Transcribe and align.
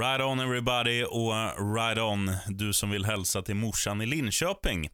Ride 0.00 0.24
on 0.24 0.40
everybody 0.40 1.04
och 1.04 1.32
Ride 1.76 2.02
on 2.02 2.30
du 2.48 2.72
som 2.72 2.90
vill 2.90 3.04
hälsa 3.04 3.42
till 3.42 3.56
morsan 3.56 4.00
i 4.02 4.06
Linköping 4.06 4.88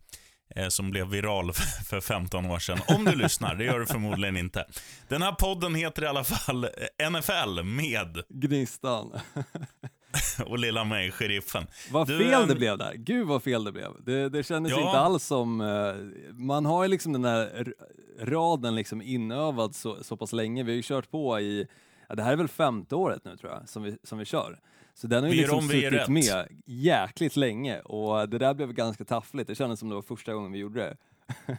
eh, 0.57 0.69
som 0.69 0.91
blev 0.91 1.07
viral 1.09 1.53
för 1.87 2.01
15 2.01 2.47
år 2.47 2.59
sedan. 2.59 2.79
Om 2.89 3.05
du 3.05 3.15
lyssnar, 3.15 3.55
det 3.55 3.65
gör 3.65 3.79
du 3.79 3.87
förmodligen 3.87 4.37
inte. 4.37 4.67
Den 5.09 5.23
här 5.23 5.33
podden 5.33 5.75
heter 5.75 6.03
i 6.03 6.07
alla 6.07 6.25
fall 6.25 6.65
eh, 6.99 7.11
NFL 7.11 7.63
med 7.63 8.23
Gnistan. 8.29 9.13
och 10.47 10.59
lilla 10.59 10.85
mig, 10.85 11.11
sheriffen. 11.11 11.67
Vad 11.91 12.07
Du, 12.07 12.19
fel 12.19 12.43
ehm, 12.43 12.49
det 12.49 12.55
blev 12.55 12.79
där. 12.79 12.95
Gud 12.95 13.27
vad 13.27 13.43
fel 13.43 13.65
det 13.65 13.73
blev. 13.73 13.91
Det, 14.05 14.29
det 14.29 14.43
kändes 14.43 14.73
Ja. 14.73 14.79
inte 14.79 14.99
alls 14.99 15.25
som... 15.25 15.61
eh, 15.61 15.95
man 16.33 16.67
har 16.67 16.83
ju 16.83 16.89
liksom 16.89 17.13
den 17.13 17.23
där 17.23 17.73
raden 18.21 18.75
liksom 18.75 19.03
inövad 19.03 19.75
så, 19.75 20.05
så 20.05 20.17
pass 20.17 20.33
länge. 20.33 20.63
Vi 20.63 20.73
har 20.73 20.77
ju 20.77 20.83
kört 20.83 21.11
på 21.11 21.41
i... 21.41 21.67
Ja, 22.09 22.15
det 22.15 22.23
här 22.23 22.33
är 22.33 22.37
väl 22.37 22.49
femte 22.49 22.95
året 22.95 23.25
nu 23.25 23.37
tror 23.37 23.53
jag 23.53 23.69
som 23.69 23.83
vi, 23.83 23.97
som 24.05 24.19
vi 24.19 24.25
kör. 24.25 24.59
Så 25.01 25.07
den 25.07 25.25
har 25.25 25.31
ju 25.31 25.37
liksom 25.37 25.69
suttit 25.69 25.93
rätt. 25.93 26.09
med 26.09 26.49
jäkligt 26.67 27.37
länge 27.37 27.81
och 27.81 28.29
det 28.29 28.39
där 28.39 28.55
blev 28.55 28.73
ganska 28.73 29.05
taffligt. 29.05 29.49
Det 29.49 29.55
kändes 29.55 29.81
som 29.81 29.89
det 29.89 29.95
var 29.95 30.03
första 30.03 30.35
gången 30.35 30.53
vi 30.53 30.59
gjorde 30.59 30.81
det. 30.81 30.97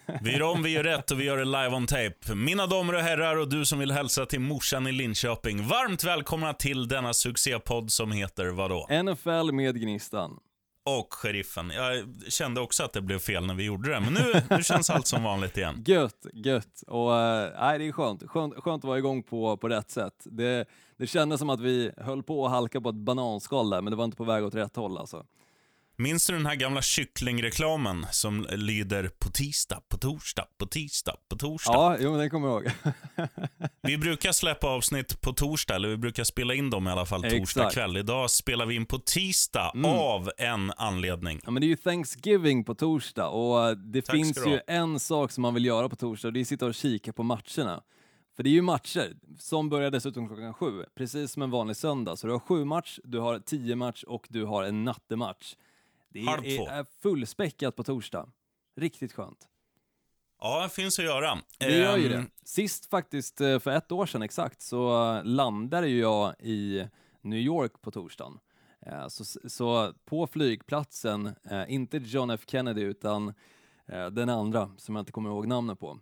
Vi 0.21 0.31
gör 0.31 0.41
om, 0.41 0.63
vi 0.63 0.69
gör 0.69 0.83
rätt 0.83 1.11
och 1.11 1.19
vi 1.19 1.23
gör 1.23 1.37
det 1.37 1.45
live 1.45 1.69
on 1.69 1.85
tape. 1.87 2.35
Mina 2.35 2.67
damer 2.67 2.93
och 2.95 3.01
herrar 3.01 3.37
och 3.37 3.49
du 3.49 3.65
som 3.65 3.79
vill 3.79 3.91
hälsa 3.91 4.25
till 4.25 4.39
morsan 4.39 4.87
i 4.87 4.91
Linköping. 4.91 5.67
Varmt 5.67 6.03
välkomna 6.03 6.53
till 6.53 6.87
denna 6.87 7.13
succépodd 7.13 7.91
som 7.91 8.11
heter 8.11 8.47
vadå? 8.47 8.87
NFL 9.03 9.51
med 9.51 9.81
Gnistan. 9.81 10.39
Och 10.87 11.13
sheriffen. 11.13 11.71
Jag 11.75 12.05
kände 12.27 12.61
också 12.61 12.83
att 12.83 12.93
det 12.93 13.01
blev 13.01 13.19
fel 13.19 13.45
när 13.45 13.53
vi 13.53 13.63
gjorde 13.63 13.89
det, 13.89 13.99
men 13.99 14.13
nu, 14.13 14.41
nu 14.49 14.63
känns 14.63 14.89
allt 14.89 15.07
som 15.07 15.23
vanligt 15.23 15.57
igen. 15.57 15.83
Gött, 15.87 16.25
gött. 16.33 16.83
Och 16.87 17.15
äh, 17.15 17.77
det 17.77 17.87
är 17.87 17.91
skönt. 17.91 18.23
skönt. 18.27 18.53
Skönt 18.55 18.83
att 18.83 18.87
vara 18.87 18.97
igång 18.97 19.23
på, 19.23 19.57
på 19.57 19.69
rätt 19.69 19.91
sätt. 19.91 20.13
Det, 20.25 20.65
det 20.97 21.07
kändes 21.07 21.39
som 21.39 21.49
att 21.49 21.59
vi 21.59 21.91
höll 21.97 22.23
på 22.23 22.45
att 22.45 22.51
halka 22.51 22.81
på 22.81 22.89
ett 22.89 22.95
bananskal 22.95 23.69
där, 23.69 23.81
men 23.81 23.91
det 23.91 23.97
var 23.97 24.05
inte 24.05 24.17
på 24.17 24.23
väg 24.23 24.43
åt 24.43 24.55
rätt 24.55 24.75
håll 24.75 24.97
alltså. 24.97 25.25
Minns 25.99 26.27
du 26.27 26.33
den 26.33 26.45
här 26.45 26.55
gamla 26.55 26.81
kycklingreklamen 26.81 28.05
som 28.11 28.47
lyder 28.49 29.09
på 29.19 29.29
tisdag, 29.29 29.81
på 29.89 29.97
torsdag, 29.97 30.45
på 30.57 30.65
tisdag, 30.65 31.15
på 31.29 31.35
torsdag? 31.35 31.73
Ja, 31.73 31.97
jo, 31.99 32.17
det 32.17 32.29
kommer 32.29 32.47
jag 32.47 32.63
ihåg. 32.63 32.71
Vi 33.81 33.97
brukar 33.97 34.31
släppa 34.31 34.67
avsnitt 34.67 35.21
på 35.21 35.33
torsdag, 35.33 35.75
eller 35.75 35.89
vi 35.89 35.97
brukar 35.97 36.23
spela 36.23 36.53
in 36.53 36.69
dem 36.69 36.87
i 36.87 36.91
alla 36.91 37.05
fall 37.05 37.21
torsdag 37.21 37.37
Exakt. 37.37 37.73
kväll. 37.73 37.97
Idag 37.97 38.31
spelar 38.31 38.65
vi 38.65 38.75
in 38.75 38.85
på 38.85 38.99
tisdag 38.99 39.71
Mm. 39.75 39.91
av 39.91 40.31
en 40.37 40.71
anledning. 40.77 41.39
Ja, 41.43 41.51
men 41.51 41.61
det 41.61 41.65
är 41.65 41.69
ju 41.69 41.75
Thanksgiving 41.75 42.63
på 42.63 42.75
torsdag 42.75 43.27
och 43.27 43.67
eh, 43.67 43.71
det 43.75 44.01
Tack 44.01 44.15
finns 44.15 44.37
ju 44.47 44.59
en 44.67 44.99
sak 44.99 45.31
som 45.31 45.41
man 45.41 45.53
vill 45.53 45.65
göra 45.65 45.89
på 45.89 45.95
torsdag 45.95 46.27
och 46.27 46.33
det 46.33 46.39
är 46.39 46.41
att 46.41 46.47
sitta 46.47 46.65
och 46.65 46.75
kika 46.75 47.13
på 47.13 47.23
matcherna. 47.23 47.83
För 48.35 48.43
det 48.43 48.49
är 48.49 48.51
ju 48.51 48.61
matcher 48.61 49.13
som 49.39 49.69
börjar 49.69 49.91
dessutom 49.91 50.27
klockan 50.27 50.53
sju, 50.53 50.83
precis 50.97 51.31
som 51.31 51.41
en 51.41 51.51
vanlig 51.51 51.75
söndag. 51.75 52.15
Så 52.15 52.27
du 52.27 52.33
har 52.33 52.39
sju 52.39 52.65
match, 52.65 52.99
du 53.03 53.19
har 53.19 53.39
tio 53.39 53.75
match 53.75 54.03
och 54.03 54.25
du 54.29 54.45
har 54.45 54.63
en 54.63 54.83
nattematch. 54.83 55.55
Det 56.09 56.19
är, 56.19 56.69
är 56.69 56.85
fullspäckat 57.01 57.75
på 57.75 57.83
torsdag. 57.83 58.29
Riktigt 58.75 59.13
skönt. 59.13 59.47
Ja, 60.41 60.63
det 60.63 60.69
finns 60.69 60.99
att 60.99 61.05
göra. 61.05 61.37
Det 61.59 61.77
gör 61.77 61.97
ju 61.97 62.05
Ehm, 62.05 62.11
det. 62.23 62.25
Sist 62.43 62.89
faktiskt, 62.89 63.41
eh, 63.41 63.59
för 63.59 63.71
ett 63.71 63.91
år 63.91 64.05
sedan 64.05 64.21
exakt, 64.21 64.61
så 64.61 65.21
landade 65.23 65.87
jag 65.87 66.35
i 66.39 66.87
New 67.21 67.39
York 67.39 67.81
på 67.81 67.91
torsdagen. 67.91 68.39
Eh, 68.85 69.07
Så, 69.07 69.25
så 69.49 69.93
på 70.05 70.27
flygplatsen, 70.27 71.25
eh, 71.51 71.63
inte 71.73 71.97
John 71.97 72.29
F 72.29 72.41
Kennedy 72.47 72.81
utan 72.81 73.33
den 74.11 74.29
andra 74.29 74.71
som 74.77 74.95
jag 74.95 75.01
inte 75.01 75.11
kommer 75.11 75.29
ihåg 75.29 75.47
namnet 75.47 75.79
på. 75.79 75.99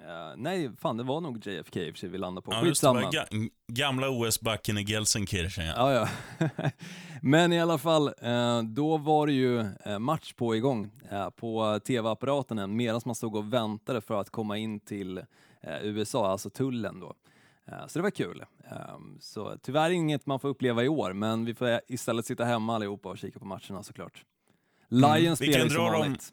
Eh, 0.00 0.36
Nej, 0.36 0.70
fan 0.80 0.96
det 0.96 1.02
var 1.02 1.20
nog 1.20 1.46
JFK 1.46 1.76
i 1.80 1.90
och 1.90 1.94
för 1.94 1.98
sig 1.98 2.08
vi 2.08 2.18
landade 2.18 2.44
på. 2.44 2.52
Ja, 2.52 2.64
just 2.64 2.82
det, 2.82 2.88
Skitsamma. 2.88 3.10
ga- 3.10 3.50
gamla 3.72 4.08
OS-backen 4.10 4.78
i 4.78 4.82
Gelsenkirchen. 4.84 5.66
Ja. 5.66 5.92
Ja, 5.92 6.08
ja. 6.38 6.48
Men 7.22 7.52
i 7.52 7.60
alla 7.60 7.78
fall, 7.78 8.06
eh, 8.22 8.62
då 8.62 8.96
var 8.96 9.26
det 9.26 9.32
ju 9.32 9.60
eh, 9.84 9.98
match 9.98 10.32
på 10.32 10.56
igång 10.56 10.90
eh, 11.10 11.30
på 11.30 11.80
tv-apparaten 11.86 12.58
än, 12.58 12.76
medan 12.76 13.00
man 13.04 13.14
stod 13.14 13.36
och 13.36 13.52
väntade 13.52 14.00
för 14.00 14.20
att 14.20 14.30
komma 14.30 14.56
in 14.58 14.80
till 14.80 15.22
USA, 15.82 16.30
alltså 16.30 16.50
tullen 16.50 17.00
då. 17.00 17.14
Så 17.86 17.98
det 17.98 18.02
var 18.02 18.10
kul. 18.10 18.44
Eh, 18.70 18.76
Så 19.20 19.56
tyvärr 19.62 19.90
inget 19.90 20.26
man 20.26 20.40
får 20.40 20.48
uppleva 20.48 20.84
i 20.84 20.88
år, 20.88 21.12
men 21.12 21.44
vi 21.44 21.54
får 21.54 21.80
istället 21.88 22.26
sitta 22.26 22.44
hemma 22.44 22.74
allihopa 22.74 23.08
och 23.08 23.18
kika 23.18 23.38
på 23.38 23.44
matcherna 23.46 23.82
såklart. 23.82 24.24
Lions 24.88 25.40
Mm, 25.40 25.52
spelar 25.52 25.68
som 25.68 25.84
vanligt. 25.84 26.32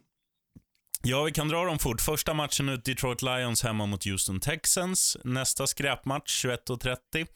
Ja, 1.04 1.24
vi 1.24 1.32
kan 1.32 1.48
dra 1.48 1.66
dem 1.66 1.80
fort. 1.80 2.02
Första 2.02 2.34
matchen 2.34 2.70
ut, 2.70 2.86
Detroit 2.86 3.22
Lions 3.22 3.64
hemma 3.64 3.86
mot 3.86 4.06
Houston 4.06 4.40
Texans. 4.40 5.18
Nästa 5.24 5.68
skräpmatch, 5.68 6.46
21.30. 6.46 7.28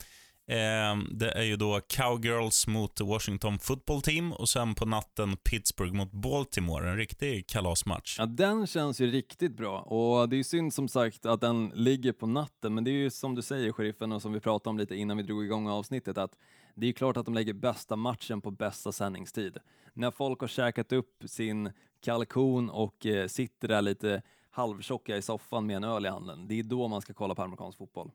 Eh, 0.49 0.97
det 1.11 1.31
är 1.31 1.43
ju 1.43 1.55
då 1.55 1.81
Cowgirls 1.87 2.67
mot 2.67 3.01
Washington 3.01 3.59
Football 3.59 4.01
Team 4.01 4.33
och 4.33 4.49
sen 4.49 4.75
på 4.75 4.85
natten 4.85 5.37
Pittsburgh 5.37 5.93
mot 5.93 6.11
Baltimore. 6.11 6.89
En 6.89 6.97
riktig 6.97 7.47
kalasmatch. 7.47 8.19
Ja, 8.19 8.25
den 8.25 8.67
känns 8.67 9.01
ju 9.01 9.11
riktigt 9.11 9.57
bra 9.57 9.79
och 9.79 10.29
det 10.29 10.35
är 10.35 10.37
ju 10.37 10.43
synd 10.43 10.73
som 10.73 10.87
sagt 10.87 11.25
att 11.25 11.41
den 11.41 11.71
ligger 11.75 12.11
på 12.11 12.27
natten, 12.27 12.73
men 12.73 12.83
det 12.83 12.91
är 12.91 12.93
ju 12.93 13.09
som 13.09 13.35
du 13.35 13.41
säger 13.41 13.71
sheriffen 13.71 14.11
och 14.11 14.21
som 14.21 14.33
vi 14.33 14.39
pratade 14.39 14.69
om 14.69 14.77
lite 14.77 14.95
innan 14.95 15.17
vi 15.17 15.23
drog 15.23 15.45
igång 15.45 15.67
avsnittet 15.67 16.17
att 16.17 16.31
det 16.75 16.85
är 16.85 16.87
ju 16.87 16.93
klart 16.93 17.17
att 17.17 17.25
de 17.25 17.33
lägger 17.33 17.53
bästa 17.53 17.95
matchen 17.95 18.41
på 18.41 18.51
bästa 18.51 18.91
sändningstid. 18.91 19.57
När 19.93 20.11
folk 20.11 20.41
har 20.41 20.47
käkat 20.47 20.91
upp 20.91 21.23
sin 21.25 21.71
kalkon 22.01 22.69
och 22.69 23.05
eh, 23.05 23.27
sitter 23.27 23.67
där 23.67 23.81
lite 23.81 24.21
halvtjocka 24.49 25.17
i 25.17 25.21
soffan 25.21 25.65
med 25.65 25.75
en 25.75 25.83
öl 25.83 26.05
i 26.05 26.09
handen, 26.09 26.47
det 26.47 26.59
är 26.59 26.63
då 26.63 26.87
man 26.87 27.01
ska 27.01 27.13
kolla 27.13 27.35
på 27.35 27.43
amerikansk 27.43 27.77
fotboll. 27.77 28.11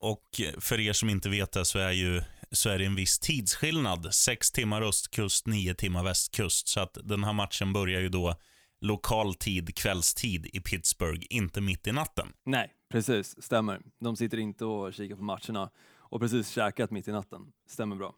Och 0.00 0.40
för 0.58 0.80
er 0.80 0.92
som 0.92 1.08
inte 1.08 1.28
vet 1.28 1.52
det 1.52 1.64
så 1.64 1.78
är, 1.78 1.92
ju, 1.92 2.22
så 2.50 2.70
är 2.70 2.78
det 2.78 2.84
en 2.84 2.94
viss 2.94 3.18
tidsskillnad. 3.18 4.14
Sex 4.14 4.50
timmar 4.50 4.82
östkust, 4.82 5.46
nio 5.46 5.74
timmar 5.74 6.04
västkust. 6.04 6.68
Så 6.68 6.80
att 6.80 6.98
den 7.04 7.24
här 7.24 7.32
matchen 7.32 7.72
börjar 7.72 8.00
ju 8.00 8.08
då 8.08 8.34
lokal 8.80 9.34
tid, 9.34 9.74
kvällstid 9.74 10.46
i 10.52 10.60
Pittsburgh, 10.60 11.26
inte 11.30 11.60
mitt 11.60 11.86
i 11.86 11.92
natten. 11.92 12.28
Nej, 12.44 12.72
precis, 12.90 13.42
stämmer. 13.42 13.80
De 14.00 14.16
sitter 14.16 14.38
inte 14.38 14.64
och 14.64 14.94
kikar 14.94 15.16
på 15.16 15.22
matcherna 15.22 15.70
och 15.98 16.20
precis 16.20 16.48
käkat 16.48 16.90
mitt 16.90 17.08
i 17.08 17.12
natten. 17.12 17.52
Stämmer 17.68 17.96
bra. 17.96 18.14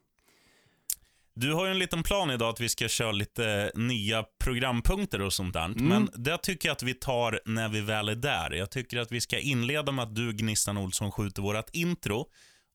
Du 1.34 1.52
har 1.52 1.64
ju 1.64 1.70
en 1.70 1.78
liten 1.78 2.02
plan 2.02 2.30
idag 2.30 2.48
att 2.48 2.60
vi 2.60 2.68
ska 2.68 2.88
köra 2.88 3.12
lite 3.12 3.72
nya 3.74 4.24
programpunkter 4.44 5.20
och 5.20 5.32
sånt 5.32 5.54
där. 5.54 5.68
Men 5.68 6.08
det 6.14 6.38
tycker 6.38 6.68
jag 6.68 6.72
att 6.72 6.82
vi 6.82 6.94
tar 6.94 7.40
när 7.44 7.68
vi 7.68 7.80
väl 7.80 8.08
är 8.08 8.14
där. 8.14 8.50
Jag 8.50 8.70
tycker 8.70 8.98
att 8.98 9.12
vi 9.12 9.20
ska 9.20 9.38
inleda 9.38 9.92
med 9.92 10.02
att 10.02 10.14
du, 10.14 10.32
Gnistan 10.32 10.78
Olsson, 10.78 11.12
skjuter 11.12 11.42
vårt 11.42 11.70
intro. 11.72 12.26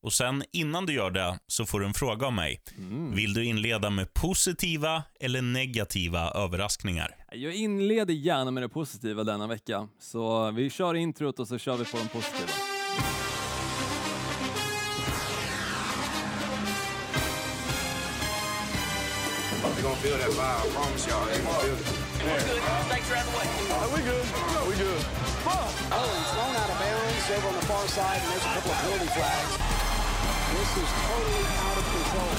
Och 0.02 0.12
sen 0.12 0.44
innan 0.52 0.86
du 0.86 0.92
gör 0.92 1.10
det 1.10 1.38
så 1.46 1.66
får 1.66 1.80
du 1.80 1.86
en 1.86 1.94
fråga 1.94 2.26
av 2.26 2.32
mig. 2.32 2.60
Vill 3.14 3.34
du 3.34 3.44
inleda 3.44 3.90
med 3.90 4.14
positiva 4.14 5.02
eller 5.20 5.42
negativa 5.42 6.30
överraskningar? 6.30 7.14
Jag 7.32 7.54
inleder 7.54 8.14
gärna 8.14 8.50
med 8.50 8.62
det 8.62 8.68
positiva 8.68 9.24
denna 9.24 9.46
vecka, 9.46 9.88
så 10.00 10.50
vi 10.50 10.70
kör 10.70 10.94
introt 10.94 11.38
och 11.38 11.48
så 11.48 11.58
kör 11.58 11.76
vi 11.76 11.84
på 11.84 11.96
de 11.96 12.08
positiva. 12.08 12.67
They're 19.62 19.82
gonna 19.82 20.02
feel 20.04 20.18
that 20.18 20.30
vibe. 20.30 20.62
I 20.62 20.68
promise 20.76 21.06
y'all, 21.08 21.26
they 21.26 21.40
gonna 21.42 21.64
feel 21.66 21.74
it. 21.74 21.86
We're 22.24 22.44
good. 22.48 22.62
Thanks 22.92 23.06
for 23.08 23.16
having 23.20 23.34
me. 23.34 23.44
Are 23.82 23.90
we 23.94 24.00
good? 24.10 24.26
Yeah, 24.54 24.68
we 24.70 24.74
good. 24.86 25.02
Oh, 25.46 26.06
he's 26.18 26.30
thrown 26.34 26.54
out 26.62 26.70
of 26.70 26.78
bounds 26.82 27.30
over 27.34 27.48
on 27.48 27.54
the 27.54 27.66
far 27.70 27.84
side, 27.88 28.20
and 28.22 28.28
there's 28.32 28.46
a 28.50 28.52
couple 28.54 28.70
of 28.72 28.78
penalty 28.82 29.10
flags. 29.16 29.52
This 30.54 30.70
is 30.82 30.90
totally 31.08 31.44
out 31.64 31.78
of 31.80 31.86
control. 31.94 32.34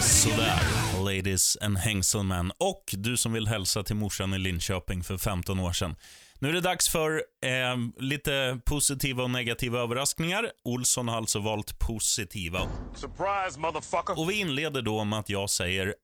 Sådär, 0.00 0.60
ladies 1.04 1.56
and 1.60 1.78
hängselmän. 1.78 2.52
Och 2.58 2.94
du 2.98 3.16
som 3.16 3.32
vill 3.32 3.46
hälsa 3.48 3.82
till 3.82 3.96
morsan 3.96 4.34
i 4.34 4.38
Linköping 4.38 5.04
för 5.04 5.18
15 5.18 5.60
år 5.60 5.72
sedan. 5.72 5.96
Nu 6.38 6.48
är 6.48 6.52
det 6.52 6.60
dags 6.60 6.88
för 6.88 7.22
eh, 7.44 7.76
lite 7.98 8.60
positiva 8.64 9.22
och 9.22 9.30
negativa 9.30 9.78
överraskningar. 9.78 10.50
Olsson 10.64 11.08
har 11.08 11.16
alltså 11.16 11.38
valt 11.38 11.78
positiva. 11.78 12.60
Surprise, 12.94 13.60
motherfucker. 13.60 14.20
Och 14.20 14.30
vi 14.30 14.34
inleder 14.34 14.82
då 14.82 15.04
med 15.04 15.18
att 15.18 15.28
jag 15.28 15.50
säger 15.50 15.94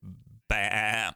bä. 0.49 1.12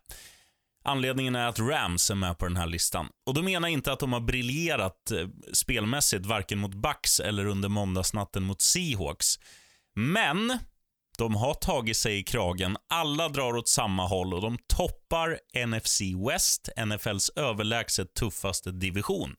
Anledningen 0.84 1.36
är 1.36 1.46
att 1.46 1.58
Rams 1.58 2.10
är 2.10 2.14
med 2.14 2.38
på 2.38 2.46
den 2.46 2.56
här 2.56 2.66
listan. 2.66 3.08
Och 3.26 3.34
då 3.34 3.42
menar 3.42 3.68
jag 3.68 3.72
inte 3.72 3.92
att 3.92 4.00
de 4.00 4.12
har 4.12 4.20
briljerat 4.20 5.10
eh, 5.10 5.28
spelmässigt, 5.52 6.26
varken 6.26 6.58
mot 6.58 6.74
Bucks 6.74 7.20
eller 7.20 7.46
under 7.46 7.68
måndagsnatten 7.68 8.42
mot 8.42 8.60
Seahawks. 8.60 9.38
Men 9.94 10.58
de 11.16 11.34
har 11.34 11.54
tagit 11.54 11.96
sig 11.96 12.18
i 12.18 12.22
kragen. 12.22 12.76
Alla 12.88 13.28
drar 13.28 13.56
åt 13.56 13.68
samma 13.68 14.06
håll 14.06 14.34
och 14.34 14.40
de 14.40 14.58
toppar 14.66 15.38
NFC 15.66 16.00
West, 16.30 16.68
NFLs 16.86 17.30
överlägset 17.36 18.14
tuffaste 18.14 18.72
division. 18.72 19.34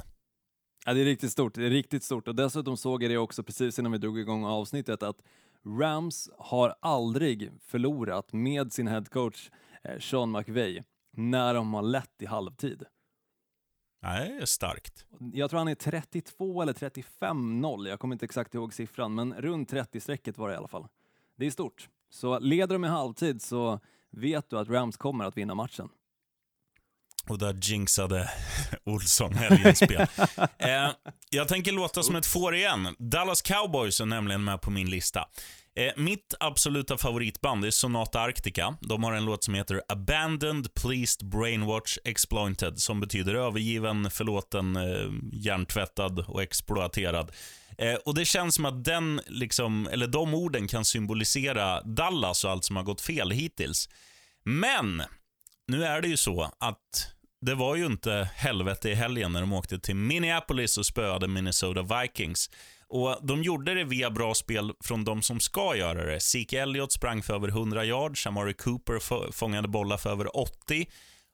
Ja, 0.85 0.94
det 0.94 1.01
är 1.01 1.06
riktigt 1.06 1.31
stort. 1.31 1.56
Det 1.56 1.65
är 1.65 1.69
riktigt 1.69 2.03
stort. 2.03 2.27
Och 2.27 2.35
dessutom 2.35 2.77
såg 2.77 3.03
jag 3.03 3.12
det 3.12 3.18
också 3.18 3.44
precis 3.44 3.79
innan 3.79 3.91
vi 3.91 3.97
drog 3.97 4.19
igång 4.19 4.45
avsnittet 4.45 5.03
att 5.03 5.18
Rams 5.79 6.29
har 6.38 6.75
aldrig 6.81 7.51
förlorat 7.62 8.33
med 8.33 8.74
sin 8.74 8.88
headcoach 8.88 9.50
eh, 9.83 10.00
Sean 10.00 10.31
McVay 10.31 10.83
när 11.18 11.53
de 11.53 11.74
har 11.74 11.81
lett 11.81 12.21
i 12.21 12.25
halvtid. 12.25 12.83
Nej, 14.01 14.29
det 14.29 14.41
är 14.41 14.45
starkt. 14.45 15.06
Jag 15.33 15.50
tror 15.50 15.57
han 15.57 15.68
är 15.68 15.75
32 15.75 16.62
eller 16.62 16.74
35-0, 16.74 17.88
jag 17.88 18.00
kommer 18.00 18.15
inte 18.15 18.25
exakt 18.25 18.53
ihåg 18.53 18.74
siffran, 18.74 19.15
men 19.15 19.33
runt 19.33 19.74
30-strecket 19.74 20.38
var 20.38 20.47
det 20.47 20.53
i 20.53 20.57
alla 20.57 20.68
fall. 20.68 20.88
Det 21.38 21.45
är 21.45 21.51
stort. 21.51 21.89
Så 22.10 22.39
leder 22.39 22.75
de 22.75 22.86
i 22.86 22.88
halvtid 22.88 23.42
så 23.42 23.80
vet 24.12 24.50
du 24.50 24.60
att 24.60 24.69
Rams 24.69 24.98
kommer 24.98 25.25
att 25.25 25.38
vinna 25.38 25.56
matchen. 25.56 25.89
Och 27.30 27.38
där 27.38 27.60
jinxade 27.62 28.30
Olsson 28.86 29.34
helgens 29.34 29.78
spel. 29.78 30.07
eh, 30.57 30.89
jag 31.30 31.48
tänker 31.48 31.72
låta 31.72 32.04
som 32.04 32.16
ett 32.16 32.25
får 32.25 32.56
igen. 32.56 32.95
Dallas 33.00 33.42
Cowboys 33.42 34.01
är 34.01 34.06
nämligen 34.06 34.44
med 34.44 34.62
på 34.62 34.72
min 34.72 34.89
lista. 34.89 35.28
Eh, 35.75 35.94
mitt 35.98 36.34
absoluta 36.39 36.98
favoritband 36.98 37.66
är 37.66 37.72
Sonata 37.72 38.19
Arctica. 38.19 38.78
De 38.81 39.04
har 39.04 39.13
en 39.13 39.25
låt 39.25 39.44
som 39.44 39.54
heter 39.54 39.81
Abandoned, 39.88 40.74
Pleased, 40.74 41.30
Brainwatch, 41.30 41.98
Exploited, 42.06 42.80
som 42.80 43.00
betyder 43.00 43.36
övergiven, 43.36 44.12
förlåten, 44.12 44.75
eh, 44.75 45.12
hjärntvättad 45.34 46.25
och 46.28 46.44
exploaterad. 46.44 47.31
Eh, 47.77 47.95
och 47.95 48.15
Det 48.15 48.25
känns 48.25 48.56
som 48.56 48.65
att 48.65 48.83
den, 48.83 49.21
liksom, 49.27 49.88
eller 49.91 50.07
de 50.07 50.33
orden 50.33 50.68
kan 50.68 50.85
symbolisera 50.85 51.81
Dallas 51.81 52.44
och 52.44 52.51
allt 52.51 52.65
som 52.65 52.75
har 52.75 52.83
gått 52.83 53.01
fel 53.01 53.31
hittills. 53.31 53.89
Men 54.44 55.03
nu 55.68 55.85
är 55.85 56.01
det 56.01 56.07
ju 56.07 56.18
så 56.18 56.51
att 56.59 57.13
det 57.41 57.56
var 57.56 57.75
ju 57.75 57.85
inte 57.85 58.29
helvete 58.35 58.89
i 58.89 58.94
helgen 58.95 59.33
när 59.33 59.41
de 59.41 59.53
åkte 59.53 59.79
till 59.79 59.95
Minneapolis 59.95 60.77
och 60.77 60.85
spöade 60.85 61.27
Minnesota 61.27 62.01
Vikings. 62.01 62.50
Och 62.89 63.19
De 63.27 63.44
gjorde 63.44 63.74
det 63.74 63.83
via 63.83 64.09
bra 64.09 64.33
spel 64.33 64.74
från 64.83 65.03
de 65.03 65.21
som 65.21 65.39
ska 65.39 65.75
göra 65.75 66.06
det. 66.06 66.19
Zeke 66.19 66.62
Elliott 66.62 66.91
sprang 66.91 67.24
för 67.24 67.33
över 67.35 67.47
100 67.47 67.85
yards, 67.85 68.24
Shamari 68.24 68.53
Cooper 68.53 69.31
fångade 69.31 69.68
bollar 69.68 69.97
för 69.97 70.09
över 70.09 70.38
80. 70.38 70.88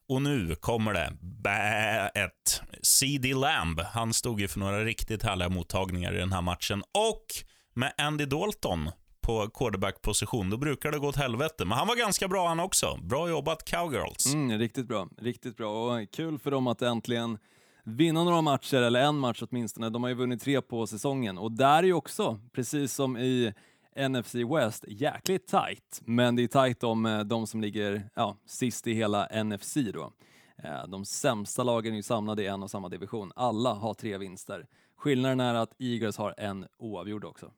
Och 0.08 0.22
nu 0.22 0.54
kommer 0.54 0.92
det 0.92 1.12
bä 1.20 2.10
ett 2.14 2.62
CD 2.82 3.34
Lamb. 3.34 3.80
Han 3.80 4.12
stod 4.14 4.40
ju 4.40 4.48
för 4.48 4.60
några 4.60 4.84
riktigt 4.84 5.22
härliga 5.22 5.48
mottagningar 5.48 6.14
i 6.14 6.18
den 6.18 6.32
här 6.32 6.42
matchen. 6.42 6.82
Och 6.82 7.26
med 7.74 7.92
Andy 7.98 8.24
Dalton 8.24 8.90
på 9.20 9.50
quarterback-position, 9.50 10.50
då 10.50 10.56
brukar 10.56 10.92
det 10.92 10.98
gå 10.98 11.08
åt 11.08 11.16
helvete. 11.16 11.64
Men 11.64 11.78
han 11.78 11.86
var 11.86 11.96
ganska 11.96 12.28
bra 12.28 12.48
han 12.48 12.60
också. 12.60 12.98
Bra 13.02 13.28
jobbat 13.28 13.70
cowgirls. 13.70 14.34
Mm, 14.34 14.58
riktigt 14.58 14.88
bra, 14.88 15.08
riktigt 15.18 15.56
bra. 15.56 15.94
Och 15.94 16.10
kul 16.10 16.38
för 16.38 16.50
dem 16.50 16.66
att 16.66 16.82
äntligen 16.82 17.38
vinna 17.84 18.24
några 18.24 18.40
matcher, 18.40 18.76
eller 18.76 19.00
en 19.00 19.18
match 19.18 19.42
åtminstone. 19.42 19.90
De 19.90 20.02
har 20.02 20.10
ju 20.10 20.16
vunnit 20.16 20.42
tre 20.42 20.62
på 20.62 20.86
säsongen 20.86 21.38
och 21.38 21.52
där 21.52 21.78
är 21.78 21.82
ju 21.82 21.92
också, 21.92 22.40
precis 22.52 22.94
som 22.94 23.16
i 23.16 23.54
NFC 23.96 24.34
West, 24.34 24.84
jäkligt 24.88 25.46
tight. 25.46 26.00
Men 26.04 26.36
det 26.36 26.42
är 26.42 26.64
tight 26.64 26.84
om 26.84 27.06
eh, 27.06 27.20
de 27.20 27.46
som 27.46 27.60
ligger 27.60 28.10
ja, 28.14 28.36
sist 28.46 28.86
i 28.86 28.92
hela 28.92 29.44
NFC 29.44 29.74
då. 29.74 30.12
Eh, 30.58 30.86
de 30.88 31.04
sämsta 31.04 31.62
lagen 31.62 31.94
är 31.94 32.02
samlade 32.02 32.42
i 32.42 32.46
en 32.46 32.62
och 32.62 32.70
samma 32.70 32.88
division. 32.88 33.32
Alla 33.36 33.74
har 33.74 33.94
tre 33.94 34.18
vinster. 34.18 34.66
Skillnaden 34.96 35.40
är 35.40 35.54
att 35.54 35.74
Eagles 35.78 36.16
har 36.16 36.34
en 36.38 36.66
oavgjord 36.78 37.24
också. 37.24 37.52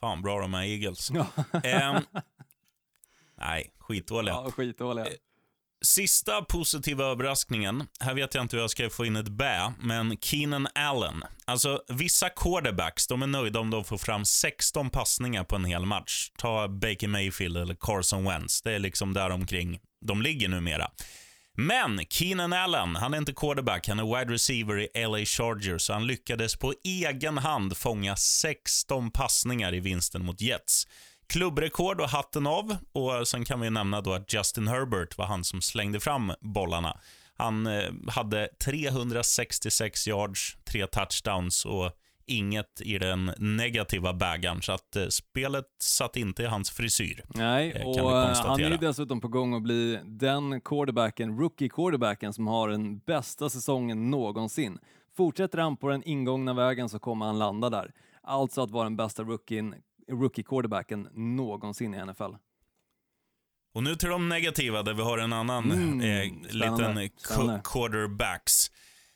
Fan 0.00 0.22
bra 0.22 0.40
de 0.40 0.54
är 0.54 0.62
Eagles. 0.62 1.10
um, 1.10 1.16
nej, 3.34 3.72
skitdåliga. 3.78 4.34
Ja, 4.34 4.50
skitdåliga. 4.50 5.06
Sista 5.84 6.42
positiva 6.42 7.04
överraskningen. 7.04 7.86
Här 8.00 8.14
vet 8.14 8.34
jag 8.34 8.44
inte 8.44 8.56
hur 8.56 8.62
jag 8.62 8.70
ska 8.70 8.90
få 8.90 9.06
in 9.06 9.16
ett 9.16 9.28
bä, 9.28 9.72
men 9.80 10.16
Keenan 10.20 10.68
Allen. 10.74 11.22
Alltså, 11.44 11.82
vissa 11.88 12.28
quarterbacks, 12.28 13.06
de 13.06 13.22
är 13.22 13.26
nöjda 13.26 13.60
om 13.60 13.70
de 13.70 13.84
får 13.84 13.98
fram 13.98 14.24
16 14.24 14.90
passningar 14.90 15.44
på 15.44 15.56
en 15.56 15.64
hel 15.64 15.86
match. 15.86 16.30
Ta 16.38 16.68
Baker 16.68 17.08
Mayfield 17.08 17.56
eller 17.56 17.76
Carson 17.80 18.24
Wentz. 18.24 18.62
Det 18.62 18.72
är 18.72 18.78
liksom 18.78 19.14
där 19.14 19.30
omkring 19.30 19.78
de 20.06 20.22
ligger 20.22 20.48
numera. 20.48 20.90
Men 21.56 22.00
Keenan 22.08 22.52
Allen, 22.52 22.96
han 22.96 23.14
är 23.14 23.18
inte 23.18 23.32
quarterback, 23.32 23.88
han 23.88 23.98
är 23.98 24.18
wide 24.18 24.34
receiver 24.34 24.80
i 24.80 25.06
LA 25.06 25.24
Chargers. 25.24 25.82
Så 25.82 25.92
han 25.92 26.06
lyckades 26.06 26.56
på 26.56 26.74
egen 26.84 27.38
hand 27.38 27.76
fånga 27.76 28.16
16 28.16 29.10
passningar 29.10 29.74
i 29.74 29.80
vinsten 29.80 30.24
mot 30.24 30.40
Jets. 30.40 30.86
Klubbrekord 31.26 32.00
och 32.00 32.08
hatten 32.08 32.46
av. 32.46 32.76
Och 32.92 33.28
Sen 33.28 33.44
kan 33.44 33.60
vi 33.60 33.70
nämna 33.70 34.00
då 34.00 34.12
att 34.12 34.34
Justin 34.34 34.68
Herbert 34.68 35.18
var 35.18 35.26
han 35.26 35.44
som 35.44 35.60
slängde 35.60 36.00
fram 36.00 36.32
bollarna. 36.40 36.98
Han 37.36 37.66
eh, 37.66 37.90
hade 38.08 38.48
366 38.64 40.06
yards, 40.08 40.56
tre 40.64 40.86
touchdowns 40.86 41.64
och 41.64 41.90
inget 42.26 42.80
i 42.80 42.98
den 42.98 43.30
negativa 43.38 44.12
bägaren. 44.12 44.62
Så 44.62 44.72
att 44.72 44.96
eh, 44.96 45.06
spelet 45.06 45.66
satt 45.78 46.16
inte 46.16 46.42
i 46.42 46.46
hans 46.46 46.70
frisyr. 46.70 47.24
Nej, 47.28 47.72
eh, 47.72 47.86
och 47.86 48.10
han 48.10 48.60
är 48.60 48.78
dessutom 48.78 49.20
på 49.20 49.28
gång 49.28 49.54
att 49.54 49.62
bli 49.62 50.00
den 50.04 50.60
quarterbacken, 50.60 51.38
rookie 51.38 51.68
quarterbacken 51.68 52.32
som 52.32 52.46
har 52.46 52.68
den 52.68 52.98
bästa 52.98 53.50
säsongen 53.50 54.10
någonsin. 54.10 54.78
Fortsätter 55.16 55.58
han 55.58 55.76
på 55.76 55.88
den 55.88 56.02
ingångna 56.02 56.54
vägen 56.54 56.88
så 56.88 56.98
kommer 56.98 57.26
han 57.26 57.38
landa 57.38 57.70
där. 57.70 57.92
Alltså 58.22 58.62
att 58.62 58.70
vara 58.70 58.84
den 58.84 58.96
bästa 58.96 59.22
rookien, 59.22 59.74
rookie 60.08 60.44
quarterbacken 60.44 61.08
någonsin 61.12 61.94
i 61.94 62.04
NFL. 62.04 62.32
Och 63.74 63.82
nu 63.82 63.96
till 63.96 64.08
de 64.08 64.28
negativa 64.28 64.82
där 64.82 64.94
vi 64.94 65.02
har 65.02 65.18
en 65.18 65.32
annan 65.32 65.72
mm, 65.72 66.00
eh, 66.00 66.52
liten 66.52 67.10
quarterbacks. 67.64 68.70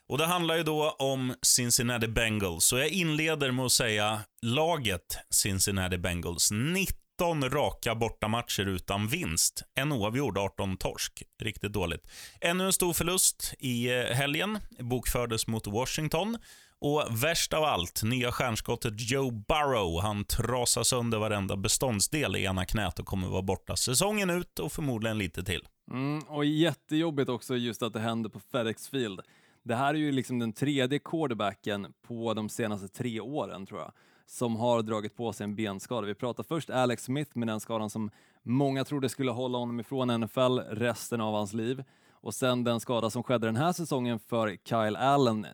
Och 0.09 0.19
Det 0.19 0.27
handlar 0.27 0.57
ju 0.57 0.63
då 0.63 0.91
om 0.91 1.35
Cincinnati 1.43 2.09
Bengals. 2.09 2.65
Så 2.65 2.79
jag 2.79 2.89
inleder 2.89 3.51
med 3.51 3.65
att 3.65 3.73
säga 3.73 4.21
laget 4.43 5.19
Cincinnati 5.31 5.99
Bengals. 5.99 6.51
19 6.51 7.51
raka 7.51 7.95
bortamatcher 7.95 8.67
utan 8.67 9.09
vinst. 9.09 9.63
En 9.75 9.93
oavgjord, 9.93 10.39
18 10.39 10.77
torsk. 10.77 11.23
Riktigt 11.43 11.73
dåligt. 11.73 12.03
Ännu 12.41 12.67
en 12.67 12.73
stor 12.73 12.93
förlust 12.93 13.55
i 13.59 13.89
eh, 13.89 14.05
helgen. 14.05 14.59
Bokfördes 14.79 15.47
mot 15.47 15.67
Washington. 15.67 16.39
Och 16.81 17.05
värst 17.11 17.53
av 17.53 17.65
allt, 17.65 18.03
nya 18.03 18.33
stjärnskottet 18.33 19.11
Joe 19.11 19.31
Burrow. 19.31 20.01
Han 20.03 20.25
trasar 20.25 20.83
sönder 20.83 21.19
varenda 21.19 21.57
beståndsdel 21.57 22.37
i 22.37 22.45
ena 22.45 22.65
knät 22.65 22.99
och 22.99 23.07
kommer 23.07 23.29
vara 23.29 23.43
borta 23.43 23.77
säsongen 23.77 24.31
ut 24.31 24.59
och 24.59 24.73
förmodligen 24.73 25.19
lite 25.19 25.45
till. 25.45 25.69
Mm, 25.91 26.19
och 26.29 26.45
jättejobbigt 26.45 27.29
också 27.29 27.57
just 27.57 27.83
att 27.83 27.93
det 27.93 28.01
händer 28.01 28.31
på 28.31 28.41
FedEx 28.41 28.89
Field. 28.89 29.21
Det 29.63 29.75
här 29.75 29.95
är 29.95 29.99
ju 29.99 30.13
liksom 30.13 30.39
den 30.39 30.53
tredje 30.53 30.99
quarterbacken 30.99 31.87
på 32.07 32.35
de 32.35 32.49
senaste 32.49 32.89
tre 32.89 33.21
åren 33.21 33.67
tror 33.67 33.81
jag, 33.81 33.93
som 34.27 34.57
har 34.57 34.83
dragit 34.83 35.17
på 35.17 35.33
sig 35.33 35.45
en 35.45 35.57
benskada. 35.57 36.07
Vi 36.07 36.15
pratar 36.15 36.43
först 36.43 36.71
Alex 36.71 37.05
Smith 37.05 37.31
med 37.35 37.49
den 37.49 37.61
skadan 37.61 37.91
som 37.91 38.11
många 38.43 38.85
trodde 38.85 39.09
skulle 39.09 39.31
hålla 39.31 39.59
honom 39.59 39.81
ifrån 39.81 40.21
NFL 40.21 40.59
resten 40.59 41.21
av 41.21 41.35
hans 41.35 41.53
liv. 41.53 41.85
Och 42.21 42.35
sen 42.35 42.65
den 42.65 42.81
skada 42.81 43.11
som 43.11 43.23
skedde 43.23 43.47
den 43.47 43.57
här 43.57 43.73
säsongen 43.73 44.19
för 44.19 44.57
Kyle 44.65 44.97
Allen, 44.97 45.47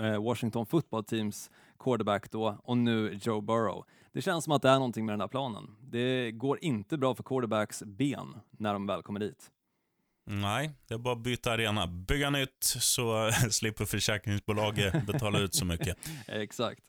eh, 0.00 0.22
Washington 0.22 0.66
football 0.66 1.04
teams 1.04 1.50
quarterback 1.78 2.30
då, 2.30 2.58
och 2.64 2.76
nu 2.76 3.18
Joe 3.22 3.40
Burrow. 3.40 3.84
Det 4.12 4.22
känns 4.22 4.44
som 4.44 4.52
att 4.52 4.62
det 4.62 4.68
är 4.68 4.74
någonting 4.74 5.06
med 5.06 5.12
den 5.12 5.20
här 5.20 5.28
planen. 5.28 5.76
Det 5.80 6.32
går 6.32 6.58
inte 6.64 6.98
bra 6.98 7.14
för 7.14 7.22
quarterbacks 7.22 7.82
ben 7.82 8.34
när 8.50 8.72
de 8.72 8.86
väl 8.86 9.02
kommer 9.02 9.20
dit. 9.20 9.50
Nej, 10.24 10.70
det 10.88 10.94
är 10.94 10.98
bara 10.98 11.14
att 11.14 11.22
byta 11.22 11.52
arena. 11.52 11.86
Bygga 11.86 12.30
nytt 12.30 12.56
så 12.60 13.30
slipper 13.50 13.84
försäkringsbolaget 13.84 15.06
betala 15.06 15.38
ut 15.38 15.54
så 15.54 15.64
mycket. 15.64 15.96
Exakt. 16.26 16.80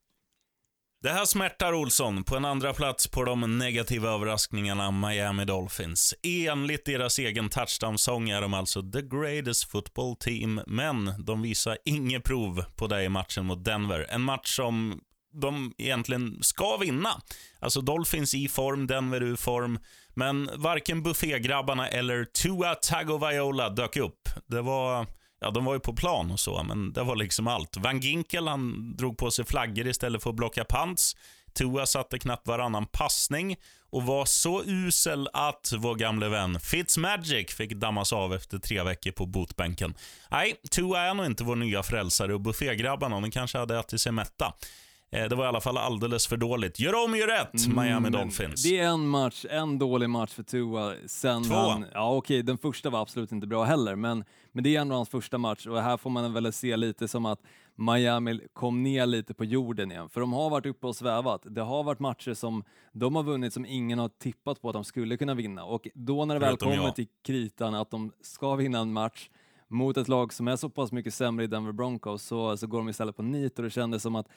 Det 1.03 1.09
här 1.09 1.25
smärtar 1.25 1.73
Olsson. 1.73 2.23
På 2.23 2.35
en 2.35 2.45
andra 2.45 2.73
plats 2.73 3.07
på 3.07 3.23
de 3.23 3.57
negativa 3.57 4.09
överraskningarna 4.09 4.91
Miami 4.91 5.45
Dolphins. 5.45 6.13
Enligt 6.23 6.85
deras 6.85 7.19
egen 7.19 7.49
touchdown-sång 7.49 8.29
är 8.29 8.41
de 8.41 8.53
alltså 8.53 8.81
the 8.81 9.01
greatest 9.01 9.71
football 9.71 10.15
team, 10.15 10.61
men 10.67 11.13
de 11.25 11.41
visar 11.41 11.77
inget 11.85 12.23
prov 12.23 12.63
på 12.75 12.87
det 12.87 13.03
i 13.03 13.09
matchen 13.09 13.45
mot 13.45 13.65
Denver. 13.65 14.05
En 14.09 14.21
match 14.21 14.55
som 14.55 15.01
de 15.41 15.73
egentligen 15.77 16.37
ska 16.41 16.77
vinna. 16.77 17.21
Alltså 17.59 17.81
Dolphins 17.81 18.35
i 18.35 18.47
form, 18.47 18.87
Denver 18.87 19.23
ur 19.23 19.35
form. 19.35 19.79
Men 20.13 20.49
varken 20.55 21.03
buffégrabbarna 21.03 21.87
eller 21.87 22.25
Tua 22.25 22.75
Tagovailoa 22.75 23.69
dök 23.69 23.97
upp. 23.97 24.29
Det 24.47 24.61
var... 24.61 25.07
Ja, 25.43 25.51
de 25.51 25.65
var 25.65 25.73
ju 25.73 25.79
på 25.79 25.93
plan 25.93 26.31
och 26.31 26.39
så, 26.39 26.63
men 26.63 26.93
det 26.93 27.03
var 27.03 27.15
liksom 27.15 27.47
allt. 27.47 27.77
Van 27.77 27.99
Ginkel, 27.99 28.47
han 28.47 28.95
drog 28.95 29.17
på 29.17 29.31
sig 29.31 29.45
flaggor 29.45 29.87
istället 29.87 30.23
för 30.23 30.29
att 30.29 30.35
blocka 30.35 30.63
pants. 30.63 31.15
Tua 31.53 31.85
satte 31.85 32.19
knappt 32.19 32.47
varannan 32.47 32.85
passning 32.85 33.55
och 33.89 34.03
var 34.03 34.25
så 34.25 34.63
usel 34.63 35.29
att 35.33 35.73
vår 35.77 35.95
gamle 35.95 36.29
vän 36.29 36.59
Fitzmagic 36.59 37.53
fick 37.53 37.73
dammas 37.73 38.13
av 38.13 38.33
efter 38.33 38.57
tre 38.57 38.83
veckor 38.83 39.11
på 39.11 39.25
botbänken. 39.25 39.93
Nej, 40.31 40.55
Tua 40.71 41.01
är 41.01 41.13
nog 41.13 41.25
inte 41.25 41.43
vår 41.43 41.55
nya 41.55 41.83
frälsare 41.83 42.33
och 42.33 42.41
buffégrabbarna, 42.41 43.19
de 43.19 43.31
kanske 43.31 43.57
hade 43.57 43.79
ätit 43.79 44.01
sig 44.01 44.11
mätta. 44.11 44.53
Eh, 45.13 45.29
det 45.29 45.35
var 45.35 45.45
i 45.45 45.47
alla 45.47 45.61
fall 45.61 45.77
alldeles 45.77 46.27
för 46.27 46.37
dåligt. 46.37 46.79
Gör 46.79 47.05
om, 47.05 47.15
gör 47.15 47.27
rätt, 47.27 47.65
mm, 47.65 47.85
Miami 47.85 48.09
Dolphins. 48.09 48.63
Det 48.63 48.79
är 48.79 48.87
en 48.87 49.07
match, 49.07 49.45
en 49.49 49.79
dålig 49.79 50.09
match 50.09 50.33
för 50.33 50.43
Tua 50.43 50.93
sen 51.05 51.43
Två. 51.43 51.55
han... 51.55 51.85
Ja, 51.93 52.15
okej, 52.15 52.43
den 52.43 52.57
första 52.57 52.89
var 52.89 53.01
absolut 53.01 53.31
inte 53.31 53.47
bra 53.47 53.63
heller, 53.63 53.95
men, 53.95 54.23
men 54.51 54.63
det 54.63 54.75
är 54.75 54.81
ändå 54.81 54.95
hans 54.95 55.09
första 55.09 55.37
match 55.37 55.67
och 55.67 55.81
här 55.81 55.97
får 55.97 56.09
man 56.09 56.33
väl 56.33 56.53
se 56.53 56.77
lite 56.77 57.07
som 57.07 57.25
att 57.25 57.39
Miami 57.75 58.39
kom 58.53 58.83
ner 58.83 59.05
lite 59.05 59.33
på 59.33 59.45
jorden 59.45 59.91
igen, 59.91 60.09
för 60.09 60.21
de 60.21 60.33
har 60.33 60.49
varit 60.49 60.65
uppe 60.65 60.87
och 60.87 60.95
svävat. 60.95 61.41
Det 61.45 61.61
har 61.61 61.83
varit 61.83 61.99
matcher 61.99 62.33
som 62.33 62.63
de 62.91 63.15
har 63.15 63.23
vunnit 63.23 63.53
som 63.53 63.65
ingen 63.65 63.99
har 63.99 64.09
tippat 64.09 64.61
på 64.61 64.69
att 64.69 64.73
de 64.73 64.83
skulle 64.83 65.17
kunna 65.17 65.33
vinna 65.33 65.63
och 65.63 65.87
då 65.93 66.25
när 66.25 66.35
det 66.35 66.45
väl 66.45 66.57
kommer 66.57 66.91
till 66.91 67.07
kritan 67.25 67.75
att 67.75 67.91
de 67.91 68.11
ska 68.21 68.55
vinna 68.55 68.79
en 68.79 68.93
match 68.93 69.29
mot 69.67 69.97
ett 69.97 70.07
lag 70.07 70.33
som 70.33 70.47
är 70.47 70.55
så 70.55 70.69
pass 70.69 70.91
mycket 70.91 71.13
sämre 71.13 71.45
i 71.45 71.47
Denver 71.47 71.71
Broncos 71.71 72.23
så, 72.23 72.57
så 72.57 72.67
går 72.67 72.77
de 72.77 72.89
istället 72.89 73.15
på 73.15 73.23
nit 73.23 73.59
och 73.59 73.63
det 73.63 73.69
kändes 73.69 74.03
som 74.03 74.15
att 74.15 74.27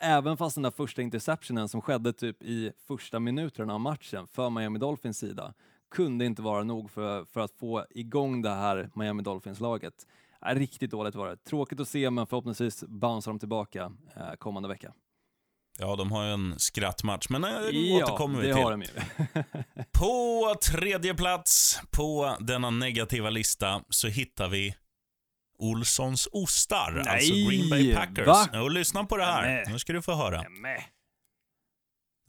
Även 0.00 0.36
fast 0.36 0.54
den 0.56 0.62
där 0.62 0.70
första 0.70 1.02
interceptionen 1.02 1.68
som 1.68 1.82
skedde 1.82 2.12
typ 2.12 2.42
i 2.42 2.72
första 2.86 3.20
minuterna 3.20 3.74
av 3.74 3.80
matchen 3.80 4.26
för 4.26 4.50
Miami 4.50 4.78
Dolphins 4.78 5.18
sida 5.18 5.54
kunde 5.90 6.24
inte 6.24 6.42
vara 6.42 6.64
nog 6.64 6.90
för, 6.90 7.24
för 7.24 7.40
att 7.40 7.52
få 7.52 7.86
igång 7.90 8.42
det 8.42 8.50
här 8.50 8.90
Miami 8.94 9.22
Dolphins-laget. 9.22 9.94
Riktigt 10.46 10.90
dåligt 10.90 11.14
var 11.14 11.28
det. 11.28 11.36
Tråkigt 11.36 11.80
att 11.80 11.88
se, 11.88 12.10
men 12.10 12.26
förhoppningsvis 12.26 12.84
bouncear 12.88 13.32
de 13.32 13.38
tillbaka 13.38 13.92
eh, 14.16 14.32
kommande 14.38 14.68
vecka. 14.68 14.92
Ja, 15.78 15.96
de 15.96 16.12
har 16.12 16.24
ju 16.24 16.30
en 16.32 16.54
skrattmatch, 16.58 17.26
men 17.30 17.42
det 17.42 17.70
Ja, 17.70 18.04
återkommer 18.04 18.40
vi 18.40 18.46
det 18.46 18.54
till. 18.54 18.62
har 18.62 18.70
de 18.70 18.82
ju. 18.82 18.88
På 19.92 20.54
tredje 20.70 21.14
plats 21.14 21.80
på 21.90 22.36
denna 22.40 22.70
negativa 22.70 23.30
lista 23.30 23.82
så 23.88 24.08
hittar 24.08 24.48
vi 24.48 24.74
Olssons 25.58 26.28
ostar, 26.32 26.96
alltså 27.08 27.34
Nej, 27.34 27.48
Green 27.48 27.70
Bay 27.70 27.94
Packers. 27.94 28.26
va? 28.26 28.62
Och 28.62 28.70
lyssna 28.70 29.04
på 29.04 29.16
det 29.16 29.24
här. 29.24 29.42
Nej. 29.42 29.64
Nu 29.68 29.78
ska 29.78 29.92
du 29.92 30.02
få 30.02 30.14
höra. 30.14 30.44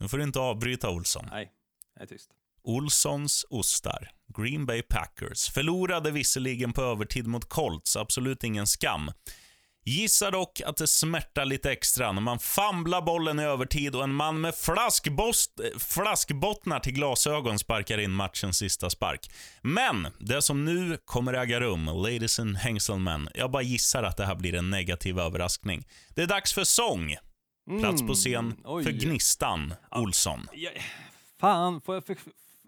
Nu 0.00 0.08
får 0.08 0.18
du 0.18 0.24
inte 0.24 0.38
avbryta 0.38 0.90
Olsson. 0.90 1.28
Nej, 1.30 1.52
jag 1.94 2.02
är 2.02 2.06
tyst. 2.06 2.30
Olssons 2.62 3.46
ostar, 3.50 4.10
Green 4.36 4.66
Bay 4.66 4.82
Packers, 4.82 5.48
förlorade 5.50 6.10
visserligen 6.10 6.72
på 6.72 6.82
övertid 6.82 7.26
mot 7.26 7.48
Colts, 7.48 7.96
absolut 7.96 8.44
ingen 8.44 8.66
skam. 8.66 9.10
Gissar 9.86 10.30
dock 10.30 10.60
att 10.60 10.76
det 10.76 10.86
smärtar 10.86 11.44
lite 11.44 11.72
extra 11.72 12.12
när 12.12 12.20
man 12.20 12.38
famlar 12.38 13.02
bollen 13.02 13.40
i 13.40 13.42
övertid 13.42 13.94
och 13.94 14.04
en 14.04 14.14
man 14.14 14.40
med 14.40 14.54
flaskbost, 14.54 15.60
flaskbottnar 15.78 16.80
till 16.80 16.92
glasögon 16.92 17.58
sparkar 17.58 17.98
in 17.98 18.10
matchens 18.10 18.58
sista 18.58 18.90
spark. 18.90 19.30
Men 19.62 20.06
det 20.18 20.42
som 20.42 20.64
nu 20.64 20.98
kommer 21.04 21.34
äga 21.34 21.60
rum, 21.60 21.84
ladies 21.84 22.38
and 22.38 22.56
hengselmen, 22.56 23.28
jag 23.34 23.50
bara 23.50 23.62
gissar 23.62 24.02
att 24.02 24.16
det 24.16 24.26
här 24.26 24.34
blir 24.34 24.54
en 24.54 24.70
negativ 24.70 25.18
överraskning. 25.18 25.86
Det 26.14 26.22
är 26.22 26.26
dags 26.26 26.52
för 26.52 26.64
sång. 26.64 27.16
Plats 27.80 28.02
på 28.02 28.14
scen 28.14 28.54
Mm, 28.66 28.84
för 28.84 28.90
Gnistan 28.90 29.74
Olsson. 29.90 30.48
Jag, 30.52 30.72
fan, 31.40 31.80
får 31.80 31.94
jag, 31.94 32.06
för, 32.06 32.16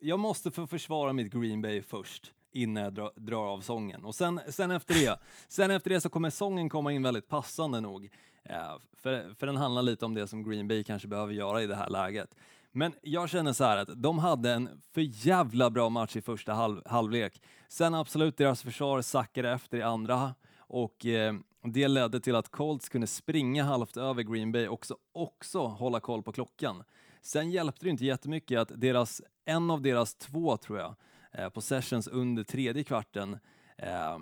jag 0.00 0.18
måste 0.18 0.50
få 0.50 0.66
försvara 0.66 1.12
mitt 1.12 1.32
Green 1.32 1.62
Bay 1.62 1.82
först 1.82 2.32
innan 2.56 2.82
jag 2.82 2.94
drar, 2.94 3.10
drar 3.16 3.46
av 3.52 3.60
sången. 3.60 4.04
Och 4.04 4.14
sen, 4.14 4.40
sen, 4.48 4.70
efter 4.70 4.94
det, 4.94 5.18
sen 5.48 5.70
efter 5.70 5.90
det 5.90 6.00
så 6.00 6.08
kommer 6.08 6.30
sången 6.30 6.68
komma 6.68 6.92
in 6.92 7.02
väldigt 7.02 7.28
passande 7.28 7.80
nog. 7.80 8.10
Eh, 8.42 8.76
för, 8.92 9.34
för 9.34 9.46
den 9.46 9.56
handlar 9.56 9.82
lite 9.82 10.04
om 10.04 10.14
det 10.14 10.26
som 10.26 10.50
Green 10.50 10.68
Bay 10.68 10.84
kanske 10.84 11.08
behöver 11.08 11.32
göra 11.32 11.62
i 11.62 11.66
det 11.66 11.76
här 11.76 11.90
läget. 11.90 12.34
Men 12.72 12.92
jag 13.02 13.28
känner 13.28 13.52
så 13.52 13.64
här 13.64 13.76
att 13.76 14.02
de 14.02 14.18
hade 14.18 14.52
en 14.52 14.82
för 14.92 15.26
jävla 15.26 15.70
bra 15.70 15.88
match 15.88 16.16
i 16.16 16.20
första 16.20 16.52
halv, 16.52 16.82
halvlek. 16.86 17.42
Sen 17.68 17.94
absolut, 17.94 18.36
deras 18.36 18.62
försvar 18.62 19.02
sackade 19.02 19.50
efter 19.50 19.78
i 19.78 19.82
andra 19.82 20.34
och 20.58 21.06
eh, 21.06 21.34
det 21.62 21.88
ledde 21.88 22.20
till 22.20 22.34
att 22.34 22.50
Colts 22.50 22.88
kunde 22.88 23.06
springa 23.06 23.64
halvt 23.64 23.96
över 23.96 24.22
Green 24.22 24.52
Bay 24.52 24.68
och 24.68 24.74
också, 24.74 24.96
också 25.12 25.58
hålla 25.58 26.00
koll 26.00 26.22
på 26.22 26.32
klockan. 26.32 26.84
Sen 27.22 27.50
hjälpte 27.50 27.86
det 27.86 27.90
inte 27.90 28.04
jättemycket 28.04 28.58
att 28.58 28.72
deras, 28.74 29.22
en 29.44 29.70
av 29.70 29.82
deras 29.82 30.14
två, 30.14 30.56
tror 30.56 30.78
jag, 30.78 30.94
Eh, 31.36 31.48
possessions 31.48 32.08
under 32.08 32.44
tredje 32.44 32.84
kvarten 32.84 33.38
eh, 33.78 34.18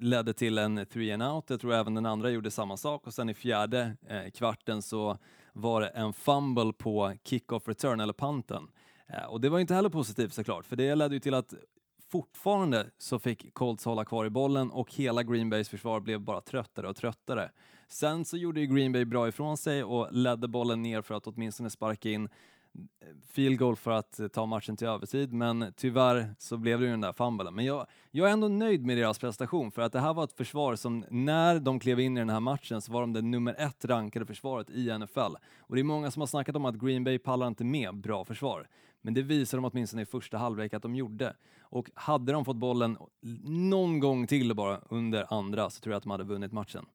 ledde 0.00 0.32
till 0.32 0.58
en 0.58 0.86
three 0.86 1.12
and 1.12 1.22
out. 1.22 1.50
Jag 1.50 1.60
tror 1.60 1.74
även 1.74 1.94
den 1.94 2.06
andra 2.06 2.30
gjorde 2.30 2.50
samma 2.50 2.76
sak 2.76 3.06
och 3.06 3.14
sen 3.14 3.28
i 3.28 3.34
fjärde 3.34 3.96
eh, 4.08 4.30
kvarten 4.30 4.82
så 4.82 5.18
var 5.52 5.80
det 5.80 5.88
en 5.88 6.12
fumble 6.12 6.72
på 6.72 7.14
kick-off 7.24 7.68
return, 7.68 8.00
eller 8.00 8.12
punten. 8.12 8.68
Eh, 9.06 9.24
och 9.24 9.40
det 9.40 9.48
var 9.48 9.58
inte 9.58 9.74
heller 9.74 9.88
positivt 9.88 10.32
såklart, 10.32 10.66
för 10.66 10.76
det 10.76 10.94
ledde 10.94 11.14
ju 11.14 11.20
till 11.20 11.34
att 11.34 11.54
fortfarande 12.08 12.90
så 12.98 13.18
fick 13.18 13.54
Colts 13.54 13.84
hålla 13.84 14.04
kvar 14.04 14.24
i 14.24 14.30
bollen 14.30 14.70
och 14.70 14.94
hela 14.94 15.22
Green 15.22 15.50
Bays 15.50 15.68
försvar 15.68 16.00
blev 16.00 16.20
bara 16.20 16.40
tröttare 16.40 16.88
och 16.88 16.96
tröttare. 16.96 17.50
Sen 17.88 18.24
så 18.24 18.36
gjorde 18.36 18.60
ju 18.60 18.66
Green 18.66 18.92
Bay 18.92 19.04
bra 19.04 19.28
ifrån 19.28 19.56
sig 19.56 19.84
och 19.84 20.08
ledde 20.12 20.48
bollen 20.48 20.82
ner 20.82 21.02
för 21.02 21.14
att 21.14 21.26
åtminstone 21.26 21.70
sparka 21.70 22.10
in 22.10 22.28
field 23.32 23.58
goal 23.58 23.76
för 23.76 23.90
att 23.90 24.20
eh, 24.20 24.28
ta 24.28 24.46
matchen 24.46 24.76
till 24.76 24.86
övertid, 24.86 25.32
men 25.32 25.72
tyvärr 25.76 26.34
så 26.38 26.56
blev 26.56 26.80
det 26.80 26.84
ju 26.84 26.90
den 26.90 27.00
där 27.00 27.12
fumblen. 27.12 27.54
Men 27.54 27.64
jag, 27.64 27.86
jag 28.10 28.28
är 28.28 28.32
ändå 28.32 28.48
nöjd 28.48 28.86
med 28.86 28.96
deras 28.96 29.18
prestation, 29.18 29.70
för 29.70 29.82
att 29.82 29.92
det 29.92 30.00
här 30.00 30.14
var 30.14 30.24
ett 30.24 30.32
försvar 30.32 30.76
som, 30.76 31.04
när 31.10 31.60
de 31.60 31.80
klev 31.80 32.00
in 32.00 32.16
i 32.16 32.20
den 32.20 32.30
här 32.30 32.40
matchen, 32.40 32.80
så 32.80 32.92
var 32.92 33.00
de 33.00 33.12
det 33.12 33.22
nummer 33.22 33.54
ett 33.58 33.84
rankade 33.84 34.26
försvaret 34.26 34.70
i 34.70 34.98
NFL. 34.98 35.34
Och 35.58 35.74
det 35.74 35.80
är 35.80 35.84
många 35.84 36.10
som 36.10 36.20
har 36.20 36.26
snackat 36.26 36.56
om 36.56 36.64
att 36.64 36.74
Green 36.74 37.04
Bay 37.04 37.18
pallar 37.18 37.46
inte 37.46 37.64
med 37.64 37.94
bra 37.96 38.24
försvar. 38.24 38.68
Men 39.02 39.14
det 39.14 39.22
visar 39.22 39.58
de 39.58 39.64
åtminstone 39.64 40.02
i 40.02 40.06
första 40.06 40.38
halvlek 40.38 40.74
att 40.74 40.82
de 40.82 40.94
gjorde. 40.94 41.36
Och 41.60 41.90
hade 41.94 42.32
de 42.32 42.44
fått 42.44 42.56
bollen 42.56 42.96
någon 43.44 44.00
gång 44.00 44.26
till 44.26 44.54
bara 44.54 44.80
under 44.88 45.34
andra 45.34 45.70
så 45.70 45.80
tror 45.80 45.92
jag 45.92 45.96
att 45.96 46.02
de 46.02 46.10
hade 46.10 46.24
vunnit 46.24 46.52
matchen. 46.52 46.86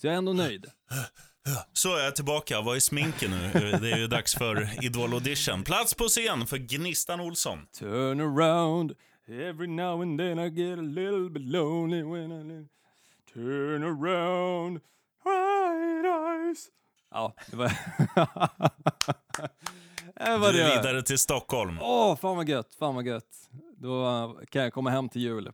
Så 0.00 0.06
jag 0.06 0.14
är 0.14 0.18
ändå 0.18 0.32
nöjd. 0.32 0.66
Så 1.72 1.96
är 1.96 2.04
jag 2.04 2.16
tillbaka. 2.16 2.60
Vad 2.60 2.76
är 2.76 2.80
sminken 2.80 3.30
nu? 3.30 3.50
Det 3.80 3.90
är 3.92 3.98
ju 3.98 4.06
dags 4.06 4.34
för 4.34 4.84
Idol 4.84 5.12
Audition. 5.14 5.62
Plats 5.64 5.94
på 5.94 6.04
scen 6.04 6.46
för 6.46 6.56
Gnistan 6.56 7.20
Olsson. 7.20 7.66
Turn 7.78 8.20
around 8.20 8.92
every 9.28 9.66
now 9.66 10.02
and 10.02 10.18
then 10.18 10.38
I 10.38 10.48
get 10.48 10.78
a 10.78 10.82
little 10.82 11.30
bit 11.30 11.42
lonely 11.42 12.02
when 12.02 12.32
I 12.32 12.44
live. 12.44 12.66
Turn 13.34 13.82
around 13.82 14.80
white 15.24 16.08
eyes. 16.08 16.68
Ja, 17.10 17.34
det 17.50 17.56
var... 17.56 17.68
det 20.14 20.36
var 20.38 20.52
Du 20.52 20.60
är 20.60 20.68
det. 20.68 20.76
vidare 20.76 21.02
till 21.02 21.18
Stockholm. 21.18 21.78
Åh, 21.82 22.16
fan 22.16 22.36
vad 22.36 22.48
gött, 22.48 22.74
fan 22.78 22.94
vad 22.94 23.06
gött. 23.06 23.48
Då 23.76 24.40
kan 24.50 24.62
jag 24.62 24.72
komma 24.72 24.90
hem 24.90 25.08
till 25.08 25.22
jul. 25.22 25.52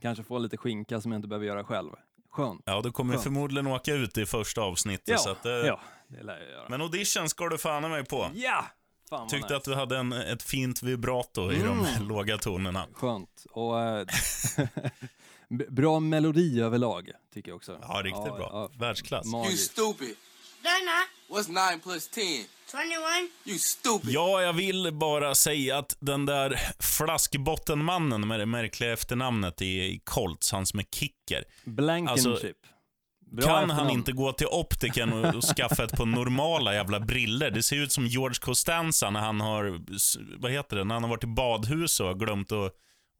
Kanske 0.00 0.24
få 0.24 0.38
lite 0.38 0.56
skinka 0.56 1.00
som 1.00 1.12
jag 1.12 1.18
inte 1.18 1.28
behöver 1.28 1.46
göra 1.46 1.64
själv. 1.64 1.90
Skönt. 2.34 2.62
Ja, 2.64 2.80
du 2.82 2.92
kommer 2.92 3.12
Skönt. 3.14 3.22
förmodligen 3.24 3.66
åka 3.66 3.94
ut 3.94 4.18
i 4.18 4.26
första 4.26 4.60
avsnittet. 4.60 5.08
Ja, 5.08 5.18
så 5.18 5.30
att, 5.30 5.46
eh, 5.46 5.52
ja, 5.52 5.80
det 6.08 6.22
lär 6.22 6.38
jag 6.40 6.50
göra. 6.50 6.68
Men 6.68 6.80
audition 6.80 7.28
ska 7.28 7.48
du 7.48 7.58
fan 7.58 7.90
mig 7.90 8.04
på. 8.04 8.30
Ja! 8.34 8.64
Fan 9.10 9.28
Tyckte 9.28 9.46
nice. 9.46 9.56
att 9.56 9.64
du 9.64 9.74
hade 9.74 9.98
en, 9.98 10.12
ett 10.12 10.42
fint 10.42 10.82
vibrato 10.82 11.52
i 11.52 11.58
de 11.58 11.78
Mm. 11.86 12.02
låga 12.08 12.38
tonerna. 12.38 12.86
Skönt. 12.94 13.46
Och 13.50 13.74
b- 15.48 15.64
bra 15.70 16.00
melodi 16.00 16.60
överlag, 16.60 17.10
tycker 17.34 17.50
jag 17.50 17.56
också. 17.56 17.78
Ja, 17.82 18.00
riktigt 18.04 18.24
bra. 18.36 18.70
Världsklass. 18.78 19.24
You 19.26 19.32
Magiskt. 19.32 19.72
stupid. 19.72 20.14
They're 20.64 20.84
not. 20.84 21.08
What's 21.28 21.48
9 21.72 21.80
plus 21.82 22.08
10? 22.08 22.22
21. 22.70 23.30
You 23.44 23.58
stupid. 23.58 24.10
Ja, 24.10 24.42
jag 24.42 24.52
vill 24.52 24.90
bara 24.92 25.34
säga 25.34 25.78
att 25.78 25.96
den 26.00 26.26
där 26.26 26.60
flaskbottenmannen 26.80 28.28
med 28.28 28.40
det 28.40 28.46
märkliga 28.46 28.92
efternamnet 28.92 29.62
i, 29.62 30.00
Colts, 30.04 30.52
han 30.52 30.66
som 30.66 30.78
är 30.78 30.84
kicker. 30.84 31.44
Blankenship. 31.64 32.26
Alltså, 32.32 32.46
Bra 33.30 33.46
kan 33.60 33.70
han 33.70 33.90
inte 33.90 34.12
gå 34.12 34.32
till 34.32 34.46
optiken 34.46 35.12
och, 35.12 35.34
och 35.34 35.42
skaffa 35.44 35.84
ett 35.84 35.96
par 35.96 36.06
normala 36.06 36.74
jävla 36.74 37.00
briller? 37.00 37.50
Det 37.50 37.62
ser 37.62 37.76
ut 37.76 37.92
som 37.92 38.06
George 38.06 38.36
Costanza 38.40 39.10
när 39.10 39.20
han 39.20 39.40
har, 39.40 39.80
vad 40.40 40.50
heter 40.52 40.76
det, 40.76 40.84
när 40.84 40.94
han 40.94 41.02
har 41.02 41.10
varit 41.10 41.24
i 41.24 41.26
badhus 41.26 42.00
och 42.00 42.06
har 42.06 42.14
glömt 42.14 42.52
att, 42.52 42.72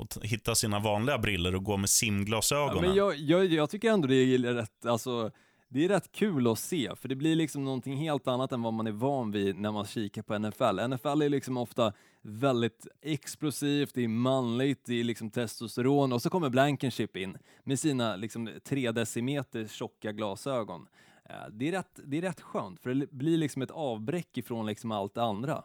att 0.03 0.25
hitta 0.25 0.55
sina 0.55 0.79
vanliga 0.79 1.19
briller 1.19 1.55
och 1.55 1.65
gå 1.65 1.77
med 1.77 1.83
Ja, 1.85 1.89
simglasögonen. 1.89 2.83
men 2.83 2.95
jag, 2.95 3.17
jag, 3.17 3.45
jag 3.47 3.71
tycker 3.71 3.91
ändå 3.91 4.09
det 4.09 4.15
är 4.17 4.39
rätt, 4.39 4.87
alltså, 4.87 5.31
det 5.75 5.85
är 5.85 5.89
rätt 5.89 6.13
kul 6.13 6.47
att 6.47 6.59
se, 6.59 6.97
för 6.97 7.09
det 7.09 7.15
blir 7.17 7.37
liksom 7.37 7.65
någonting 7.65 7.97
helt 7.97 8.29
annat 8.29 8.53
än 8.53 8.63
vad 8.63 8.73
man 8.73 8.87
är 8.87 8.93
van 8.93 9.31
vid 9.31 9.59
när 9.59 9.73
man 9.73 9.85
kikar 9.85 10.23
på 10.23 10.39
NFL. 10.39 10.89
NFL 10.89 11.23
är 11.23 11.29
liksom 11.29 11.57
ofta 11.57 11.93
väldigt 12.23 12.87
explosivt, 13.03 13.95
det 13.95 14.05
är 14.05 14.09
manligt, 14.09 14.85
det 14.85 15.01
är 15.01 15.05
liksom 15.05 15.31
testosteron 15.31 16.13
och 16.13 16.23
så 16.23 16.31
kommer 16.31 16.49
Blankenship 16.51 17.17
in 17.17 17.39
med 17.65 17.79
sina 17.79 18.17
liksom 18.17 18.51
tre 18.65 18.91
decimeter 18.93 19.67
tjocka 19.67 20.13
glasögon. 20.13 20.87
Eh, 21.25 21.35
Det 21.53 21.69
är, 21.69 21.73
rätt, 21.73 22.01
det 22.05 22.17
är 22.19 22.23
rätt 22.23 22.41
skönt, 22.41 22.81
för 22.81 22.95
det 22.95 23.11
blir 23.13 23.37
liksom 23.39 23.63
ett 23.63 23.71
avbräck 23.71 24.39
ifrån 24.39 24.67
liksom 24.67 24.93
allt 24.93 25.15
det 25.15 25.23
andra. 25.23 25.65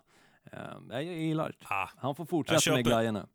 Eh, 0.51 0.59
Jag 0.89 1.03
gillar 1.03 1.49
det. 1.59 1.65
Ah, 1.69 1.89
Han 1.97 2.15
får 2.15 2.25
fortsätta 2.25 2.55
med 2.75 2.85
grejerna. 2.85 3.27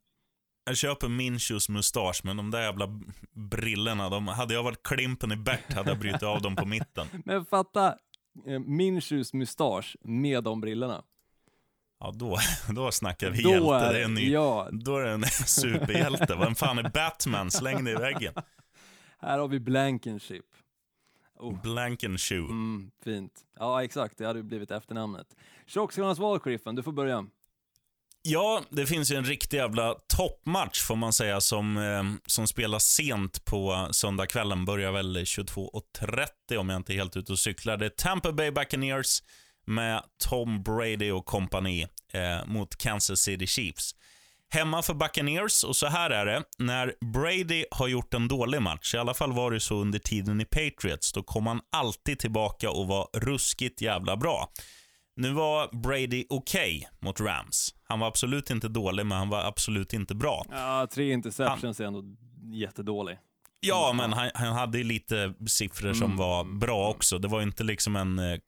Jag 0.64 0.76
köper 0.76 1.09
Minchus 1.09 1.68
mustasch, 1.68 2.21
men 2.25 2.37
de 2.37 2.50
där 2.50 2.62
jävla 2.62 3.00
brillorna, 3.33 4.09
de, 4.09 4.28
hade 4.28 4.54
jag 4.54 4.62
varit 4.62 4.83
Klimpen 4.83 5.33
i 5.33 5.37
Bert 5.37 5.73
hade 5.73 5.90
jag 5.90 5.99
brutit 5.99 6.23
av 6.23 6.42
dem 6.42 6.56
på 6.56 6.66
mitten. 6.66 7.06
Men 7.25 7.47
fatta 7.47 7.94
eh, 8.47 8.61
Minshus 8.61 9.33
mustasch 9.33 9.97
med 10.00 10.44
de 10.44 10.61
brillorna. 10.61 11.02
Ja, 12.00 12.12
då, 12.14 12.38
då 12.75 12.92
snackar 12.92 13.30
vi 13.30 13.42
Då 13.42 13.50
hjälte. 13.50 13.75
är 13.75 13.92
det 13.92 14.00
är 14.00 14.04
en 14.04 14.14
ny, 14.14 14.30
ja, 14.30 14.68
Då 14.73 14.97
är 14.97 15.04
det 15.04 15.11
en 15.11 15.25
superhjälte. 15.47 16.37
Vem 16.37 16.54
fan 16.54 16.78
är 16.78 16.90
Batman? 16.90 17.50
Släng 17.50 17.85
det 17.85 17.90
i 17.90 17.94
väggen. 17.94 18.35
här 19.18 19.38
har 19.38 19.49
vi 19.49 19.61
Blankenship. 19.61 20.44
Oh. 21.38 21.62
Blankenshoe. 21.62 22.38
Mm, 22.38 22.90
fint. 23.04 23.33
Ja, 23.59 23.85
exakt. 23.85 24.18
Det 24.18 24.26
hade 24.26 24.42
blivit 24.42 24.71
efternamnet. 24.71 25.37
Tjockskallarnas 25.66 26.18
val, 26.18 26.40
Sheriffen. 26.40 26.75
Du 26.75 26.83
får 26.83 26.92
börja. 26.92 27.26
Ja, 28.26 28.62
det 28.71 28.87
finns 28.87 29.12
ju 29.12 29.16
en 29.16 29.25
riktig 29.25 29.57
jävla 29.57 29.95
toppmatch 29.95 30.83
får 30.83 30.97
man 30.97 31.12
säga 31.12 31.40
som, 31.40 31.76
eh, 31.76 32.02
som 32.26 32.47
spelas 32.47 32.85
sent 32.85 33.45
på 33.45 33.88
söndagskvällen. 33.90 34.64
Börjar 34.64 34.93
väl 34.93 35.16
22.30 35.16 36.57
om 36.57 36.69
jag 36.69 36.76
inte 36.76 36.93
är 36.93 36.95
helt 36.95 37.16
ute 37.16 37.33
och 37.33 37.38
cyklar. 37.38 37.76
Det 37.76 37.87
är 37.87 37.90
Tampa 37.90 38.33
Bay 38.33 38.50
Buccaneers 38.50 39.23
med 39.66 40.02
Tom 40.28 40.62
Brady 40.62 41.11
och 41.11 41.26
kompani 41.26 41.87
eh, 42.12 42.47
mot 42.47 42.76
Kansas 42.76 43.21
City 43.21 43.47
Chiefs. 43.47 43.95
Hemma 44.50 44.83
för 44.83 44.95
Buccaneers, 44.95 45.64
och 45.64 45.76
så 45.76 45.87
här 45.87 46.11
är 46.11 46.26
det. 46.26 46.43
När 46.59 46.95
Brady 47.12 47.64
har 47.71 47.88
gjort 47.88 48.14
en 48.14 48.28
dålig 48.28 48.62
match, 48.62 48.95
i 48.95 48.99
alla 48.99 49.14
fall 49.14 49.33
var 49.33 49.50
det 49.50 49.61
så 49.61 49.75
under 49.75 49.99
tiden 49.99 50.40
i 50.40 50.45
Patriots, 50.45 51.12
då 51.12 51.23
kom 51.23 51.47
han 51.47 51.61
alltid 51.73 52.19
tillbaka 52.19 52.71
och 52.71 52.87
var 52.87 53.09
ruskigt 53.14 53.81
jävla 53.81 54.16
bra. 54.16 54.52
Nu 55.16 55.33
var 55.33 55.68
Brady 55.83 56.25
okej 56.30 56.76
okay 56.78 56.88
mot 57.00 57.21
Rams. 57.21 57.75
Han 57.85 58.00
var 58.00 58.09
absolut 58.09 58.50
inte 58.50 58.68
dålig, 58.68 59.06
men 59.06 59.18
han 59.18 59.28
var 59.28 59.44
absolut 59.44 59.92
inte 59.92 60.14
bra. 60.14 60.44
Ja, 60.50 60.87
tre 60.92 61.12
interceptions 61.12 61.80
är 61.80 61.85
ändå 61.85 62.02
jättedålig. 62.52 63.18
Ja, 63.66 63.92
men 63.92 64.12
han, 64.12 64.30
han 64.35 64.52
hade 64.52 64.83
lite 64.83 65.35
siffror 65.47 65.92
som 65.92 66.04
Mm. 66.04 66.16
var 66.16 66.44
bra 66.44 66.88
också. 66.88 67.18
Det 67.18 67.28
var 67.28 67.40
ju 67.40 67.47
inte 67.47 67.64
liksom 67.64 67.97
en 67.97 68.18
eh, 68.18 68.38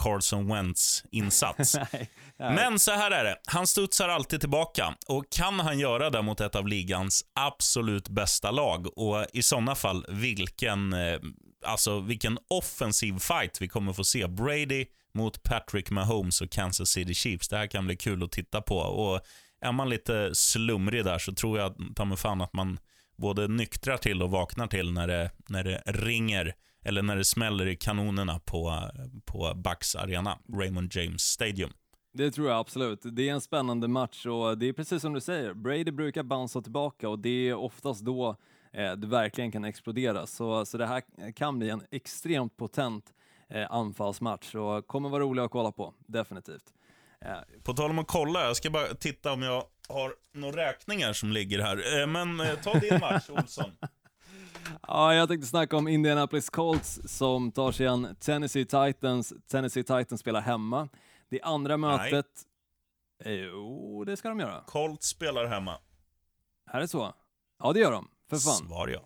Carson 0.00 0.46
Wentz-insats. 0.52 1.76
Men 2.38 2.78
så 2.78 2.90
här 2.90 3.10
är 3.10 3.24
det. 3.24 3.36
Han 3.46 3.66
studsar 3.66 4.08
alltid 4.08 4.40
tillbaka. 4.40 4.94
Och 5.08 5.24
kan 5.30 5.60
han 5.60 5.78
göra 5.78 6.10
det 6.10 6.22
mot 6.22 6.40
ett 6.40 6.54
av 6.54 6.68
ligans 6.68 7.24
absolut 7.40 8.08
bästa 8.08 8.50
lag? 8.50 8.98
Och 8.98 9.26
i 9.32 9.42
sådana 9.42 9.74
fall, 9.74 10.06
vilken, 10.08 10.92
eh, 10.92 11.18
alltså, 11.66 12.00
vilken 12.00 12.38
offensiv 12.50 13.18
fight 13.18 13.60
vi 13.60 13.68
kommer 13.68 13.92
få 13.92 14.04
se. 14.04 14.26
Brady 14.26 14.86
mot 15.14 15.42
Patrick 15.42 15.90
Mahomes 15.90 16.40
och 16.40 16.50
Kansas 16.50 16.88
City 16.88 17.14
Chiefs. 17.14 17.48
Det 17.48 17.56
här 17.56 17.66
kan 17.66 17.86
bli 17.86 17.96
kul 17.96 18.22
att 18.22 18.32
titta 18.32 18.60
på. 18.60 18.76
Och 18.76 19.20
är 19.60 19.72
man 19.72 19.88
lite 19.88 20.34
slumrig 20.34 21.04
där 21.04 21.18
så 21.18 21.32
tror 21.32 21.58
jag 21.58 21.74
ta 21.96 22.04
mig 22.04 22.16
fan 22.16 22.40
att 22.40 22.52
man 22.52 22.78
både 23.16 23.48
nyktrar 23.48 23.96
till 23.96 24.22
och 24.22 24.30
vaknar 24.30 24.66
till 24.66 24.92
när 24.92 25.08
det, 25.08 25.30
när 25.48 25.64
det 25.64 25.82
ringer 25.86 26.54
eller 26.84 27.02
när 27.02 27.16
det 27.16 27.24
smäller 27.24 27.66
i 27.66 27.76
kanonerna 27.76 28.38
på, 28.38 28.90
på 29.24 29.52
Bucks 29.54 29.96
arena, 29.96 30.38
Raymond 30.52 30.94
James 30.94 31.22
Stadium. 31.22 31.70
Det 32.12 32.30
tror 32.30 32.48
jag 32.48 32.58
absolut. 32.58 33.00
Det 33.02 33.28
är 33.28 33.32
en 33.32 33.40
spännande 33.40 33.88
match 33.88 34.26
och 34.26 34.58
det 34.58 34.68
är 34.68 34.72
precis 34.72 35.02
som 35.02 35.12
du 35.12 35.20
säger, 35.20 35.54
Brady 35.54 35.90
brukar 35.90 36.22
bouncea 36.22 36.62
tillbaka 36.62 37.08
och 37.08 37.18
det 37.18 37.48
är 37.48 37.54
oftast 37.54 38.04
då 38.04 38.36
eh, 38.72 38.92
det 38.92 39.06
verkligen 39.06 39.52
kan 39.52 39.64
explodera. 39.64 40.26
Så, 40.26 40.66
så 40.66 40.78
det 40.78 40.86
här 40.86 41.32
kan 41.32 41.58
bli 41.58 41.70
en 41.70 41.82
extremt 41.90 42.56
potent 42.56 43.14
eh, 43.50 43.72
anfallsmatch 43.72 44.54
och 44.54 44.86
kommer 44.86 45.08
vara 45.08 45.22
rolig 45.22 45.42
att 45.42 45.50
kolla 45.50 45.72
på, 45.72 45.94
definitivt. 46.06 46.72
Eh, 47.20 47.32
På 47.62 47.72
tal 47.72 47.90
om 47.90 47.98
att 47.98 48.06
kolla, 48.08 48.46
jag 48.46 48.56
ska 48.56 48.70
bara 48.70 48.86
titta 48.94 49.32
om 49.32 49.42
jag 49.42 49.64
har 49.88 50.14
några 50.32 50.56
räkningar 50.68 51.12
som 51.12 51.32
ligger 51.32 51.58
här. 51.58 52.00
Eh, 52.00 52.06
Men 52.06 52.40
eh, 52.40 52.54
ta 52.54 52.74
din 52.78 53.00
match, 53.00 53.30
Olsson. 53.30 53.70
Ja, 54.88 55.14
jag 55.14 55.28
tänkte 55.28 55.46
snacka 55.46 55.76
om 55.76 55.88
Indianapolis 55.88 56.50
Colts 56.50 57.00
som 57.04 57.52
tar 57.52 57.72
sig 57.72 57.86
an 57.86 58.16
Tennessee 58.20 58.64
Titans. 58.64 59.32
Tennessee 59.50 59.82
Titans 59.82 60.20
spelar 60.20 60.40
hemma. 60.40 60.88
Det 61.28 61.40
andra 61.42 61.76
mötet... 61.76 62.26
Eh, 63.24 63.32
Jo, 63.32 64.04
det 64.04 64.16
ska 64.16 64.28
de 64.28 64.40
göra. 64.40 64.60
Colts 64.66 65.06
spelar 65.06 65.46
hemma. 65.46 65.78
Är 66.72 66.80
det 66.80 66.88
så? 66.88 67.14
Ja, 67.58 67.72
det 67.72 67.80
gör 67.80 67.92
de. 67.92 68.08
För 68.30 68.36
fan. 68.36 68.68
Svar 68.68 68.88
ja. 68.88 69.00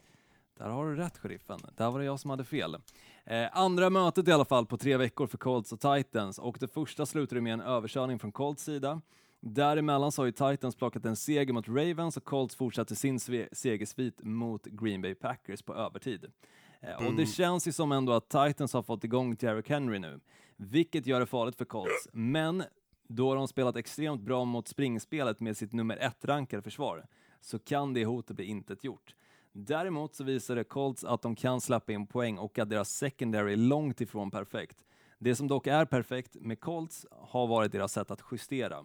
Där 0.59 0.69
har 0.69 0.87
du 0.87 0.97
rätt, 0.97 1.19
sheriffen. 1.19 1.61
Där 1.77 1.91
var 1.91 1.99
det 1.99 2.05
jag 2.05 2.21
som 2.21 2.31
hade 2.31 2.45
fel. 2.45 2.77
Eh, 3.27 3.49
andra 3.53 3.91
mötet 3.91 4.29
i 4.29 4.33
alla 4.33 4.45
fall 4.45 4.67
på 4.67 4.77
tre 4.77 4.97
veckor 4.97 5.27
för 5.27 5.39
Colts 5.39 5.73
och 5.73 5.81
Titans 5.81 6.39
och 6.39 6.57
det 6.61 6.69
första 6.69 7.07
slutade 7.07 7.41
med 7.41 7.53
en 7.53 7.61
överkörning 7.61 8.19
från 8.19 8.33
Colts 8.33 8.65
sida. 8.65 9.01
Däremellan 9.41 10.13
så 10.13 10.23
har 10.23 10.27
ju 10.27 10.33
Titans 10.33 10.77
plockat 10.77 11.05
en 11.05 11.17
seger 11.17 11.53
mot 11.53 11.69
Ravens 11.69 12.17
och 12.17 12.25
Colts 12.25 12.57
fortsatte 12.57 12.97
sin 12.97 13.21
segersvit 13.53 14.23
mot 14.23 14.67
Green 14.67 15.03
Bay 15.03 15.15
Packers 15.15 15.63
på 15.63 15.75
övertid. 15.75 16.33
Eh, 16.81 17.07
och 17.07 17.15
det 17.15 17.27
känns 17.27 17.69
ju 17.69 17.73
som 17.73 17.93
ändå 17.93 18.13
att 18.13 18.29
Titans 18.29 18.73
har 18.73 18.83
fått 18.83 19.05
igång 19.05 19.35
Derrick 19.35 19.69
Henry 19.69 19.99
nu, 19.99 20.21
vilket 20.57 21.07
gör 21.07 21.21
det 21.21 21.27
farligt 21.27 21.57
för 21.57 21.65
Colts. 21.65 22.09
Men 22.13 22.65
då 23.09 23.29
har 23.29 23.37
de 23.37 23.49
spelat 23.49 23.77
extremt 23.77 24.21
bra 24.21 24.45
mot 24.45 24.69
springspelet 24.69 25.41
med 25.41 25.57
sitt 25.57 25.73
nummer 25.73 25.97
ett 25.97 26.25
rankade 26.25 26.63
försvar, 26.63 27.07
så 27.41 27.59
kan 27.59 27.95
det 27.95 28.05
hotet 28.05 28.37
bli 28.37 28.45
intet 28.45 28.85
gjort. 28.85 29.15
Däremot 29.57 30.15
så 30.15 30.25
visade 30.25 30.65
Colts 30.65 31.05
att 31.05 31.23
de 31.23 31.37
kan 31.37 31.61
släppa 31.61 31.93
in 31.93 32.07
poäng 32.07 32.39
och 32.39 32.59
att 32.59 32.71
deras 32.71 32.91
secondary 32.91 33.53
är 33.53 33.57
långt 33.57 34.01
ifrån 34.01 34.31
perfekt. 34.31 34.85
Det 35.19 35.35
som 35.35 35.49
dock 35.49 35.67
är 35.67 35.85
perfekt 35.85 36.37
med 36.41 36.61
Colts 36.61 37.07
har 37.11 37.47
varit 37.47 37.73
deras 37.73 37.93
sätt 37.93 38.11
att 38.11 38.23
justera. 38.33 38.85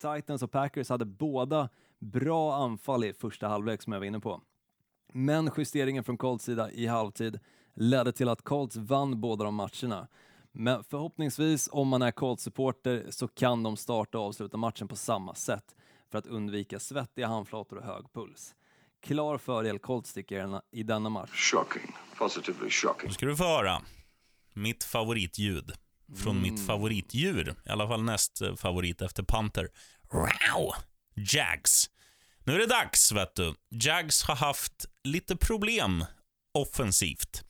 Titans 0.00 0.42
och 0.42 0.50
Packers 0.50 0.88
hade 0.88 1.04
båda 1.04 1.68
bra 1.98 2.54
anfall 2.54 3.04
i 3.04 3.12
första 3.12 3.48
halvlek 3.48 3.82
som 3.82 3.92
jag 3.92 4.00
var 4.00 4.06
inne 4.06 4.20
på. 4.20 4.40
Men 5.12 5.50
justeringen 5.56 6.04
från 6.04 6.16
Colts 6.16 6.44
sida 6.44 6.70
i 6.70 6.86
halvtid 6.86 7.40
ledde 7.74 8.12
till 8.12 8.28
att 8.28 8.42
Colts 8.42 8.76
vann 8.76 9.20
båda 9.20 9.44
de 9.44 9.54
matcherna. 9.54 10.08
Men 10.52 10.84
förhoppningsvis, 10.84 11.68
om 11.72 11.88
man 11.88 12.02
är 12.02 12.10
Colts-supporter, 12.10 13.06
så 13.10 13.28
kan 13.28 13.62
de 13.62 13.76
starta 13.76 14.18
och 14.18 14.24
avsluta 14.24 14.56
matchen 14.56 14.88
på 14.88 14.96
samma 14.96 15.34
sätt 15.34 15.76
för 16.10 16.18
att 16.18 16.26
undvika 16.26 16.78
svettiga 16.78 17.26
handflator 17.26 17.76
och 17.76 17.84
hög 17.84 18.12
puls. 18.12 18.54
Klar 19.02 19.38
fördel 19.38 19.78
Colts 19.78 20.12
tycker 20.12 20.36
jag 20.36 20.62
i 20.72 20.82
denna 20.82 21.08
match. 21.08 21.30
Shocking. 21.32 21.94
Positively 22.18 22.70
shocking. 22.70 23.08
Nu 23.08 23.14
ska 23.14 23.26
du 23.26 23.36
få 23.36 23.44
höra 23.44 23.82
mitt 24.54 24.84
favoritljud 24.84 25.72
från 26.16 26.42
mitt 26.42 26.66
favoritdjur. 26.66 27.54
I 27.66 27.70
alla 27.70 27.88
fall 27.88 28.02
näst 28.02 28.40
eh, 28.40 28.54
favorit 28.56 29.02
efter 29.02 29.22
Panther. 29.22 29.68
Wow! 30.12 30.72
Jags. 31.14 31.90
Nu 32.44 32.54
är 32.54 32.58
det 32.58 32.66
dags, 32.66 33.12
vet 33.12 33.34
du. 33.34 33.54
Jags 33.70 34.22
har 34.22 34.36
haft 34.36 34.86
lite 35.04 35.36
problem 35.36 36.04
offensivt. 36.54 37.42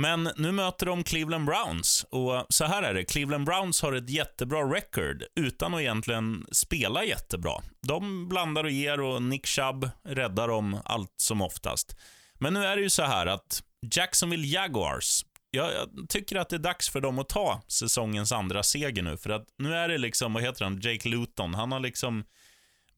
Men 0.00 0.30
nu 0.36 0.52
möter 0.52 0.86
de 0.86 1.04
Cleveland 1.04 1.44
Browns. 1.44 2.06
Och 2.10 2.46
så 2.48 2.64
här 2.64 2.82
är 2.82 2.94
det, 2.94 3.04
Cleveland 3.04 3.44
Browns 3.44 3.82
har 3.82 3.92
ett 3.92 4.10
jättebra 4.10 4.74
record 4.74 5.24
utan 5.40 5.74
att 5.74 5.80
egentligen 5.80 6.46
spela 6.52 7.04
jättebra. 7.04 7.62
De 7.86 8.28
blandar 8.28 8.64
och 8.64 8.70
ger 8.70 9.00
och 9.00 9.22
Nick 9.22 9.46
Chubb 9.46 9.90
räddar 10.04 10.48
dem 10.48 10.80
allt 10.84 11.14
som 11.16 11.42
oftast. 11.42 11.96
Men 12.34 12.54
nu 12.54 12.64
är 12.64 12.76
det 12.76 12.82
ju 12.82 12.90
så 12.90 13.02
här 13.02 13.26
att 13.26 13.62
Jacksonville 13.94 14.46
Jaguars, 14.46 15.24
jag, 15.50 15.72
jag 15.72 16.08
tycker 16.08 16.36
att 16.36 16.48
det 16.48 16.56
är 16.56 16.60
dags 16.60 16.90
för 16.90 17.00
dem 17.00 17.18
att 17.18 17.28
ta 17.28 17.62
säsongens 17.68 18.32
andra 18.32 18.62
seger 18.62 19.02
nu. 19.02 19.16
För 19.16 19.30
att 19.30 19.46
nu 19.58 19.74
är 19.74 19.88
det 19.88 19.98
liksom, 19.98 20.32
vad 20.32 20.42
heter 20.42 20.64
han, 20.64 20.80
Jake 20.80 21.08
Luton. 21.08 21.54
Han 21.54 21.72
har 21.72 21.80
liksom 21.80 22.24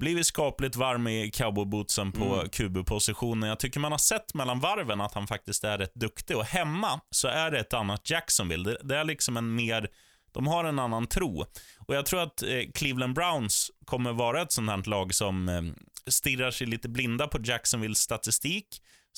blivit 0.00 0.26
skapligt 0.26 0.76
varm 0.76 1.08
i 1.08 1.30
cowboybootsen 1.30 2.12
på 2.12 2.34
Mm. 2.34 2.48
QB-positionen. 2.48 3.48
Jag 3.48 3.58
tycker 3.60 3.80
man 3.80 3.92
har 3.92 3.98
sett 3.98 4.34
mellan 4.34 4.60
varven 4.60 5.00
att 5.00 5.14
han 5.14 5.26
faktiskt 5.26 5.64
är 5.64 5.78
rätt 5.78 5.94
duktig. 5.94 6.36
Och 6.36 6.44
hemma 6.44 7.00
så 7.10 7.28
är 7.28 7.50
det 7.50 7.58
ett 7.58 7.74
annat 7.74 8.10
Jacksonville. 8.10 8.70
Det, 8.70 8.78
det 8.82 8.96
är 8.96 9.04
liksom 9.04 9.36
en 9.36 9.54
mer... 9.54 9.88
De 10.32 10.46
har 10.46 10.64
en 10.64 10.78
annan 10.78 11.06
tro. 11.06 11.44
Och 11.86 11.94
Jag 11.94 12.06
tror 12.06 12.22
att 12.22 12.42
eh, 12.42 12.48
Cleveland 12.74 13.14
Browns 13.14 13.70
kommer 13.84 14.12
vara 14.12 14.42
ett 14.42 14.52
sånt 14.52 14.70
här 14.70 14.90
lag 14.90 15.14
som 15.14 15.48
eh, 15.48 15.62
stirrar 16.06 16.50
sig 16.50 16.66
lite 16.66 16.88
blinda 16.88 17.26
på 17.26 17.38
Jacksonvilles 17.44 17.98
statistik. 17.98 18.66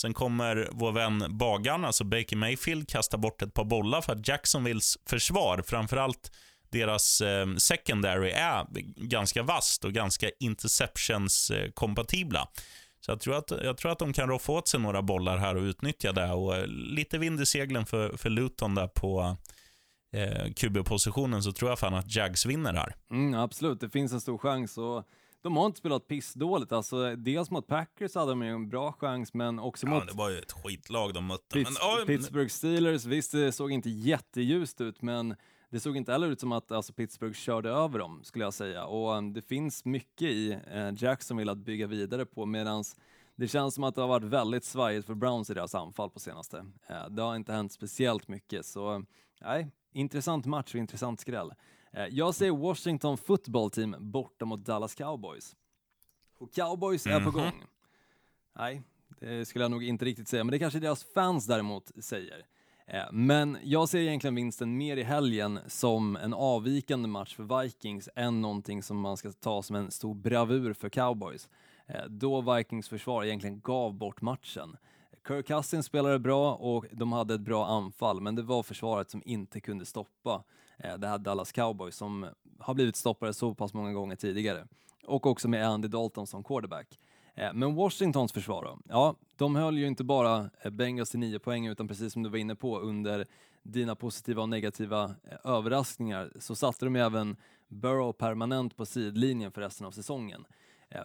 Sen 0.00 0.14
kommer 0.14 0.68
vår 0.72 0.92
vän 0.92 1.24
Bagan, 1.38 1.84
alltså 1.84 2.04
Baker 2.04 2.36
Mayfield, 2.36 2.88
kasta 2.88 3.16
bort 3.18 3.42
ett 3.42 3.54
par 3.54 3.64
bollar 3.64 4.00
för 4.00 4.12
att 4.12 4.28
Jacksonvilles 4.28 4.98
försvar, 5.06 5.62
framförallt 5.66 6.32
deras 6.72 7.20
eh, 7.20 7.54
secondary, 7.56 8.30
är 8.30 8.66
ganska 8.96 9.42
vast 9.42 9.84
och 9.84 9.92
ganska 9.92 10.30
interceptions-kompatibla. 10.40 12.48
Så 13.00 13.10
jag 13.10 13.20
tror, 13.20 13.34
att, 13.34 13.50
jag 13.50 13.76
tror 13.76 13.92
att 13.92 13.98
de 13.98 14.12
kan 14.12 14.28
roffa 14.28 14.52
åt 14.52 14.68
sig 14.68 14.80
några 14.80 15.02
bollar 15.02 15.36
här 15.36 15.54
och 15.54 15.62
utnyttja 15.62 16.12
det. 16.12 16.32
Och 16.32 16.56
eh, 16.56 16.66
lite 16.66 17.18
vind 17.18 17.40
i 17.40 17.46
seglen 17.46 17.86
för, 17.86 18.16
för 18.16 18.30
Luton 18.30 18.74
där 18.74 18.86
på 18.88 19.36
eh, 20.12 20.52
QB-positionen 20.52 21.42
så 21.42 21.52
tror 21.52 21.70
jag 21.70 21.78
fan 21.78 21.94
att 21.94 22.14
Jags 22.14 22.46
vinner 22.46 22.74
här. 22.74 22.94
Mm, 23.10 23.34
absolut, 23.34 23.80
det 23.80 23.90
finns 23.90 24.12
en 24.12 24.20
stor 24.20 24.38
chans 24.38 24.78
och 24.78 25.04
de 25.42 25.56
har 25.56 25.66
inte 25.66 25.78
spelat 25.78 26.08
pissdåligt. 26.08 26.72
Alltså, 26.72 27.16
dels 27.16 27.50
mot 27.50 27.66
Packers 27.66 28.14
hade 28.14 28.30
de 28.32 28.42
ju 28.42 28.48
en 28.48 28.68
bra 28.68 28.92
chans, 28.92 29.34
men 29.34 29.58
också 29.58 29.86
Ja, 29.86 29.90
mot 29.94 30.06
det 30.06 30.12
var 30.14 30.30
ju 30.30 30.38
ett 30.38 30.52
skitlag 30.52 31.14
de 31.14 31.26
mötte. 31.26 31.56
Pitts- 31.58 31.64
Men, 31.64 31.76
ja, 31.80 31.98
Pittsburgh 32.06 32.48
Steelers, 32.50 33.04
visst 33.04 33.32
det 33.32 33.52
såg 33.52 33.72
inte 33.72 33.90
jätteljust 33.90 34.80
ut, 34.80 35.02
men 35.02 35.34
det 35.72 35.80
såg 35.80 35.96
inte 35.96 36.12
heller 36.12 36.28
ut 36.28 36.40
som 36.40 36.52
att 36.52 36.72
alltså, 36.72 36.92
Pittsburgh 36.92 37.34
körde 37.34 37.70
över 37.70 37.98
dem, 37.98 38.20
skulle 38.24 38.44
jag 38.44 38.54
säga. 38.54 38.84
Och 38.86 39.10
um, 39.16 39.32
det 39.32 39.42
finns 39.42 39.84
mycket 39.84 40.30
i 40.30 40.52
eh, 40.70 40.90
Jacksonville 40.96 41.52
att 41.52 41.58
bygga 41.58 41.86
vidare 41.86 42.26
på, 42.26 42.46
medan 42.46 42.84
det 43.36 43.48
känns 43.48 43.74
som 43.74 43.84
att 43.84 43.94
det 43.94 44.00
har 44.00 44.08
varit 44.08 44.24
väldigt 44.24 44.64
svajigt 44.64 45.06
för 45.06 45.14
Browns 45.14 45.50
i 45.50 45.54
deras 45.54 45.74
anfall 45.74 46.10
på 46.10 46.20
senaste. 46.20 46.64
Eh, 46.86 47.08
det 47.10 47.22
har 47.22 47.36
inte 47.36 47.52
hänt 47.52 47.72
speciellt 47.72 48.28
mycket, 48.28 48.66
så 48.66 49.04
nej, 49.40 49.68
intressant 49.92 50.46
match 50.46 50.74
och 50.74 50.80
intressant 50.80 51.20
skräll. 51.20 51.52
Eh, 51.92 52.06
jag 52.06 52.34
säger 52.34 52.52
Washington 52.52 53.18
football 53.18 53.70
team 53.70 53.96
borta 53.98 54.44
mot 54.44 54.64
Dallas 54.64 54.94
Cowboys. 54.94 55.56
Och 56.38 56.54
Cowboys 56.54 57.06
är 57.06 57.20
på 57.20 57.30
Mhm. 57.30 57.32
gång. 57.32 57.64
Nej, 58.52 58.82
det 59.20 59.44
skulle 59.48 59.64
jag 59.64 59.70
nog 59.70 59.84
inte 59.84 60.04
riktigt 60.04 60.28
säga, 60.28 60.44
men 60.44 60.50
det 60.52 60.58
kanske 60.58 60.78
deras 60.78 61.04
fans 61.04 61.46
däremot 61.46 61.90
säger. 62.04 62.46
Eh, 62.92 63.04
men 63.12 63.58
jag 63.62 63.88
ser 63.88 63.98
egentligen 63.98 64.34
vinsten 64.34 64.76
mer 64.76 64.96
i 64.96 65.02
helgen 65.02 65.58
som 65.66 66.16
en 66.16 66.34
avvikande 66.34 67.08
match 67.08 67.36
för 67.36 67.62
Vikings 67.62 68.08
än 68.14 68.40
någonting 68.40 68.82
som 68.82 69.00
man 69.00 69.16
ska 69.16 69.32
ta 69.32 69.62
som 69.62 69.76
en 69.76 69.90
stor 69.90 70.14
bravur 70.14 70.72
för 70.72 70.88
Cowboys. 70.88 71.48
Eh, 71.86 72.04
då 72.08 72.54
Vikings 72.54 72.88
försvar 72.88 73.24
egentligen 73.24 73.60
gav 73.60 73.94
bort 73.94 74.20
matchen. 74.20 74.76
Kirk 75.28 75.46
Cousins 75.46 75.86
spelade 75.86 76.18
bra 76.18 76.54
och 76.54 76.86
de 76.92 77.12
hade 77.12 77.34
ett 77.34 77.40
bra 77.40 77.66
anfall, 77.66 78.20
men 78.20 78.34
det 78.34 78.42
var 78.42 78.62
försvaret 78.62 79.10
som 79.10 79.22
inte 79.24 79.60
kunde 79.60 79.86
stoppa 79.86 80.44
eh, 80.78 80.94
det 80.94 81.08
här 81.08 81.18
Dallas 81.18 81.52
Cowboys 81.52 81.96
som 81.96 82.26
har 82.58 82.74
blivit 82.74 82.96
stoppade 82.96 83.34
så 83.34 83.54
pass 83.54 83.74
många 83.74 83.92
gånger 83.92 84.16
tidigare. 84.16 84.66
och 85.06 85.26
också 85.26 85.48
med 85.48 85.68
Andy 85.68 85.88
Dalton 85.88 86.26
som 86.26 86.44
quarterback. 86.44 86.98
Eh, 87.34 87.52
men 87.54 87.74
Washingtons 87.74 88.32
försvar 88.32 88.64
då? 88.64 88.78
Ja, 88.88 89.16
de 89.36 89.56
höll 89.56 89.78
ju 89.78 89.86
inte 89.86 90.04
bara 90.04 90.50
eh, 90.62 90.70
Bengals 90.70 91.10
till 91.10 91.20
nio 91.20 91.38
poäng 91.38 91.66
utan 91.66 91.88
precis 91.88 92.12
som 92.12 92.22
du 92.22 92.30
var 92.30 92.38
inne 92.38 92.54
på 92.54 92.80
under 92.80 93.26
dina 93.62 93.94
positiva 93.94 94.42
och 94.42 94.48
negativa 94.48 95.04
eh, 95.04 95.50
överraskningar 95.50 96.32
så 96.38 96.54
satte 96.54 96.84
de 96.84 96.96
ju 96.96 97.02
även 97.02 97.36
Burrow 97.68 98.12
permanent 98.12 98.76
på 98.76 98.86
sidlinjen 98.86 99.52
för 99.52 99.60
resten 99.60 99.86
av 99.86 99.90
säsongen. 99.90 100.44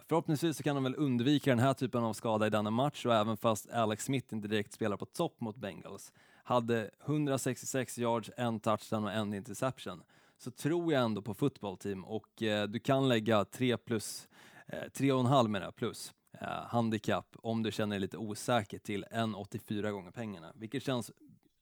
Förhoppningsvis 0.08 0.56
så 0.56 0.62
kan 0.62 0.74
de 0.74 0.84
väl 0.84 0.94
undvika 0.98 1.50
den 1.50 1.58
här 1.58 1.74
typen 1.74 2.04
av 2.04 2.12
skada 2.12 2.46
i 2.46 2.50
denna 2.50 2.70
match 2.70 3.06
och 3.06 3.14
även 3.14 3.36
fast 3.36 3.70
Alex 3.70 4.04
Smith 4.04 4.34
inte 4.34 4.48
direkt 4.48 4.72
spelar 4.72 4.96
på 4.96 5.06
topp 5.06 5.40
mot 5.40 5.56
Bengals 5.56 6.12
hade 6.48 6.90
166 7.06 7.98
yards, 7.98 8.30
en 8.36 8.60
touchdown 8.60 9.04
och 9.04 9.12
en 9.12 9.34
interception 9.34 10.02
så 10.38 10.50
tror 10.50 10.92
jag 10.92 11.02
ändå 11.02 11.22
på 11.22 11.34
football 11.34 11.76
team 11.76 12.04
och 12.04 12.42
eh, 12.42 12.68
du 12.68 12.78
kan 12.78 13.08
lägga 13.08 13.44
3 13.44 13.76
plus, 13.76 14.28
eh, 14.66 14.76
3,5 14.76 15.48
menar 15.48 15.66
jag 15.66 15.76
plus 15.76 16.12
handikapp 16.46 17.36
om 17.42 17.62
du 17.62 17.72
känner 17.72 17.90
dig 17.96 18.00
lite 18.00 18.16
osäker 18.16 18.78
till 18.78 19.04
1,84 19.10 19.90
gånger 19.90 20.10
pengarna, 20.10 20.52
vilket 20.54 20.82
känns 20.82 21.10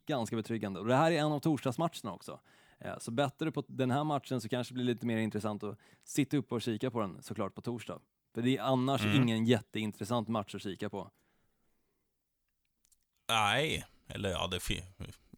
ganska 0.06 0.36
betryggande. 0.36 0.80
Och 0.80 0.86
det 0.86 0.94
här 0.96 1.12
är 1.12 1.18
en 1.18 1.32
av 1.32 1.40
torsdagsmatcherna 1.40 2.12
också. 2.12 2.40
Eh, 2.78 2.98
Så 2.98 3.10
bettar 3.10 3.46
du 3.46 3.52
på 3.52 3.64
den 3.68 3.90
här 3.90 4.04
matchen 4.04 4.40
så 4.40 4.48
kanske 4.48 4.72
det 4.72 4.74
blir 4.74 4.84
lite 4.84 5.06
mer 5.06 5.16
intressant 5.18 5.62
att 5.64 5.78
sitta 6.04 6.36
upp 6.36 6.52
och 6.52 6.62
kika 6.62 6.90
på 6.90 7.00
den 7.00 7.22
såklart 7.22 7.54
på 7.54 7.60
torsdag. 7.62 8.00
För 8.34 8.42
det 8.42 8.56
är 8.56 8.62
annars 8.62 9.04
Mm. 9.04 9.16
ingen 9.22 9.44
jätteintressant 9.44 10.28
match 10.28 10.54
att 10.54 10.62
kika 10.62 10.90
på. 10.90 11.10
Nej, 13.28 13.84
eller 14.08 14.28
ja, 14.30 14.46
det 14.46 14.60
fi- 14.60 14.82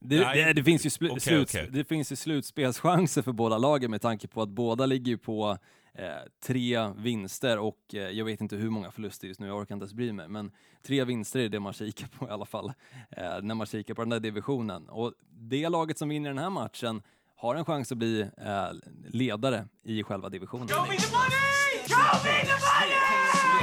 Det, 0.00 0.16
det, 0.18 0.52
det, 0.52 0.64
finns 0.64 0.86
ju 0.86 0.90
slu, 0.90 1.20
slut, 1.20 1.48
okej. 1.48 1.68
det 1.72 1.84
finns 1.84 2.12
ju 2.12 2.16
slutspelschanser 2.16 3.22
för 3.22 3.32
båda 3.32 3.58
lagen 3.58 3.90
med 3.90 4.02
tanke 4.02 4.28
på 4.28 4.42
att 4.42 4.48
båda 4.48 4.86
ligger 4.86 5.10
ju 5.12 5.18
på 5.18 5.58
eh, 5.94 6.06
tre 6.40 6.88
vinster 6.96 7.58
och 7.58 7.94
eh, 7.94 8.00
jag 8.00 8.24
vet 8.24 8.40
inte 8.40 8.56
hur 8.56 8.70
många 8.70 8.90
förluster 8.90 9.28
just 9.28 9.40
nu, 9.40 9.46
jag 9.46 9.56
orkar 9.56 9.74
inte 9.74 9.84
ens 9.84 9.94
bry 9.94 10.12
mig, 10.12 10.28
men 10.28 10.50
tre 10.82 11.04
vinster 11.04 11.40
är 11.40 11.48
det 11.48 11.60
man 11.60 11.72
kikar 11.72 12.06
på 12.06 12.28
i 12.28 12.30
alla 12.30 12.46
fall 12.46 12.72
eh, 13.10 13.42
när 13.42 13.54
man 13.54 13.66
kikar 13.66 13.94
på 13.94 14.02
den 14.02 14.08
där 14.08 14.20
divisionen. 14.20 14.88
Och 14.88 15.12
det 15.30 15.68
laget 15.68 15.98
som 15.98 16.08
vinner 16.08 16.30
den 16.30 16.38
här 16.38 16.50
matchen 16.50 17.02
har 17.36 17.54
en 17.54 17.64
chans 17.64 17.92
att 17.92 17.98
bli 17.98 18.20
eh, 18.20 18.68
ledare 19.08 19.68
i 19.84 20.02
själva 20.02 20.28
divisionen. 20.28 20.68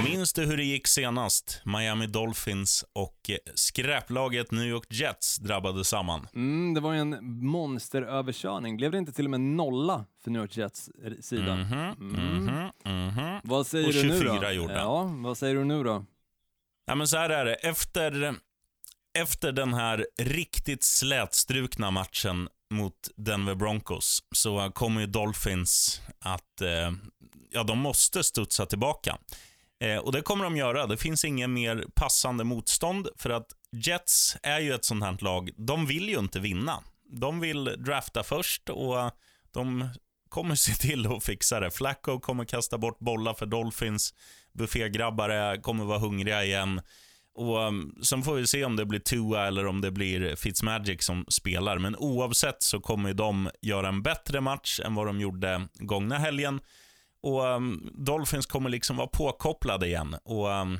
Minns 0.03 0.33
du 0.33 0.45
hur 0.45 0.57
det 0.57 0.63
gick 0.63 0.87
senast? 0.87 1.61
Miami 1.65 2.07
Dolphins 2.07 2.85
och 2.93 3.29
eh, 3.29 3.37
skräplaget 3.55 4.51
New 4.51 4.65
York 4.65 4.87
Jets 4.89 5.37
drabbade 5.37 5.83
samman. 5.85 6.27
Mm, 6.35 6.73
det 6.73 6.79
var 6.81 6.93
ju 6.93 6.99
en 6.99 7.17
monsteröverkörning. 7.45 8.77
Blev 8.77 8.91
det 8.91 8.97
inte 8.97 9.11
till 9.11 9.25
och 9.25 9.31
med 9.31 9.41
nolla 9.41 10.05
för 10.23 10.31
New 10.31 10.41
York 10.41 10.57
Jets 10.57 10.89
eh, 11.05 11.11
sida? 11.21 11.53
Mm. 11.53 11.89
Mhm, 11.99 12.71
mhm. 12.85 13.39
Vad 13.43 13.67
säger 13.67 13.87
Och 13.87 13.93
du 13.93 14.03
nu 14.03 14.19
då? 14.19 14.33
24 14.33 14.51
gjorde. 14.53 14.73
Ja, 14.73 15.03
vad 15.03 15.37
säger 15.37 15.55
du 15.55 15.63
nu 15.63 15.83
då? 15.83 16.05
Ja, 16.85 16.95
men 16.95 17.07
så 17.07 17.17
här 17.17 17.29
är 17.29 17.45
det. 17.45 17.53
Efter, 17.53 18.35
efter 19.17 19.51
den 19.51 19.73
här 19.73 20.07
riktigt 20.21 20.83
slätstrukna 20.83 21.91
matchen 21.91 22.49
mot 22.73 23.09
Denver 23.15 23.55
Broncos 23.55 24.23
så 24.31 24.71
kommer 24.75 25.01
ju 25.01 25.07
Dolphins 25.07 26.01
att, 26.19 26.61
eh, 26.61 26.91
ja, 27.51 27.63
de 27.63 27.79
måste 27.79 28.23
studsa 28.23 28.65
tillbaka. 28.65 29.17
Eh, 29.79 29.97
och 29.97 30.11
det 30.11 30.21
kommer 30.21 30.43
de 30.43 30.57
göra. 30.57 30.87
Det 30.87 30.97
finns 30.97 31.25
ingen 31.25 31.53
mer 31.53 31.85
passande 31.95 32.43
motstånd 32.43 33.07
för 33.17 33.29
att 33.29 33.47
Jets 33.71 34.37
är 34.43 34.59
ju 34.59 34.73
ett 34.73 34.85
sånt 34.85 35.03
här 35.03 35.17
lag. 35.19 35.49
De 35.57 35.85
vill 35.85 36.09
ju 36.09 36.19
inte 36.19 36.39
vinna. 36.39 36.83
De 37.09 37.39
vill 37.39 37.63
drafta 37.63 38.23
först 38.23 38.69
och 38.69 39.11
de 39.53 39.89
kommer 40.29 40.55
se 40.55 40.73
till 40.73 41.07
att 41.13 41.23
fixa 41.23 41.59
det. 41.59 41.71
Flacco 41.71 42.19
kommer 42.19 42.45
kasta 42.45 42.77
bort 42.77 42.99
bollar 42.99 43.33
för 43.33 43.45
Dolphins. 43.45 44.13
Buffégrabbar 44.53 45.61
kommer 45.61 45.85
vara 45.85 45.99
hungriga 45.99 46.43
igen. 46.43 46.81
Och 47.35 47.57
um, 47.59 47.95
Sen 48.01 48.23
får 48.23 48.35
vi 48.35 48.47
se 48.47 48.65
om 48.65 48.75
det 48.75 48.85
blir 48.85 48.99
Tua 48.99 49.47
eller 49.47 49.67
om 49.67 49.81
det 49.81 49.91
blir 49.91 50.35
Fitzmagic 50.35 51.03
som 51.03 51.25
spelar. 51.27 51.77
Men 51.77 51.95
oavsett 51.95 52.63
så 52.63 52.79
kommer 52.79 53.13
de 53.13 53.49
göra 53.61 53.87
en 53.87 54.01
bättre 54.03 54.41
match 54.41 54.79
än 54.79 54.95
vad 54.95 55.07
de 55.07 55.21
gjorde 55.21 55.67
gångna 55.73 56.17
helgen. 56.17 56.59
Och 57.25 57.43
um, 57.43 57.89
Dolphins 57.93 58.45
kommer 58.45 58.69
liksom 58.69 58.97
vara 58.97 59.07
påkopplade 59.07 59.87
igen. 59.87 60.15
Och 60.23 60.47
um, 60.47 60.79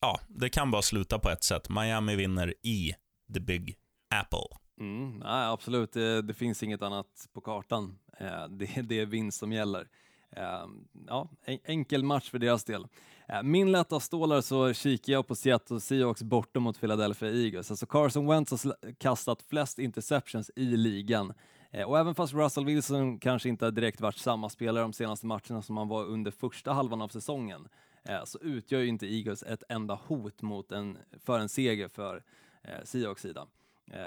ja, 0.00 0.20
Det 0.28 0.48
kan 0.48 0.70
bara 0.70 0.82
sluta 0.82 1.18
på 1.18 1.30
ett 1.30 1.44
sätt. 1.44 1.68
Miami 1.68 2.16
vinner 2.16 2.54
i 2.62 2.94
the 3.34 3.40
big 3.40 3.76
apple. 4.14 4.58
Mm, 4.80 5.18
nej, 5.18 5.46
absolut, 5.46 5.92
det, 5.92 6.22
det 6.22 6.34
finns 6.34 6.62
inget 6.62 6.82
annat 6.82 7.06
på 7.32 7.40
kartan. 7.40 7.98
Eh, 8.18 8.48
det, 8.48 8.82
det 8.82 9.00
är 9.00 9.06
vinst 9.06 9.38
som 9.38 9.52
gäller. 9.52 9.88
Eh, 10.36 10.66
ja, 11.06 11.28
en, 11.44 11.58
enkel 11.64 12.04
match 12.04 12.30
för 12.30 12.38
deras 12.38 12.64
del. 12.64 12.86
Eh, 13.28 13.42
min 13.42 13.72
lätta 13.72 14.00
stålar 14.00 14.40
så 14.40 14.72
kikar 14.72 15.12
jag 15.12 15.26
på 15.26 15.34
Seattle 15.34 15.80
Seahawks 15.80 16.22
borta 16.22 16.60
mot 16.60 16.80
Philadelphia 16.80 17.28
Eagles. 17.28 17.70
Alltså 17.70 17.86
Carson 17.86 18.26
Wentz 18.26 18.64
har 18.64 18.92
kastat 18.98 19.42
flest 19.42 19.78
interceptions 19.78 20.50
i 20.56 20.64
ligan. 20.64 21.32
Eh, 21.72 21.88
och 21.88 21.98
även 21.98 22.14
fast 22.14 22.34
Russell 22.34 22.64
Wilson 22.64 23.18
kanske 23.18 23.48
inte 23.48 23.64
har 23.64 23.72
direkt 23.72 24.00
varit 24.00 24.16
samma 24.16 24.48
spelare 24.48 24.84
de 24.84 24.92
senaste 24.92 25.26
matcherna 25.26 25.62
som 25.62 25.76
han 25.76 25.88
var 25.88 26.04
under 26.04 26.30
första 26.30 26.72
halvan 26.72 27.02
av 27.02 27.08
säsongen, 27.08 27.68
eh, 28.02 28.24
så 28.24 28.38
utgör 28.38 28.80
ju 28.80 28.86
inte 28.86 29.06
Eagles 29.06 29.42
ett 29.42 29.62
enda 29.68 29.94
hot 30.06 30.42
mot 30.42 30.72
en, 30.72 30.98
för 31.24 31.38
en 31.38 31.48
seger 31.48 31.88
för 31.88 32.22
eh, 32.62 32.84
Seahawks 32.84 33.22
sida. 33.22 33.46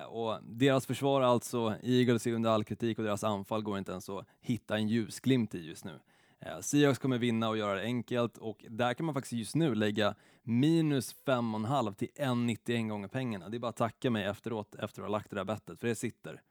Och 0.07 0.37
deras 0.43 0.85
försvar 0.85 1.21
alltså, 1.21 1.75
Eagles 1.83 2.27
är 2.27 2.33
under 2.33 2.49
all 2.49 2.63
kritik 2.63 2.97
och 2.97 3.03
deras 3.03 3.23
anfall 3.23 3.61
går 3.61 3.77
inte 3.77 3.91
ens 3.91 4.09
att 4.09 4.25
hitta 4.41 4.77
en 4.77 4.87
ljusglimt 4.87 5.55
i 5.55 5.67
just 5.67 5.85
nu. 5.85 5.99
Seahawks 6.61 6.99
kommer 6.99 7.17
vinna 7.17 7.49
och 7.49 7.57
göra 7.57 7.75
det 7.75 7.81
enkelt 7.81 8.37
och 8.37 8.65
där 8.69 8.93
kan 8.93 9.05
man 9.05 9.15
faktiskt 9.15 9.33
just 9.33 9.55
nu 9.55 9.75
lägga 9.75 10.15
minus 10.43 11.15
5,5 11.25 11.93
till 11.93 12.07
1,91 12.15 12.89
gånger 12.89 13.07
pengarna. 13.07 13.49
Det 13.49 13.57
är 13.57 13.59
bara 13.59 13.69
att 13.69 13.75
tacka 13.75 14.09
mig 14.09 14.23
efteråt 14.23 14.75
efter 14.75 15.01
att 15.01 15.07
ha 15.07 15.17
lagt 15.17 15.29
det 15.29 15.35
där 15.35 15.43
bettet, 15.43 15.79
för 15.79 15.87
det 15.87 15.95
sitter. 15.95 16.41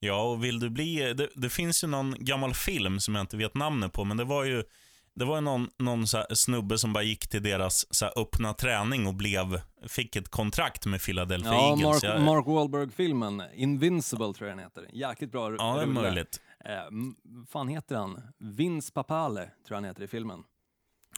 Ja, 0.00 0.22
och 0.22 0.44
vill 0.44 0.58
du 0.60 0.70
bli... 0.70 1.14
Det, 1.14 1.28
det 1.34 1.50
finns 1.50 1.84
ju 1.84 1.88
någon 1.88 2.14
gammal 2.18 2.54
film 2.54 3.00
som 3.00 3.14
jag 3.14 3.22
inte 3.22 3.36
vet 3.36 3.54
namnet 3.54 3.92
på, 3.92 4.04
men 4.04 4.16
det 4.16 4.24
var 4.24 4.44
ju 4.44 4.62
det 5.14 5.24
var 5.24 5.34
ju 5.34 5.40
någon, 5.40 5.68
någon 5.78 6.06
snubbe 6.34 6.78
som 6.78 6.92
bara 6.92 7.02
gick 7.04 7.28
till 7.28 7.42
deras 7.42 7.94
så 7.94 8.06
öppna 8.06 8.54
träning 8.54 9.06
och 9.06 9.14
blev, 9.14 9.60
fick 9.88 10.16
ett 10.16 10.28
kontrakt 10.28 10.86
med 10.86 11.02
Philadelphia 11.02 11.52
Ja, 11.52 11.68
Eagles. 11.68 12.02
Mark, 12.02 12.04
Jag- 12.04 12.22
Mark 12.22 12.46
Wahlberg-filmen, 12.46 13.42
Invincible 13.54 14.34
tror 14.34 14.48
jag 14.48 14.58
den 14.58 14.64
heter. 14.64 14.86
Jäkligt 14.92 15.32
bra 15.32 15.50
ja, 15.58 15.74
det 15.74 15.80
är 15.82 15.86
rulle. 15.86 16.00
möjligt. 16.00 16.40
Eh, 16.64 16.72
fan 17.52 17.68
heter 17.68 17.96
han? 17.96 18.20
Vince 18.38 18.92
Papale 18.92 19.40
tror 19.40 19.50
jag 19.68 19.76
han 19.76 19.84
heter 19.84 20.02
i 20.02 20.08
filmen. 20.08 20.42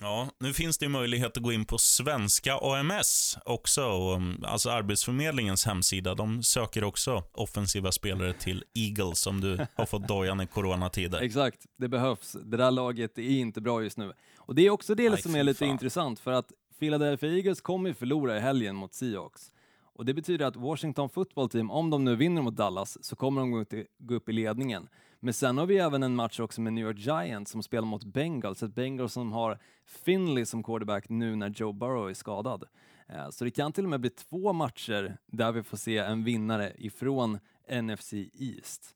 Ja, 0.01 0.29
nu 0.39 0.53
finns 0.53 0.79
det 0.79 0.85
ju 0.85 0.89
möjlighet 0.89 1.37
att 1.37 1.43
gå 1.43 1.53
in 1.53 1.65
på 1.65 1.79
svenska 1.79 2.55
AMS 2.55 3.39
också, 3.45 4.15
um, 4.15 4.45
alltså 4.47 4.71
Arbetsförmedlingens 4.71 5.67
hemsida. 5.67 6.15
De 6.15 6.43
söker 6.43 6.85
också 6.85 7.23
offensiva 7.33 7.93
spelare 7.93 8.33
till 8.33 8.65
Eagles 8.75 9.27
om 9.27 9.41
du 9.41 9.67
har 9.75 9.87
fått 9.87 10.09
dojan 10.09 10.41
i 10.41 10.47
coronatider. 10.47 11.21
Exakt, 11.21 11.67
det 11.77 11.89
behövs. 11.89 12.37
Det 12.45 12.57
där 12.57 12.71
laget 12.71 13.19
är 13.19 13.23
inte 13.23 13.61
bra 13.61 13.83
just 13.83 13.99
nu. 13.99 14.13
Och 14.39 14.55
det 14.55 14.67
är 14.67 14.71
också 14.71 14.95
det 14.95 15.23
som 15.23 15.35
är 15.35 15.43
lite 15.43 15.59
fan. 15.59 15.69
intressant, 15.69 16.21
för 16.21 16.33
att 16.33 16.53
Philadelphia 16.79 17.31
Eagles 17.33 17.61
kommer 17.61 17.89
ju 17.89 17.95
förlora 17.95 18.37
i 18.37 18.41
helgen 18.41 18.77
mot 18.77 18.95
Seahawks. 18.95 19.53
Och 19.95 20.05
det 20.05 20.15
betyder 20.15 20.47
att 20.47 20.57
Washington 20.57 21.09
football 21.09 21.49
team, 21.49 21.71
om 21.71 21.91
de 21.91 22.05
nu 22.05 22.17
vinner 22.17 22.43
mot 22.43 22.57
Dallas, 22.57 23.05
så 23.05 23.17
kommer 23.17 23.41
de 23.41 23.67
gå 23.99 24.15
upp 24.15 24.29
i 24.29 24.33
ledningen. 24.33 24.89
Men 25.21 25.35
sen 25.35 25.59
har 25.59 25.67
vi 25.67 25.79
även 25.79 26.03
en 26.03 26.15
match 26.15 26.41
också 26.41 26.61
med 26.61 26.73
New 26.73 26.85
York 26.87 26.99
Giants 26.99 27.51
som 27.51 27.63
spelar 27.63 27.87
mot 27.87 28.05
Bengals, 28.05 28.63
ett 28.63 28.75
Bengals 28.75 29.13
som 29.13 29.33
har 29.33 29.59
Finley 29.87 30.45
som 30.47 30.63
quarterback 30.63 31.09
nu 31.09 31.37
när 31.37 31.49
Joe 31.51 31.73
Burrow 31.73 32.11
är 32.11 32.15
skadad. 32.15 32.65
Eh, 33.09 33.31
Så 33.31 33.45
det 33.45 33.51
kan 33.51 33.73
till 33.73 33.85
och 33.85 33.91
med 33.91 34.01
bli 34.01 34.11
två 34.11 34.53
matcher 34.53 35.19
där 35.27 35.53
vi 35.53 35.63
får 35.63 35.77
se 35.77 35.99
en 35.99 36.25
vinnare 36.25 36.73
ifrån 36.79 37.39
NFC 37.83 38.13
East. 38.35 38.95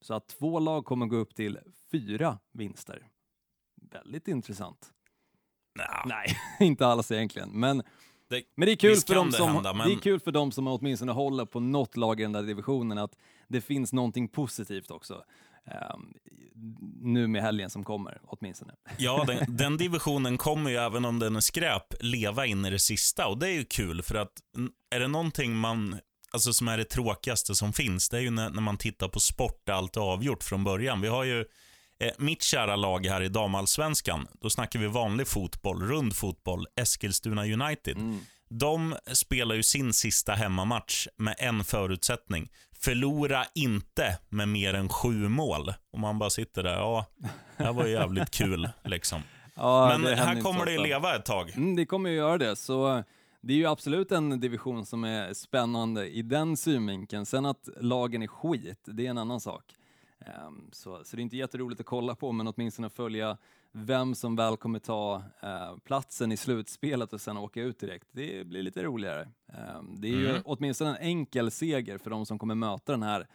Så 0.00 0.14
att 0.14 0.28
två 0.28 0.58
lag 0.58 0.84
kommer 0.84 1.06
gå 1.06 1.16
upp 1.16 1.34
till 1.34 1.58
fyra 1.90 2.38
vinster. 2.52 3.08
Väldigt 3.92 4.28
intressant. 4.28 4.90
Nja, 5.78 6.02
Nej, 6.06 6.26
inte 6.68 6.86
alls 6.86 7.10
egentligen. 7.10 7.50
Men, 7.50 7.82
det, 8.30 8.42
men 8.56 8.66
det 8.66 8.72
är 8.72 8.76
kul 8.76 8.96
för 8.96 9.14
dem 9.14 9.30
det 9.30 9.36
som, 9.36 9.48
hända, 9.54 9.72
men- 9.74 9.88
det 9.88 9.94
är 9.94 9.98
kul 9.98 10.20
för 10.20 10.32
dem 10.32 10.52
som 10.52 10.66
åtminstone 10.68 11.12
håller 11.12 11.44
på 11.44 11.60
något 11.60 11.96
lag 11.96 12.20
i 12.20 12.22
den 12.22 12.32
där 12.32 12.42
divisionen 12.42 12.98
att 12.98 13.12
det 13.48 13.60
finns 13.60 13.92
någonting 13.92 14.28
positivt 14.28 14.90
också. 14.90 15.22
ehm, 15.66 16.14
nu 17.00 17.26
med 17.26 17.42
helgen 17.42 17.70
som 17.70 17.84
kommer, 17.84 18.20
åtminstone. 18.24 18.72
Ja, 18.98 19.24
den, 19.26 19.44
den 19.56 19.76
divisionen 19.76 20.38
kommer 20.38 20.70
ju, 20.70 20.76
även 20.76 21.04
om 21.04 21.18
den 21.18 21.36
är 21.36 21.40
skräp, 21.40 21.94
leva 22.00 22.46
in 22.46 22.64
i 22.64 22.70
det 22.70 22.78
sista. 22.78 23.26
Och 23.26 23.38
det 23.38 23.48
är 23.48 23.52
ju 23.52 23.64
kul, 23.64 24.02
för 24.02 24.14
att 24.14 24.32
är 24.90 25.00
det 25.00 25.08
någonting 25.08 25.56
man, 25.56 25.98
alltså 26.32 26.52
som 26.52 26.68
är 26.68 26.78
det 26.78 26.84
tråkigaste 26.84 27.54
som 27.54 27.72
finns, 27.72 28.08
det 28.08 28.16
är 28.16 28.20
ju 28.20 28.30
när, 28.30 28.50
när 28.50 28.62
man 28.62 28.76
tittar 28.78 29.08
på 29.08 29.20
sport 29.20 29.62
där 29.64 29.72
allt 29.72 29.96
är 29.96 30.00
avgjort 30.00 30.42
från 30.44 30.64
början. 30.64 31.00
Vi 31.00 31.08
har 31.08 31.24
ju 31.24 31.44
eh, 32.00 32.10
mitt 32.18 32.42
kära 32.42 32.76
lag 32.76 33.06
här 33.06 33.22
i 33.22 33.28
damallsvenskan. 33.28 34.28
Då 34.40 34.50
snackar 34.50 34.78
vi 34.80 34.86
vanlig 34.86 35.28
fotboll, 35.28 35.82
rund 35.82 36.16
fotboll, 36.16 36.66
Eskilstuna 36.76 37.42
United. 37.44 37.96
De 38.48 38.94
spelar 39.12 39.54
ju 39.54 39.62
sin 39.62 39.92
sista 39.92 40.32
hemmamatch 40.32 41.06
med 41.16 41.34
en 41.38 41.64
förutsättning. 41.64 42.50
Förlora 42.80 43.44
inte 43.54 44.18
med 44.28 44.48
mer 44.48 44.74
än 44.74 44.88
sju 44.88 45.28
mål. 45.28 45.72
Och 45.92 45.98
man 45.98 46.18
bara 46.18 46.30
sitter 46.30 46.62
där, 46.62 46.74
ja, 46.74 47.06
det 47.56 47.64
här 47.64 47.72
var 47.72 47.86
ju 47.86 47.92
jävligt 47.92 48.30
kul 48.30 48.68
liksom. 48.84 49.22
Ja, 49.54 49.98
Men 49.98 50.18
här 50.18 50.40
kommer 50.40 50.66
det 50.66 50.78
leva 50.78 51.16
ett 51.16 51.24
tag. 51.24 51.50
Mm, 51.56 51.76
det 51.76 51.86
kommer 51.86 52.10
ju 52.10 52.16
göra 52.16 52.38
det, 52.38 52.56
så 52.56 53.04
det 53.40 53.52
är 53.52 53.56
ju 53.56 53.66
absolut 53.66 54.12
en 54.12 54.40
division 54.40 54.86
som 54.86 55.04
är 55.04 55.34
spännande 55.34 56.08
i 56.08 56.22
den 56.22 56.56
synvinkeln. 56.56 57.26
Sen 57.26 57.46
att 57.46 57.68
lagen 57.80 58.22
är 58.22 58.26
skit, 58.26 58.80
det 58.84 59.06
är 59.06 59.10
en 59.10 59.18
annan 59.18 59.40
sak. 59.40 59.62
Ehm, 60.26 60.68
så, 60.72 61.04
så 61.04 61.16
det 61.16 61.20
är 61.20 61.22
inte 61.22 61.36
jätteroligt 61.36 61.80
att 61.80 61.86
kolla 61.86 62.14
på, 62.14 62.32
men 62.32 62.48
åtminstone 62.48 62.90
följa 62.90 63.36
vem 63.72 64.14
som 64.14 64.36
väl 64.36 64.56
kommer 64.56 64.78
ta 64.78 65.22
eh, 65.42 65.76
platsen 65.84 66.32
i 66.32 66.36
slutspelet 66.36 67.12
och 67.12 67.20
sen 67.20 67.36
åka 67.36 67.60
ut 67.62 67.78
direkt. 67.78 68.08
Det 68.12 68.46
blir 68.46 68.62
lite 68.62 68.82
roligare. 68.82 69.28
Ehm, 69.48 70.00
det 70.00 70.08
är 70.08 70.12
ju 70.12 70.28
Mm. 70.30 70.42
åtminstone 70.44 70.90
en 70.90 70.96
enkel 71.06 71.50
seger 71.50 71.98
för 71.98 72.10
de 72.10 72.26
som 72.26 72.38
kommer 72.38 72.54
möta 72.54 72.92
den 72.92 73.02
här 73.02 73.26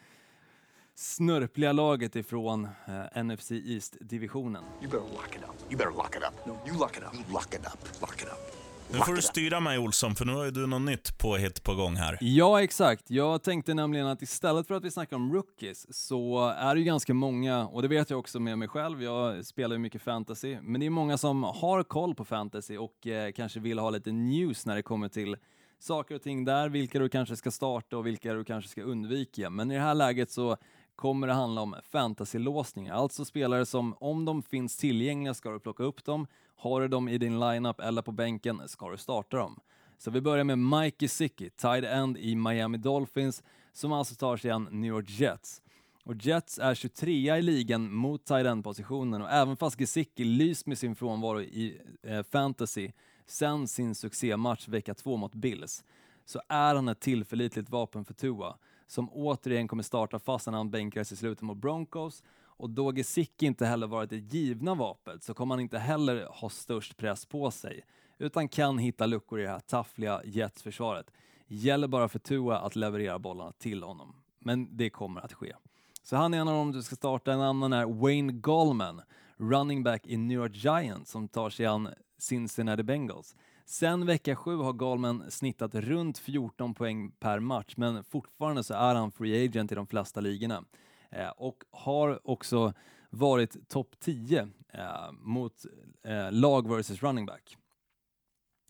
snörpliga 0.94 1.72
laget 1.72 2.16
ifrån 2.16 2.68
eh, 3.14 3.22
NFC 3.24 3.50
East-divisionen. 3.50 4.64
You 4.82 4.90
better 4.90 4.98
lock 5.14 5.36
it 5.36 5.42
up. 5.42 5.70
You 5.72 5.76
better 5.78 5.96
lock 5.96 6.16
it 6.16 6.22
up. 6.22 6.46
No, 6.46 6.68
you 6.68 6.78
lock 6.78 6.96
it 6.96 7.02
up. 7.02 7.14
You 7.14 7.24
lock 7.32 7.54
it 7.54 7.60
up. 7.60 8.00
Lock 8.00 8.22
it 8.22 8.28
up. 8.28 8.59
Nu 8.92 8.98
får 8.98 9.14
du 9.14 9.22
styra 9.22 9.60
mig 9.60 9.78
Olsson, 9.78 10.14
för 10.14 10.24
nu 10.24 10.32
har 10.32 10.44
ju 10.44 10.50
du 10.50 10.66
något 10.66 10.82
nytt 10.82 11.18
påhitt 11.18 11.62
på 11.62 11.74
gång 11.74 11.96
här. 11.96 12.18
Ja, 12.20 12.62
exakt. 12.62 13.10
Jag 13.10 13.42
tänkte 13.42 13.74
nämligen 13.74 14.06
att 14.06 14.22
istället 14.22 14.66
för 14.66 14.74
att 14.74 14.84
vi 14.84 14.90
snackar 14.90 15.16
om 15.16 15.32
rookies 15.32 15.86
så 16.08 16.48
är 16.48 16.74
det 16.74 16.78
ju 16.78 16.84
ganska 16.84 17.14
många, 17.14 17.66
och 17.66 17.82
det 17.82 17.88
vet 17.88 18.10
jag 18.10 18.18
också 18.18 18.40
med 18.40 18.58
mig 18.58 18.68
själv, 18.68 19.02
jag 19.02 19.46
spelar 19.46 19.76
ju 19.76 19.78
mycket 19.78 20.02
fantasy, 20.02 20.58
men 20.62 20.80
det 20.80 20.86
är 20.86 20.90
många 20.90 21.18
som 21.18 21.42
har 21.42 21.82
koll 21.82 22.14
på 22.14 22.24
fantasy 22.24 22.76
och 22.76 23.06
eh, 23.06 23.32
kanske 23.32 23.60
vill 23.60 23.78
ha 23.78 23.90
lite 23.90 24.12
news 24.12 24.66
när 24.66 24.76
det 24.76 24.82
kommer 24.82 25.08
till 25.08 25.36
saker 25.78 26.14
och 26.14 26.22
ting 26.22 26.44
där, 26.44 26.68
vilka 26.68 26.98
du 26.98 27.08
kanske 27.08 27.36
ska 27.36 27.50
starta 27.50 27.96
och 27.96 28.06
vilka 28.06 28.34
du 28.34 28.44
kanske 28.44 28.70
ska 28.70 28.82
undvika. 28.82 29.50
Men 29.50 29.70
i 29.70 29.74
det 29.74 29.80
här 29.80 29.94
läget 29.94 30.30
så 30.30 30.56
kommer 30.96 31.26
det 31.26 31.32
handla 31.32 31.60
om 31.60 31.76
fantasylåsningar, 31.92 32.94
alltså 32.94 33.24
spelare 33.24 33.66
som 33.66 33.94
om 34.00 34.24
de 34.24 34.42
finns 34.42 34.76
tillgängliga 34.76 35.34
ska 35.34 35.50
du 35.50 35.60
plocka 35.60 35.82
upp 35.82 36.04
dem, 36.04 36.26
har 36.60 36.80
du 36.80 36.88
dem 36.88 37.08
i 37.08 37.18
din 37.18 37.40
lineup 37.40 37.80
eller 37.80 38.02
på 38.02 38.12
bänken 38.12 38.68
ska 38.68 38.90
du 38.90 38.96
starta 38.96 39.36
dem. 39.36 39.60
Så 39.98 40.10
vi 40.10 40.20
börjar 40.20 40.44
med 40.44 40.58
Mike 40.58 40.96
Gesicki, 41.04 41.50
tight 41.50 41.84
end 41.84 42.18
i 42.18 42.36
Miami 42.36 42.78
Dolphins, 42.78 43.42
som 43.72 43.92
alltså 43.92 44.14
tar 44.14 44.36
sig 44.36 44.50
an 44.50 44.68
New 44.70 44.88
York 44.88 45.10
Jets. 45.10 45.62
Och 46.04 46.14
Jets 46.20 46.58
är 46.58 46.74
23 46.74 47.36
i 47.36 47.42
ligan 47.42 47.94
mot 47.94 48.24
tight 48.24 48.46
end-positionen 48.46 49.22
och 49.22 49.30
även 49.30 49.56
fast 49.56 49.78
Gesicki 49.78 50.24
lyst 50.24 50.66
med 50.66 50.78
sin 50.78 50.96
frånvaro 50.96 51.40
i 51.40 51.80
eh, 52.02 52.22
fantasy 52.22 52.90
sen 53.26 53.68
sin 53.68 53.94
succématch 53.94 54.68
vecka 54.68 54.94
2 54.94 55.16
mot 55.16 55.34
Bills, 55.34 55.84
så 56.24 56.40
är 56.48 56.74
han 56.74 56.88
ett 56.88 57.00
tillförlitligt 57.00 57.70
vapen 57.70 58.04
för 58.04 58.14
Tua, 58.14 58.56
som 58.86 59.10
återigen 59.12 59.68
kommer 59.68 59.82
starta 59.82 60.18
fast 60.18 60.46
när 60.46 60.52
han 60.52 60.70
bänkades 60.70 61.12
i 61.12 61.16
slutet 61.16 61.42
mot 61.42 61.58
Broncos 61.58 62.22
och 62.60 62.70
då 62.70 62.92
Gesicki 62.92 63.46
inte 63.46 63.66
heller 63.66 63.86
varit 63.86 64.10
det 64.10 64.16
givna 64.16 64.74
vapnet 64.74 65.22
så 65.22 65.34
kommer 65.34 65.54
han 65.54 65.60
inte 65.60 65.78
heller 65.78 66.26
ha 66.30 66.48
störst 66.48 66.96
press 66.96 67.26
på 67.26 67.50
sig, 67.50 67.84
utan 68.18 68.48
kan 68.48 68.78
hitta 68.78 69.06
luckor 69.06 69.40
i 69.40 69.42
det 69.42 69.48
här 69.48 69.60
taffliga 69.60 70.20
jetsförsvaret. 70.24 71.10
Gäller 71.46 71.88
bara 71.88 72.08
för 72.08 72.18
Tua 72.18 72.58
att 72.58 72.76
leverera 72.76 73.18
bollarna 73.18 73.52
till 73.52 73.82
honom. 73.82 74.14
Men 74.38 74.76
det 74.76 74.90
kommer 74.90 75.20
att 75.20 75.32
ske. 75.32 75.54
Så 76.02 76.16
han 76.16 76.34
är 76.34 76.38
en 76.38 76.48
av 76.48 76.54
dem 76.54 76.72
du 76.72 76.82
ska 76.82 76.96
starta. 76.96 77.32
En 77.32 77.40
annan 77.40 77.72
är 77.72 77.86
Wayne 77.86 78.32
Gallman, 78.32 79.02
running 79.36 79.82
back 79.82 80.06
i 80.06 80.16
New 80.16 80.38
York 80.38 80.54
Giants 80.54 81.10
som 81.10 81.28
tar 81.28 81.50
sig 81.50 81.66
an 81.66 81.88
Cincinnati 82.18 82.82
Bengals. 82.82 83.36
Sen 83.64 84.06
vecka 84.06 84.36
7 84.36 84.56
har 84.56 84.72
Gallman 84.72 85.30
snittat 85.30 85.74
runt 85.74 86.18
14 86.18 86.74
poäng 86.74 87.10
per 87.10 87.40
match, 87.40 87.74
men 87.76 88.04
fortfarande 88.04 88.64
så 88.64 88.74
är 88.74 88.94
han 88.94 89.12
free 89.12 89.44
agent 89.44 89.72
i 89.72 89.74
de 89.74 89.86
flesta 89.86 90.20
ligorna. 90.20 90.64
Eh, 91.10 91.28
och 91.28 91.64
har 91.70 92.30
också 92.30 92.72
varit 93.10 93.68
topp 93.68 93.94
10 94.00 94.48
eh, 94.72 95.12
mot 95.12 95.64
eh, 96.04 96.32
lag 96.32 96.68
versus 96.68 97.02
running 97.02 97.26
back. 97.26 97.56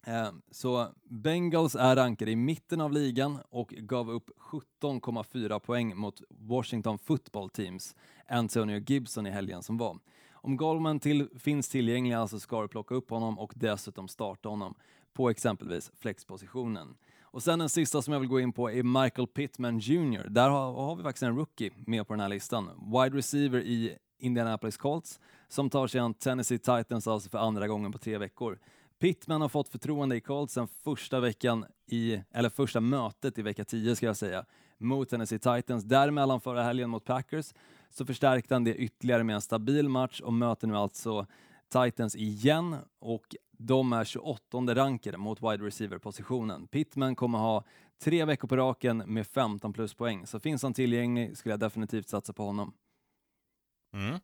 Eh, 0.07 0.33
Så 0.51 0.89
Bengals 1.05 1.75
är 1.75 1.97
rankade 1.97 2.31
i 2.31 2.37
mitten 2.37 2.81
av 2.81 2.93
ligan 2.93 3.39
och 3.51 3.69
gav 3.69 4.11
upp 4.11 4.31
17,4 4.81 5.59
poäng 5.59 5.97
mot 5.97 6.23
Washington 6.29 6.99
football 6.99 7.51
teams 7.51 7.97
Antonio 8.29 8.79
Gibson 8.87 9.27
i 9.27 9.31
helgen 9.31 9.63
som 9.63 9.79
var. 9.79 9.99
Om 10.33 10.57
Goldman 10.57 11.01
till, 11.01 11.29
finns 11.39 11.69
tillgänglig 11.69 12.15
alltså 12.15 12.41
ska 12.41 12.63
du 12.63 12.69
plocka 12.69 12.95
upp 12.95 13.11
honom 13.11 13.39
och 13.39 13.53
dessutom 13.57 14.09
starta 14.09 14.49
honom 14.49 14.75
på 15.13 15.31
exempelvis 15.31 15.91
flexpositionen. 15.95 16.97
Och 17.33 17.43
sen 17.43 17.59
den 17.59 17.69
sista 17.69 18.03
som 18.03 18.13
jag 18.13 18.21
vill 18.21 18.29
gå 18.29 18.41
in 18.41 18.53
på 18.53 18.71
är 18.71 19.03
Michael 19.03 19.29
Pittman 19.29 19.79
Jr. 19.79 20.29
Där 20.29 20.49
har, 20.49 20.73
har 20.73 20.97
vi 20.97 21.03
faktiskt 21.03 21.23
en 21.23 21.37
rookie 21.37 21.71
med 21.87 22.07
på 22.07 22.13
den 22.13 22.21
här 22.21 22.29
listan. 22.29 22.71
Wide 22.93 23.17
receiver 23.17 23.61
i 23.61 23.97
Indianapolis 24.19 24.77
Colts 24.77 25.21
som 25.49 25.71
tar 25.71 25.87
sig 25.87 26.01
an 26.01 26.15
Tennessee 26.15 26.59
Titans 26.59 27.07
alltså 27.07 27.31
för 27.31 27.39
andra 27.39 27.69
gången 27.69 27.93
på 27.93 27.99
tre 27.99 28.19
veckor. 28.19 28.59
Pittman 29.01 29.41
har 29.41 29.49
fått 29.49 29.69
förtroende 29.69 30.17
i 30.17 30.21
Colts 30.21 30.55
sen 30.55 30.69
första 30.69 31.21
veckan 31.21 31.65
i, 31.87 32.23
eller 32.31 32.49
första 32.49 32.81
mötet 32.81 33.39
i 33.39 33.43
vecka 33.43 33.65
10 33.65 33.97
ska 33.97 34.07
jag 34.07 34.17
säga, 34.17 34.45
mot 34.79 35.09
Tennessee 35.09 35.39
Titans. 35.39 35.85
Däremellan 35.85 36.41
förra 36.41 36.63
helgen 36.63 36.91
mot 36.91 37.05
Packers 37.05 37.55
så 37.91 38.07
förstärkte 38.07 38.55
han 38.55 38.65
det 38.65 38.75
ytterligare 38.75 39.25
med 39.25 39.35
en 39.35 39.41
stabil 39.41 39.89
match 39.89 40.21
och 40.21 40.33
möter 40.33 40.67
nu 40.67 40.77
alltså 40.77 41.27
Titans 41.71 42.17
igen 42.17 42.77
och 42.99 43.35
de 43.59 43.93
är 43.93 44.05
28 44.05 44.75
rankade 44.75 45.19
mot 45.19 45.43
wide 45.43 45.67
receiver-positionen. 45.67 46.67
Pittman 46.67 47.17
kommer 47.17 47.39
ha 47.39 47.65
tre 48.03 48.25
veckor 48.25 48.49
på 48.49 48.57
raken 48.57 48.99
med 48.99 49.27
15 49.27 49.73
plus 49.73 49.95
poäng, 49.95 50.27
så 50.27 50.41
finns 50.41 50.63
han 50.63 50.75
tillgänglig 50.75 51.37
skulle 51.39 51.53
jag 51.53 51.61
definitivt 51.61 52.09
satsa 52.09 52.33
på 52.33 52.45
honom. 52.45 52.73
Mm. 53.95 54.21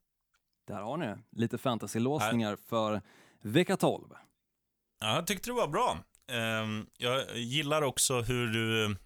Där 0.66 0.80
har 0.82 0.96
ni 0.96 1.06
det. 1.06 1.18
Lite 1.30 1.58
fantasy-låsningar 1.58 2.56
för 2.56 3.02
vecka 3.40 3.76
12. 3.76 4.04
Ja, 5.00 5.14
jag 5.14 5.26
tyckte 5.26 5.50
det 5.50 5.54
var 5.54 5.68
bra. 5.68 5.98
Ehm, 6.32 6.86
Jag 6.98 7.36
gillar 7.38 7.82
också 7.82 8.20
hur 8.20 8.46
du, 8.46 8.96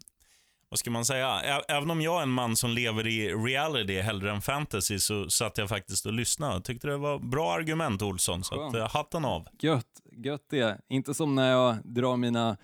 vad 0.70 0.78
ska 0.78 0.90
man 0.90 1.04
säga, 1.04 1.40
Ä- 1.42 1.64
även 1.68 1.90
om 1.90 2.00
jag 2.00 2.18
är 2.18 2.22
en 2.22 2.30
man 2.30 2.56
som 2.56 2.70
lever 2.70 3.06
i 3.06 3.34
reality 3.34 4.00
hellre 4.00 4.30
än 4.30 4.40
fantasy 4.40 4.98
så 4.98 5.30
satt 5.30 5.58
jag 5.58 5.68
faktiskt 5.68 6.06
och 6.06 6.12
lyssnade. 6.12 6.52
Jag 6.54 6.64
tyckte 6.64 6.86
det 6.88 6.96
var 6.96 7.18
bra 7.18 7.52
argument 7.52 8.02
Olsson, 8.02 8.44
så 8.44 8.66
att, 8.66 8.74
eh, 8.74 8.88
hatten 8.88 9.24
av. 9.24 9.48
Gött, 9.60 9.86
gött 10.12 10.44
det. 10.50 10.80
Inte 10.88 11.14
som 11.14 11.34
när 11.34 11.50
jag 11.50 11.76
drar 11.84 12.16
mina 12.16 12.56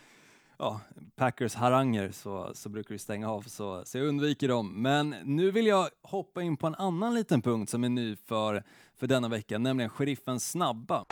ja, 0.58 0.80
Packers-haranger 1.16 2.10
så, 2.12 2.50
så 2.54 2.68
brukar 2.68 2.94
du 2.94 2.98
stänga 2.98 3.30
av, 3.30 3.42
så, 3.42 3.82
så 3.84 3.98
jag 3.98 4.06
undviker 4.06 4.48
dem. 4.48 4.82
Men 4.82 5.10
nu 5.24 5.50
vill 5.50 5.66
jag 5.66 5.88
hoppa 6.02 6.42
in 6.42 6.56
på 6.56 6.66
en 6.66 6.74
annan 6.74 7.14
liten 7.14 7.42
punkt 7.42 7.70
som 7.70 7.84
är 7.84 7.88
ny 7.88 8.16
för, 8.16 8.62
för 8.98 9.06
denna 9.06 9.28
vecka, 9.28 9.58
nämligen 9.58 9.90
sheriffens 9.90 10.50
snabba. 10.50 11.04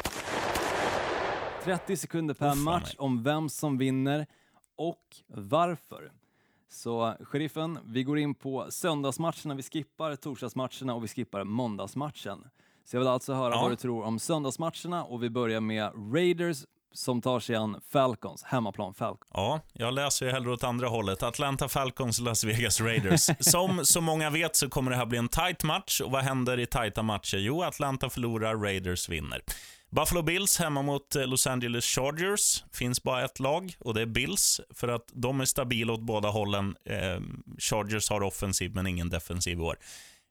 30 1.64 1.96
sekunder 1.96 2.34
per 2.34 2.48
fan 2.48 2.62
match 2.62 2.94
om 2.98 3.22
vem 3.22 3.48
som 3.48 3.78
vinner 3.78 4.26
och 4.76 5.16
varför. 5.28 6.12
Så 6.74 7.14
sheriffen, 7.20 7.78
vi 7.84 8.02
går 8.02 8.18
in 8.18 8.34
på 8.34 8.66
söndagsmatcherna, 8.70 9.54
vi 9.54 9.62
skippar 9.62 10.16
torsdagsmatcherna 10.16 10.94
och 10.94 11.04
vi 11.04 11.08
skippar 11.08 11.44
måndagsmatchen. 11.44 12.44
Så 12.84 12.96
jag 12.96 13.00
vill 13.00 13.08
alltså 13.08 13.34
höra 13.34 13.54
Ja. 13.54 13.62
vad 13.62 13.70
du 13.72 13.76
tror 13.76 14.04
om 14.04 14.18
söndagsmatcherna 14.18 15.04
och 15.04 15.22
vi 15.22 15.30
börjar 15.30 15.60
med 15.60 15.90
Raiders 16.14 16.64
som 16.92 17.22
tar 17.22 17.40
sig 17.40 17.56
an 17.56 17.80
Falcons, 17.90 18.42
hemmaplan 18.42 18.94
Falcons. 18.94 19.30
Ja, 19.34 19.60
jag 19.72 19.94
läser 19.94 20.26
ju 20.26 20.32
hellre 20.32 20.52
åt 20.52 20.64
andra 20.64 20.88
hållet. 20.88 21.22
Atlanta 21.22 21.68
Falcons, 21.68 22.20
Las 22.20 22.44
Vegas 22.44 22.80
Raiders. 22.80 23.30
Som 23.40 23.80
så 23.84 24.00
många 24.00 24.30
vet 24.30 24.56
så 24.56 24.68
kommer 24.68 24.90
det 24.90 24.96
här 24.96 25.06
bli 25.06 25.18
en 25.18 25.28
tight 25.28 25.62
match. 25.64 26.00
Och 26.00 26.10
vad 26.10 26.22
händer 26.22 26.60
i 26.60 26.66
tajta 26.66 27.02
matcher? 27.02 27.36
Jo, 27.38 27.62
Atlanta 27.62 28.10
förlorar, 28.10 28.56
Raiders 28.56 29.08
vinner. 29.08 29.40
Buffalo 29.94 30.22
Bills 30.22 30.58
hemma 30.58 30.82
mot 30.82 31.16
eh, 31.16 31.26
Los 31.26 31.46
Angeles 31.46 31.84
Chargers. 31.84 32.64
Finns 32.72 33.02
bara 33.02 33.24
ett 33.24 33.40
lag 33.40 33.74
och 33.78 33.94
det 33.94 34.02
är 34.02 34.06
Bills, 34.06 34.60
för 34.70 34.88
att 34.88 35.08
de 35.12 35.40
är 35.40 35.44
stabila 35.44 35.92
åt 35.92 36.00
båda 36.00 36.28
hållen. 36.28 36.76
Ehm, 36.84 37.42
Chargers 37.58 38.10
har 38.10 38.22
offensiv 38.22 38.74
men 38.74 38.86
ingen 38.86 39.08
defensiv 39.08 39.58
i 39.58 39.62
år. 39.62 39.76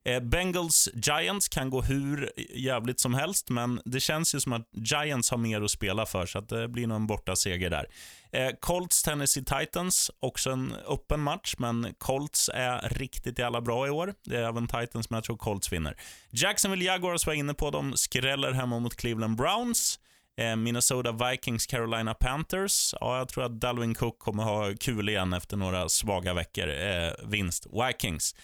Eh, 0.06 0.20
Bengals 0.20 0.90
Giants 0.94 1.48
kan 1.48 1.70
gå 1.70 1.82
hur 1.82 2.32
jävligt 2.56 3.00
som 3.00 3.14
helst, 3.14 3.50
men 3.50 3.82
det 3.86 4.00
känns 4.00 4.36
ju 4.36 4.40
som 4.40 4.54
att 4.54 4.68
Giants 4.72 5.32
har 5.32 5.38
mer 5.38 5.62
att 5.62 5.72
spela 5.72 6.06
för, 6.06 6.26
så 6.26 6.40
att 6.40 6.50
det 6.50 6.68
blir 6.68 6.88
nog 6.88 6.96
en 6.96 7.08
borta 7.08 7.36
seger 7.36 7.70
där. 7.70 7.86
Eh, 8.32 8.50
Colts 8.60 9.04
Tennessee 9.04 9.44
Titans, 9.44 10.12
också 10.20 10.52
en 10.52 10.74
öppen 10.88 11.20
match, 11.20 11.56
men 11.58 11.94
Colts 11.98 12.50
är 12.54 12.90
riktigt 12.90 13.40
jävla 13.40 13.62
bra 13.62 13.88
i 13.88 13.90
år. 13.90 14.14
Det 14.26 14.38
är 14.38 14.44
även 14.44 14.68
Titans, 14.68 15.10
men 15.10 15.18
jag 15.18 15.24
tror 15.24 15.38
Colts 15.38 15.74
vinner. 15.74 15.98
Jacksonville 16.30 16.86
Jaguars 16.86 17.28
var 17.28 17.34
inne 17.34 17.54
på, 17.54 17.70
de 17.72 17.98
skräller 17.98 18.52
hemma 18.52 18.80
mot 18.80 18.96
Cleveland 18.96 19.38
Browns. 19.38 20.00
Eh, 20.38 20.56
Minnesota 20.56 21.12
Vikings, 21.12 21.66
Carolina 21.66 22.14
Panthers. 22.14 22.94
Ja, 23.00 23.18
jag 23.18 23.30
tror 23.30 23.44
att 23.44 23.62
Dalvin 23.62 23.96
Cook 23.96 24.20
kommer 24.20 24.44
ha 24.44 24.74
kul 24.80 25.10
igen 25.10 25.34
efter 25.34 25.58
några 25.58 25.90
svaga 25.90 26.34
veckor. 26.34 26.70
Eh, 26.70 27.12
vinst. 27.28 27.68
Vikings. 27.88 28.36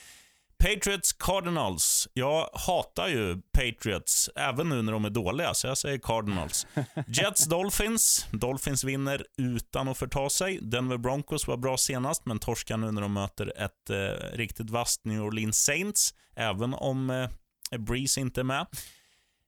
Patriots 0.64 1.14
Cardinals. 1.14 2.08
Jag 2.14 2.50
hatar 2.54 3.08
ju 3.08 3.42
Patriots, 3.52 4.30
även 4.36 4.70
nu 4.70 4.82
när 4.82 4.92
de 4.92 5.06
är 5.06 5.10
dåliga, 5.10 5.54
så 5.54 5.68
jag 5.68 5.78
säger 5.78 5.98
Cardinals. 5.98 6.68
Jets 7.08 7.46
Dolphins. 7.46 8.26
Dolphins 8.32 8.84
vinner 8.84 9.26
utan 9.38 9.88
att 9.88 9.98
förta 9.98 10.30
sig. 10.30 10.60
Denver 10.62 10.98
Broncos 10.98 11.48
var 11.48 11.58
bra 11.58 11.78
senast, 11.78 12.26
men 12.26 12.40
torskar 12.40 12.78
nu 12.78 12.92
när 12.92 13.02
de 13.02 13.14
möter 13.14 13.54
ett 13.58 13.90
eh, 13.90 14.38
riktigt 14.38 14.70
vasst 14.70 15.06
New 15.06 15.22
Orleans 15.22 15.64
Saints, 15.64 16.14
även 16.36 16.74
om 16.74 17.10
eh, 17.10 17.30
Breeze 17.80 18.20
inte 18.20 18.42
är 18.42 18.44
med. 18.44 18.66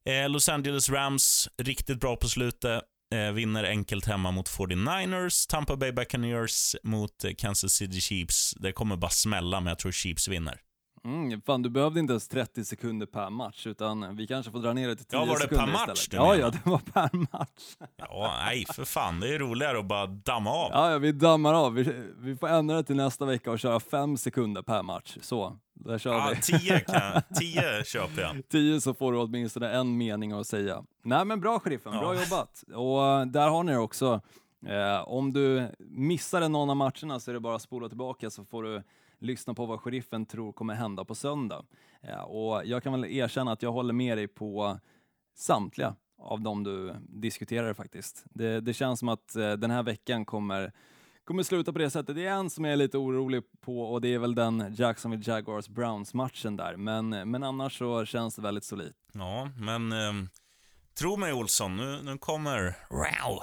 Eh, 0.06 0.30
Los 0.30 0.50
Angeles 0.50 0.90
Rams, 0.90 1.50
riktigt 1.58 2.00
bra 2.00 2.16
på 2.16 2.30
slutet. 2.30 2.82
Eh, 3.14 3.32
vinner 3.32 3.64
enkelt 3.64 4.06
hemma 4.06 4.32
mot 4.32 4.50
49ers. 4.50 5.50
Tampa 5.50 5.76
Bay 5.76 5.92
Buccaneers 5.92 6.76
mot 6.84 7.24
eh, 7.24 7.32
Kansas 7.38 7.74
City 7.74 8.02
Chiefs. 8.02 8.54
Det 8.60 8.72
kommer 8.72 8.96
bara 8.96 9.12
smälla, 9.12 9.60
men 9.60 9.68
jag 9.68 9.80
tror 9.80 9.92
Chiefs 9.92 10.28
vinner. 10.28 10.60
Mm, 11.06 11.42
fan, 11.42 11.62
du 11.62 11.70
behövde 11.70 12.00
inte 12.00 12.14
ens 12.14 12.28
30 12.28 12.66
sekunder 12.66 13.06
per 13.06 13.30
match, 13.30 13.68
utan 13.68 14.16
vi 14.16 14.28
kanske 14.28 14.52
får 14.52 14.60
dra 14.60 14.74
ner 14.74 14.88
det 14.88 14.96
till 14.96 15.06
10 15.06 15.20
Ja, 15.20 15.26
var 15.26 15.28
det 15.28 15.48
per 15.48 15.56
sekunder 15.56 15.74
match 15.74 15.82
istället. 16.00 16.12
du 16.12 16.18
Ja, 16.18 16.24
menar? 16.24 16.40
ja, 16.40 16.50
det 16.50 16.70
var 16.70 16.78
per 16.94 17.18
match. 17.38 17.90
Ja, 17.98 18.34
nej, 18.46 18.66
för 18.74 18.86
fan. 18.86 19.20
Det 19.20 19.36
är 19.36 19.40
roligare 19.40 19.80
att 19.80 19.86
bara 19.86 20.06
damma 20.06 20.50
av. 20.52 20.70
Ja, 20.72 20.92
ja, 20.92 20.98
vi 20.98 21.12
dammar 21.12 21.54
av. 21.54 21.74
Vi, 21.74 22.04
vi 22.20 22.36
får 22.36 22.48
ändra 22.48 22.76
det 22.76 22.84
till 22.84 22.96
nästa 22.96 23.26
vecka 23.26 23.52
och 23.52 23.60
köra 23.60 23.80
5 23.80 24.18
sekunder 24.18 24.62
per 24.62 24.84
match. 24.84 25.18
Så, 25.22 25.58
där 25.74 25.98
kör 25.98 26.14
Ja, 26.14 26.32
vi. 26.36 26.42
tio, 26.42 26.80
kan, 26.80 27.22
tio 27.40 27.84
köper 27.84 28.22
jag. 28.22 28.50
10 28.50 28.82
så 28.82 28.94
får 28.94 29.12
du 29.12 29.18
åtminstone 29.18 29.70
en 29.70 29.98
mening 29.98 30.32
att 30.32 30.48
säga. 30.48 30.84
Nej 31.04 31.26
men 31.26 31.40
bra 31.42 31.60
sheriffen, 31.60 31.92
bra 31.92 32.16
Ja. 32.16 32.22
jobbat. 32.24 32.64
Och 32.76 33.06
eh, 33.08 33.26
där 33.26 33.50
har 33.50 33.64
ni 33.64 33.72
det 33.72 33.78
också. 33.78 34.22
Eh, 34.68 35.08
om 35.08 35.34
du 35.34 35.68
missade 35.80 36.48
någon 36.48 36.70
av 36.70 36.76
matcherna 36.78 37.20
så 37.20 37.32
är 37.32 37.34
det 37.34 37.40
bara 37.40 37.56
att 37.56 37.62
spola 37.62 37.88
tillbaka 37.90 38.30
så 38.30 38.46
får 38.46 38.64
du 38.64 38.84
lyssna 39.22 39.54
på 39.54 39.66
vad 39.66 39.80
sheriffen 39.80 40.26
tror 40.26 40.54
kommer 40.54 40.74
hända 40.74 41.06
på 41.06 41.16
söndag. 41.16 41.66
Eh, 42.02 42.22
och 42.22 42.66
jag 42.66 42.84
kan 42.84 42.92
väl 42.92 43.06
erkänna 43.06 43.52
att 43.52 43.62
jag 43.62 43.72
håller 43.72 43.94
med 43.94 44.18
dig 44.18 44.28
på 44.28 44.80
samtliga 45.36 45.96
av 46.18 46.42
dem 46.42 46.64
du 46.64 46.96
diskuterar 47.08 47.74
faktiskt. 47.74 48.26
Det, 48.30 48.62
det 48.62 48.74
känns 48.74 49.00
som 49.00 49.10
att 49.10 49.36
eh, 49.36 49.52
den 49.52 49.72
här 49.72 49.84
veckan 49.84 50.26
kommer 50.26 50.72
kommer 51.24 51.44
sluta 51.44 51.74
på 51.74 51.80
det 51.80 51.90
sättet. 51.90 52.16
Det 52.16 52.26
är 52.26 52.34
en 52.34 52.50
som 52.50 52.66
jag 52.66 52.72
är 52.72 52.78
lite 52.78 52.98
orolig 52.98 53.44
på 53.62 53.82
och 53.82 54.02
det 54.02 54.14
är 54.14 54.20
väl 54.20 54.36
den 54.36 54.76
Jacksonville 54.78 55.24
Jaguars 55.28 55.68
Browns 55.68 56.14
matchen 56.14 56.58
där. 56.58 56.76
Men, 56.76 57.10
men 57.10 57.44
annars 57.44 57.78
så 57.78 58.06
känns 58.06 58.36
det 58.36 58.42
väldigt 58.42 58.64
solidt. 58.64 58.96
Ja, 59.14 59.50
men 59.58 59.92
eh, 59.92 60.14
tro 61.00 61.18
mig 61.18 61.34
Olsson, 61.34 61.78
nu, 61.78 62.00
nu 62.04 62.18
kommer 62.18 62.78
wow, 62.90 63.40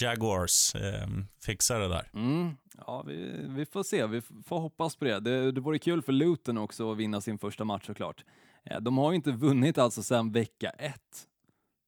Jaguars 0.00 0.74
eh, 0.74 1.08
fixa 1.44 1.78
det 1.78 1.88
där. 1.88 2.10
Mm. 2.14 2.56
Ja, 2.86 3.02
vi, 3.02 3.44
vi 3.48 3.66
får 3.66 3.82
se. 3.82 4.06
Vi 4.06 4.20
får 4.20 4.58
hoppas 4.60 4.96
på 4.96 5.04
det. 5.04 5.20
det. 5.20 5.52
Det 5.52 5.60
vore 5.60 5.78
kul 5.78 6.02
för 6.02 6.12
Luton 6.12 6.58
också 6.58 6.92
att 6.92 6.98
vinna 6.98 7.20
sin 7.20 7.38
första 7.38 7.64
match 7.64 7.86
såklart. 7.86 8.24
Eh, 8.64 8.80
De 8.80 8.98
har 8.98 9.10
ju 9.12 9.16
inte 9.16 9.32
vunnit 9.32 9.78
alltså 9.78 10.02
sedan 10.02 10.32
vecka 10.32 10.70
ett, 10.70 11.26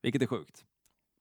vilket 0.02 0.22
är 0.22 0.26
sjukt, 0.26 0.64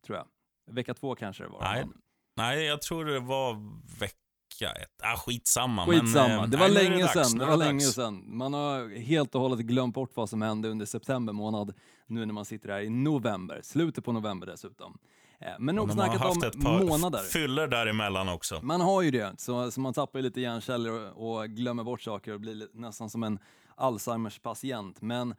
tror 0.05 0.17
jag. 0.17 0.27
Vecka 0.75 0.93
två 0.93 1.15
kanske 1.15 1.43
det 1.43 1.49
var. 1.49 1.61
Nej, 1.61 1.85
Men 1.85 1.93
nej, 2.37 2.65
jag 2.65 2.81
tror 2.81 3.05
det 3.05 3.19
var 3.19 3.53
vecka 3.99 4.71
ett. 4.81 5.01
Ah, 5.03 5.17
skitsamma. 5.17 5.85
Skitsamma, 5.85 6.27
men, 6.27 6.39
eh, 6.43 6.49
det 6.49 6.57
var 6.57 6.69
nej, 6.69 6.83
länge 6.89 7.01
dags, 7.03 7.13
sedan. 7.29 7.39
Det 7.39 7.45
var 7.45 7.57
länge 7.57 7.83
dags. 7.83 7.93
sedan. 7.93 8.23
Man 8.27 8.53
har 8.53 8.99
helt 8.99 9.35
och 9.35 9.41
hållet 9.41 9.59
glömt 9.59 9.95
bort 9.95 10.11
vad 10.15 10.29
som 10.29 10.41
hände 10.41 10.69
under 10.69 10.85
september 10.85 11.33
månad, 11.33 11.73
nu 12.07 12.25
när 12.25 12.33
man 12.33 12.45
sitter 12.45 12.69
här 12.69 12.79
i 12.81 12.89
november, 12.89 13.59
slutet 13.63 14.05
på 14.05 14.11
november 14.11 14.47
dessutom. 14.47 14.97
Eh, 15.41 15.47
Men 15.59 15.75
nog 15.75 15.87
De 15.87 15.97
har 15.99 16.05
snackat 16.05 16.21
haft 16.21 16.37
om 16.37 16.43
ett 16.43 16.61
par 16.63 16.85
månader. 16.85 17.19
fyller 17.19 17.67
däremellan 17.67 18.29
också. 18.29 18.59
Man 18.63 18.81
har 18.81 19.01
ju 19.01 19.11
det, 19.11 19.33
så, 19.37 19.71
så 19.71 19.79
man 19.81 19.93
tappar 19.93 20.19
ju 20.19 20.23
lite 20.23 20.41
hjärnceller 20.41 21.13
och, 21.17 21.39
och 21.39 21.49
glömmer 21.49 21.83
bort 21.83 22.01
saker 22.01 22.33
och 22.33 22.39
blir 22.39 22.55
li- 22.55 22.67
nästan 22.73 23.09
som 23.09 23.23
en 23.23 23.39
Alzheimers 23.75 24.39
patient. 24.39 25.01
Men 25.01 25.35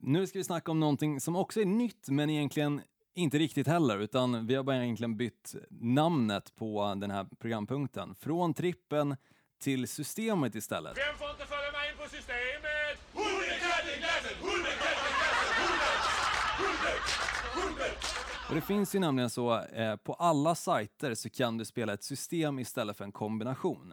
nu 0.00 0.26
ska 0.26 0.38
vi 0.38 0.44
snacka 0.44 0.70
om 0.70 0.80
någonting 0.80 1.20
som 1.20 1.36
också 1.36 1.60
är 1.60 1.64
nytt, 1.66 2.08
men 2.08 2.30
egentligen 2.30 2.80
inte 3.14 3.38
riktigt 3.38 3.66
heller, 3.66 3.98
utan 3.98 4.46
vi 4.46 4.54
har 4.54 4.62
bara 4.62 4.84
egentligen 4.84 5.16
bytt 5.16 5.54
namnet 5.70 6.54
på 6.56 6.94
den 6.96 7.10
här 7.10 7.26
programpunkten. 7.40 8.14
Från 8.14 8.54
trippen 8.54 9.16
till 9.62 9.88
systemet 9.88 10.54
istället. 10.54 10.96
Vem 10.96 11.18
får 11.18 11.30
inte 11.30 11.46
följa 11.46 11.72
med 11.72 11.90
in 11.90 11.96
på 11.96 12.10
systemet? 12.16 12.69
Och 18.50 18.56
det 18.56 18.62
finns 18.62 18.94
ju 18.94 18.98
nämligen 18.98 19.30
så, 19.30 19.60
eh, 19.60 19.96
på 19.96 20.14
alla 20.14 20.54
sajter 20.54 21.14
så 21.14 21.30
kan 21.30 21.58
du 21.58 21.64
spela 21.64 21.92
ett 21.92 22.02
system 22.02 22.58
istället 22.58 22.96
för 22.96 23.04
en 23.04 23.12
kombination. 23.12 23.92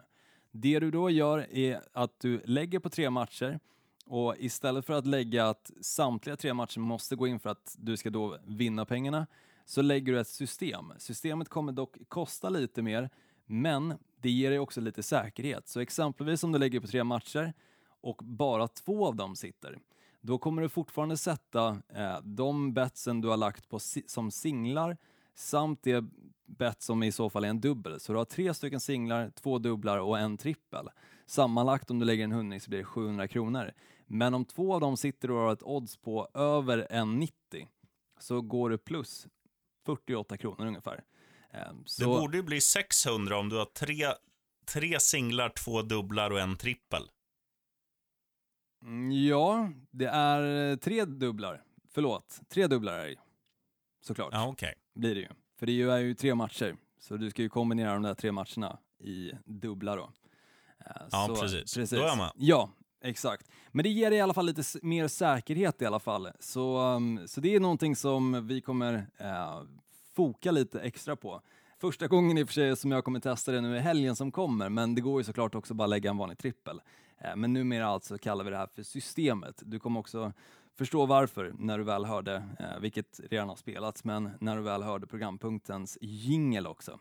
Det 0.50 0.80
du 0.80 0.90
då 0.90 1.10
gör 1.10 1.46
är 1.50 1.80
att 1.92 2.20
du 2.20 2.42
lägger 2.44 2.78
på 2.78 2.90
tre 2.90 3.10
matcher 3.10 3.60
och 4.06 4.34
istället 4.38 4.84
för 4.84 4.94
att 4.94 5.06
lägga 5.06 5.48
att 5.48 5.70
samtliga 5.80 6.36
tre 6.36 6.54
matcher 6.54 6.80
måste 6.80 7.16
gå 7.16 7.26
in 7.26 7.40
för 7.40 7.50
att 7.50 7.76
du 7.78 7.96
ska 7.96 8.10
då 8.10 8.38
vinna 8.46 8.84
pengarna 8.84 9.26
så 9.64 9.82
lägger 9.82 10.12
du 10.12 10.20
ett 10.20 10.28
system. 10.28 10.92
Systemet 10.98 11.48
kommer 11.48 11.72
dock 11.72 11.96
kosta 12.08 12.48
lite 12.48 12.82
mer 12.82 13.10
men 13.46 13.94
det 14.20 14.30
ger 14.30 14.50
dig 14.50 14.58
också 14.58 14.80
lite 14.80 15.02
säkerhet. 15.02 15.68
Så 15.68 15.80
exempelvis 15.80 16.44
om 16.44 16.52
du 16.52 16.58
lägger 16.58 16.80
på 16.80 16.86
tre 16.86 17.04
matcher 17.04 17.52
och 18.00 18.16
bara 18.24 18.68
två 18.68 19.06
av 19.06 19.16
dem 19.16 19.36
sitter 19.36 19.78
då 20.20 20.38
kommer 20.38 20.62
du 20.62 20.68
fortfarande 20.68 21.16
sätta 21.16 21.82
eh, 21.94 22.20
de 22.22 22.72
betsen 22.74 23.20
du 23.20 23.28
har 23.28 23.36
lagt 23.36 23.68
på 23.68 23.78
si- 23.78 24.04
som 24.06 24.30
singlar 24.30 24.96
samt 25.34 25.82
det 25.82 26.04
bet 26.46 26.82
som 26.82 27.02
i 27.02 27.12
så 27.12 27.30
fall 27.30 27.44
är 27.44 27.48
en 27.48 27.60
dubbel. 27.60 28.00
Så 28.00 28.12
du 28.12 28.18
har 28.18 28.24
tre 28.24 28.54
stycken 28.54 28.80
singlar, 28.80 29.30
två 29.34 29.58
dubblar 29.58 29.98
och 29.98 30.18
en 30.18 30.36
trippel. 30.36 30.88
Sammanlagt 31.26 31.90
om 31.90 31.98
du 31.98 32.04
lägger 32.04 32.24
en 32.24 32.32
hundring 32.32 32.60
så 32.60 32.70
blir 32.70 32.78
det 32.78 32.84
700 32.84 33.28
kronor. 33.28 33.72
Men 34.06 34.34
om 34.34 34.44
två 34.44 34.74
av 34.74 34.80
dem 34.80 34.96
sitter 34.96 35.30
och 35.30 35.38
har 35.38 35.52
ett 35.52 35.62
odds 35.62 35.96
på 35.96 36.28
över 36.34 36.86
en 36.90 37.18
90 37.18 37.32
så 38.20 38.40
går 38.40 38.70
du 38.70 38.78
plus 38.78 39.26
48 39.86 40.36
kronor 40.36 40.66
ungefär. 40.66 41.04
Eh, 41.50 41.60
så, 41.84 42.02
Det 42.02 42.06
borde 42.20 42.36
ju 42.36 42.42
bli 42.42 42.60
600 42.60 43.38
om 43.38 43.48
du 43.48 43.56
har 43.56 43.64
tre, 43.64 44.06
tre 44.66 45.00
singlar, 45.00 45.48
två 45.64 45.82
dubblar 45.82 46.30
och 46.30 46.40
en 46.40 46.56
trippel. 46.56 47.02
Mm, 48.82 49.12
Ja, 49.26 49.70
det 49.90 50.06
är 50.06 50.70
eh, 50.70 50.76
tre 50.76 51.04
dubblar. 51.04 51.62
Förlåt, 51.90 52.40
tre 52.48 52.66
dubblar 52.66 52.92
är 52.98 53.06
det. 53.08 53.16
Såklart. 54.00 54.28
Ja, 54.32 54.46
okej. 54.48 54.74
blir 54.94 55.14
det 55.14 55.20
ju. 55.20 55.28
För 55.58 55.66
det 55.66 55.72
är 55.82 55.98
ju- 55.98 56.14
tre 56.14 56.34
matcher, 56.34 56.76
så 57.00 57.16
du 57.16 57.30
ska 57.30 57.42
ju 57.42 57.48
kombinera 57.48 57.92
de 57.92 58.02
där 58.02 58.14
tre 58.14 58.32
matcherna 58.32 58.78
i 59.00 59.32
dubbla 59.44 59.96
då. 59.96 60.12
Eh, 60.86 60.92
Ja, 61.10 61.36
precis. 61.40 61.90
Då 61.90 61.96
är 62.02 62.06
jag 62.06 62.18
med. 62.18 62.30
Ja, 62.36 62.70
exakt. 63.04 63.48
Men 63.68 63.82
det 63.82 63.88
ger 63.88 64.10
dig 64.10 64.18
i 64.18 64.22
alla 64.22 64.34
fall 64.34 64.46
lite 64.46 64.62
mer 64.82 65.08
säkerhet 65.08 65.82
i 65.82 65.86
alla 65.86 66.00
fall. 66.00 66.28
Så, 66.40 66.78
um, 66.94 67.20
så 67.28 67.40
det 67.40 67.54
är 67.54 67.60
någonting 67.60 67.96
som 67.96 68.46
vi 68.46 68.60
kommer 68.60 69.06
eh, 69.18 69.62
foka 70.16 70.50
lite 70.50 70.80
extra 70.80 71.16
på. 71.16 71.42
Första 71.80 72.06
gången 72.06 72.38
i 72.38 72.42
och 72.42 72.48
för 72.48 72.54
sig 72.54 72.76
som 72.76 72.92
jag 72.92 73.04
kommer 73.04 73.20
testa 73.20 73.52
det 73.52 73.60
nu 73.60 73.76
i 73.76 73.80
helgen 73.80 74.16
som 74.16 74.32
kommer, 74.32 74.68
men 74.68 74.94
det 74.94 75.00
går 75.00 75.20
ju 75.20 75.24
såklart 75.24 75.54
också 75.54 75.74
bara 75.74 75.86
lägga 75.86 76.10
en 76.10 76.16
vanlig 76.16 76.38
trippel. 76.38 76.80
Eh, 77.24 77.36
men 77.36 77.52
numera 77.52 77.86
alltså 77.86 78.18
kallar 78.18 78.44
vi 78.44 78.50
det 78.50 78.56
här 78.56 78.68
för 78.74 78.82
systemet. 78.82 79.62
Du 79.66 79.78
kommer 79.78 80.00
också 80.00 80.32
förstå 80.78 81.06
varför 81.06 81.52
när 81.58 81.78
du 81.78 81.84
väl 81.84 82.04
hörde, 82.04 82.34
eh, 82.60 82.80
vilket 82.80 83.20
redan 83.30 83.48
har 83.48 83.56
spelats, 83.56 84.04
men 84.04 84.30
när 84.40 84.56
du 84.56 84.62
väl 84.62 84.82
hörde 84.82 85.06
programpunktens 85.06 85.98
jingel 86.00 86.66
också. 86.66 86.98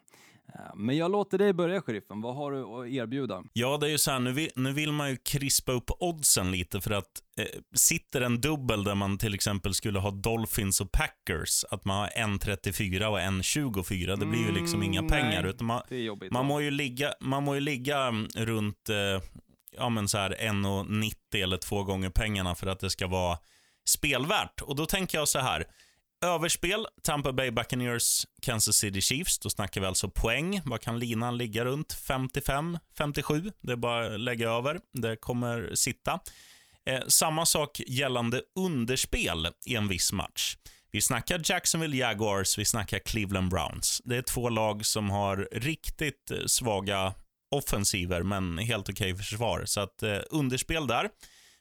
Eh, 0.54 0.76
men 0.76 0.98
jag 0.98 1.12
låter 1.12 1.38
dig 1.38 1.54
börja, 1.54 1.82
sheriffen. 1.82 2.22
Vad 2.22 2.36
har 2.36 2.52
du 2.52 2.64
att 2.64 2.88
erbjuda? 2.88 3.44
Ja, 3.54 3.78
det 3.78 3.86
är 3.88 3.90
ju 3.90 3.98
så 3.98 4.12
här, 4.12 4.20
nu 4.20 4.32
vill, 4.32 4.50
nu 4.56 4.72
vill 4.74 4.92
man 4.92 5.10
ju 5.10 5.18
krispa 5.18 5.72
upp 5.72 5.90
oddsen 6.00 6.52
lite 6.52 6.82
för 6.82 6.92
att 6.92 7.22
eh, 7.40 7.46
sitter 7.76 8.22
en 8.22 8.42
dubbel 8.42 8.84
där 8.84 8.96
man 8.96 9.18
till 9.18 9.34
exempel 9.34 9.74
skulle 9.74 10.00
ha 10.00 10.12
Dolphins 10.12 10.82
och 10.82 10.92
Packers, 10.92 11.66
att 11.72 11.86
man 11.86 11.98
har 11.98 12.10
en 12.16 12.40
34 12.40 13.10
och 13.10 13.22
en 13.22 13.44
24, 13.44 14.16
det 14.16 14.26
blir 14.26 14.40
ju 14.46 14.52
liksom 14.52 14.84
inga 14.84 15.00
Mm, 15.00 15.10
pengar. 15.12 15.42
nej, 15.42 15.50
Utan 15.52 15.68
man, 15.68 15.82
Det 15.90 15.96
är 15.96 16.00
jobbigt. 16.02 16.32
man, 16.32 16.46
må 16.46 16.62
ju 16.62 16.72
ligga, 16.72 17.14
man 17.22 17.44
må 17.44 17.56
ju 17.56 17.62
ligga 17.62 18.00
mm, 18.02 18.28
runt 18.36 18.90
eh, 18.90 18.96
ja, 19.78 19.90
men 19.90 20.08
så 20.08 20.18
här 20.18 20.30
1,90 20.40 21.14
eller 21.44 21.58
två 21.58 21.84
gånger 21.84 22.10
pengarna 22.10 22.56
för 22.56 22.68
att 22.68 22.80
det 22.80 22.90
ska 22.90 23.08
vara 23.08 23.38
spelvärt. 23.88 24.62
Och 24.62 24.76
då 24.76 24.86
tänker 24.86 25.18
jag 25.18 25.28
så 25.28 25.40
här. 25.40 25.68
Överspel, 26.26 26.88
Tampa 27.04 27.34
Bay 27.34 27.52
Buccaneers, 27.52 28.26
Kansas 28.42 28.76
City 28.76 29.02
Chiefs. 29.02 29.40
Då 29.40 29.50
snackar 29.50 29.82
vi 29.82 29.88
alltså 29.88 30.10
poäng. 30.10 30.62
Vad 30.66 30.82
kan 30.82 31.00
linan 31.00 31.38
ligga 31.38 31.66
runt? 31.66 31.94
55, 31.94 32.78
57? 32.98 33.52
Det 33.62 33.72
är 33.72 33.76
bara 33.76 34.14
att 34.14 34.20
lägga 34.20 34.50
över. 34.50 34.80
Det 34.94 35.16
kommer 35.16 35.76
sitta. 35.76 36.20
Eh, 36.86 37.02
samma 37.08 37.46
sak 37.46 37.82
gällande 37.88 38.42
underspel 38.56 39.48
i 39.66 39.76
en 39.76 39.88
viss 39.88 40.14
match. 40.14 40.58
Vi 40.92 41.02
snackar 41.02 41.42
Jacksonville 41.44 41.98
Jaguars, 41.98 42.58
vi 42.58 42.66
snackar 42.66 43.00
Cleveland 43.00 43.50
Browns. 43.50 44.02
Det 44.06 44.18
är 44.18 44.22
två 44.22 44.50
lag 44.50 44.86
som 44.86 45.10
har 45.10 45.50
riktigt 45.52 46.32
eh, 46.32 46.38
svaga 46.46 47.14
offensiver, 47.52 48.24
men 48.24 48.58
helt 48.58 48.90
okej 48.90 49.16
försvar. 49.16 49.64
Så 49.66 49.80
att 49.82 50.04
eh, 50.04 50.18
underspel 50.30 50.88
där, 50.88 51.10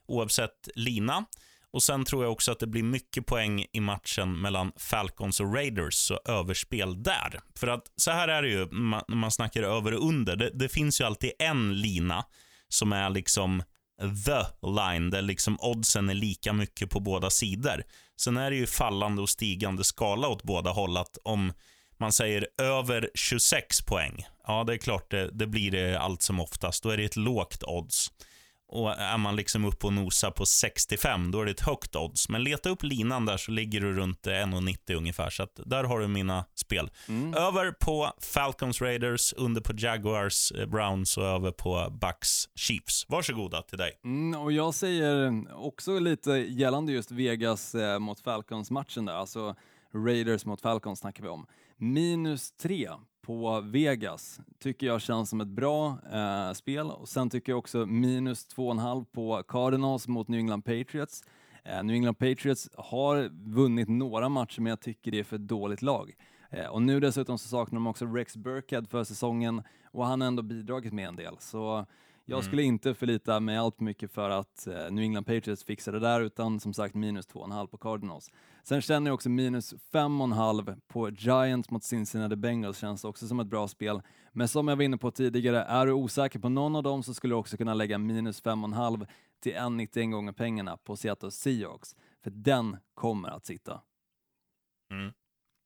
oavsett 0.09 0.69
lina. 0.75 1.25
Och 1.73 1.83
Sen 1.83 2.05
tror 2.05 2.25
jag 2.25 2.33
också 2.33 2.53
att 2.53 2.59
det 2.59 2.67
blir 2.67 2.83
mycket 2.83 3.27
poäng 3.27 3.67
i 3.73 3.81
matchen 3.81 4.41
mellan 4.41 4.73
Falcons 4.77 5.41
och 5.41 5.55
Raiders, 5.55 5.95
så 5.95 6.21
överspel 6.25 7.03
där. 7.03 7.41
För 7.59 7.67
att 7.67 7.83
så 7.97 8.11
här 8.11 8.29
är 8.29 8.43
det 8.43 8.49
ju 8.49 8.67
när 8.73 9.15
man 9.17 9.31
snackar 9.31 9.63
över 9.63 9.95
och 9.95 10.09
under. 10.09 10.37
Det, 10.37 10.51
det 10.55 10.69
finns 10.69 11.01
ju 11.01 11.05
alltid 11.05 11.33
en 11.39 11.81
lina 11.81 12.25
som 12.69 12.93
är 12.93 13.11
liksom 13.11 13.63
the 13.99 14.67
line, 14.67 15.11
där 15.11 15.23
liksom 15.23 15.59
oddsen 15.61 16.09
är 16.09 16.15
lika 16.15 16.53
mycket 16.53 16.91
på 16.91 17.01
båda 17.01 17.31
sidor. 17.31 17.83
Sen 18.21 18.37
är 18.37 18.51
det 18.51 18.57
ju 18.57 18.67
fallande 18.67 19.23
och 19.23 19.31
stigande 19.31 19.85
skala 19.85 20.29
åt 20.29 20.43
båda 20.43 20.71
håll. 20.71 20.97
Att 20.97 21.19
om 21.23 21.53
man 21.99 22.13
säger 22.13 22.47
över 22.63 23.11
26 23.15 23.83
poäng, 23.83 24.27
ja 24.47 24.65
det 24.65 24.73
är 24.73 24.79
klart 24.79 25.11
det, 25.11 25.31
det 25.33 25.47
blir 25.47 25.71
det 25.71 25.99
allt 25.99 26.23
som 26.23 26.41
oftast. 26.41 26.83
Då 26.83 26.91
är 26.91 26.97
det 26.97 27.05
ett 27.05 27.17
lågt 27.17 27.63
odds. 27.63 28.13
och 28.69 28.91
är 28.91 29.19
man 29.19 29.37
liksom 29.37 29.65
uppe 29.65 29.87
och 29.87 29.93
nosar 29.93 30.31
på 30.31 30.47
65, 30.47 31.31
då 31.31 31.41
är 31.41 31.45
det 31.45 31.51
ett 31.51 31.61
högt 31.61 31.97
odds. 31.97 32.29
Men 32.29 32.45
leta 32.45 32.69
upp 32.69 32.83
linan 32.83 33.27
där 33.27 33.37
så 33.37 33.51
ligger 33.51 33.81
du 33.81 33.93
runt 33.93 34.27
1,90 34.27 34.95
ungefär. 34.97 35.31
Så 35.31 35.47
där 35.57 35.85
har 35.85 36.01
du 36.01 36.09
mina 36.09 36.45
spel. 36.55 36.91
Över 37.37 37.71
på 37.73 38.13
Falcons 38.21 38.81
Raiders, 38.81 39.33
under 39.33 39.61
på 39.61 39.73
Jaguars 39.77 40.53
eh, 40.53 40.67
Browns 40.67 41.17
och 41.17 41.25
över 41.25 41.51
på 41.51 41.89
Bucks 42.01 42.49
Chiefs. 42.55 43.07
Varsågoda 43.09 43.63
till 43.63 43.79
dig. 43.79 44.01
Mm, 44.05 44.41
och 44.41 44.53
jag 44.53 44.75
säger 44.75 45.45
också 45.67 45.99
lite 45.99 46.31
gällande 46.31 46.93
just 46.93 47.11
Vegas 47.11 47.75
eh, 47.75 47.99
mot 47.99 48.21
Falcons-matchen 48.21 49.05
där, 49.05 49.15
alltså 49.15 49.55
Raiders 49.95 50.45
mot 50.45 50.61
Falcons 50.61 50.99
snackar 50.99 51.23
vi 51.23 51.29
om. 51.29 51.47
Minus 51.79 52.53
tre 52.53 52.91
på 53.23 53.61
Vegas 53.61 54.41
tycker 54.59 54.87
jag 54.87 55.01
känns 55.01 55.31
som 55.31 55.41
ett 55.41 55.49
bra 55.49 55.99
eh, 56.13 56.53
spel. 56.53 56.91
Och 56.91 57.09
sen 57.09 57.31
tycker 57.31 57.53
jag 57.53 57.59
också 57.59 57.87
minus 57.87 58.47
två 58.47 58.67
och 58.67 58.73
en 58.73 58.79
halv 58.79 59.05
på 59.05 59.43
Cardinals 59.49 60.09
mot 60.09 60.29
New 60.29 60.39
England 60.39 60.63
Patriots. 60.63 61.25
Eh, 61.65 61.85
New 61.85 61.95
England 61.95 62.15
Patriots 62.15 62.71
har 62.75 63.29
vunnit 63.55 63.89
några 63.89 64.29
matcher, 64.29 64.61
men 64.61 64.71
jag 64.71 64.81
tycker 64.81 65.11
det 65.11 65.19
är 65.19 65.25
för 65.25 65.39
dåligt 65.39 65.83
lag. 65.83 66.13
Eh, 66.51 66.67
och 66.67 66.83
nu 66.83 67.01
dessutom 67.01 67.39
så 67.39 67.49
saknar 67.49 67.77
de 67.77 67.87
också 67.87 68.07
Rex 68.07 68.37
Burkhead 68.37 68.85
för 68.91 69.05
säsongen 69.05 69.63
och 69.85 70.07
han 70.07 70.21
har 70.21 70.29
ändå 70.29 70.43
bidragit 70.43 70.93
med 70.93 71.09
en 71.09 71.17
del. 71.17 71.37
Så 71.39 71.87
jag 72.29 72.45
skulle 72.45 72.63
inte 72.63 72.95
förlita 72.95 73.41
mig 73.41 73.57
allt 73.57 73.81
mycket 73.81 74.13
för 74.13 74.31
att 74.31 74.67
eh, 74.67 74.91
New 74.91 75.03
England 75.05 75.25
Patriots 75.25 75.65
fixar 75.65 75.93
det 75.93 75.99
där, 76.01 76.21
utan 76.21 76.61
som 76.61 76.75
sagt 76.75 76.95
minus 76.95 77.29
2,5 77.29 77.67
på 77.67 77.79
Cardinals. 77.79 78.31
Sen 78.63 78.81
känner 78.83 79.11
jag 79.11 79.15
också 79.15 79.29
minus 79.29 79.75
5,5 79.75 80.81
på 80.89 81.11
Giants 81.11 81.71
mot 81.71 81.85
Cincinnati 81.85 82.37
Bengals, 82.37 82.79
känns 82.79 83.05
också 83.05 83.29
som 83.29 83.41
ett 83.41 83.47
bra 83.47 83.69
spel. 83.69 84.03
Men 84.33 84.49
som 84.49 84.69
jag 84.69 84.77
var 84.77 84.83
inne 84.85 84.99
på 84.99 85.11
tidigare, 85.11 85.63
är 85.63 85.87
du 85.87 85.93
osäker 85.93 86.39
på 86.39 86.49
någon 86.49 86.77
av 86.77 86.83
dem 86.83 87.03
så 87.03 87.15
skulle 87.15 87.33
du 87.35 87.39
också 87.39 87.57
kunna 87.57 87.75
lägga 87.75 87.99
minus 87.99 88.43
5,5 88.43 89.07
till 89.41 89.53
1,91 89.55 90.11
gånger 90.11 90.33
pengarna 90.33 90.77
på 90.77 90.97
Seattle 90.97 91.31
Seahawks, 91.31 91.97
för 92.25 92.31
den 92.31 92.77
kommer 92.95 93.29
att 93.29 93.47
sitta. 93.47 93.81
Mm. 94.91 95.13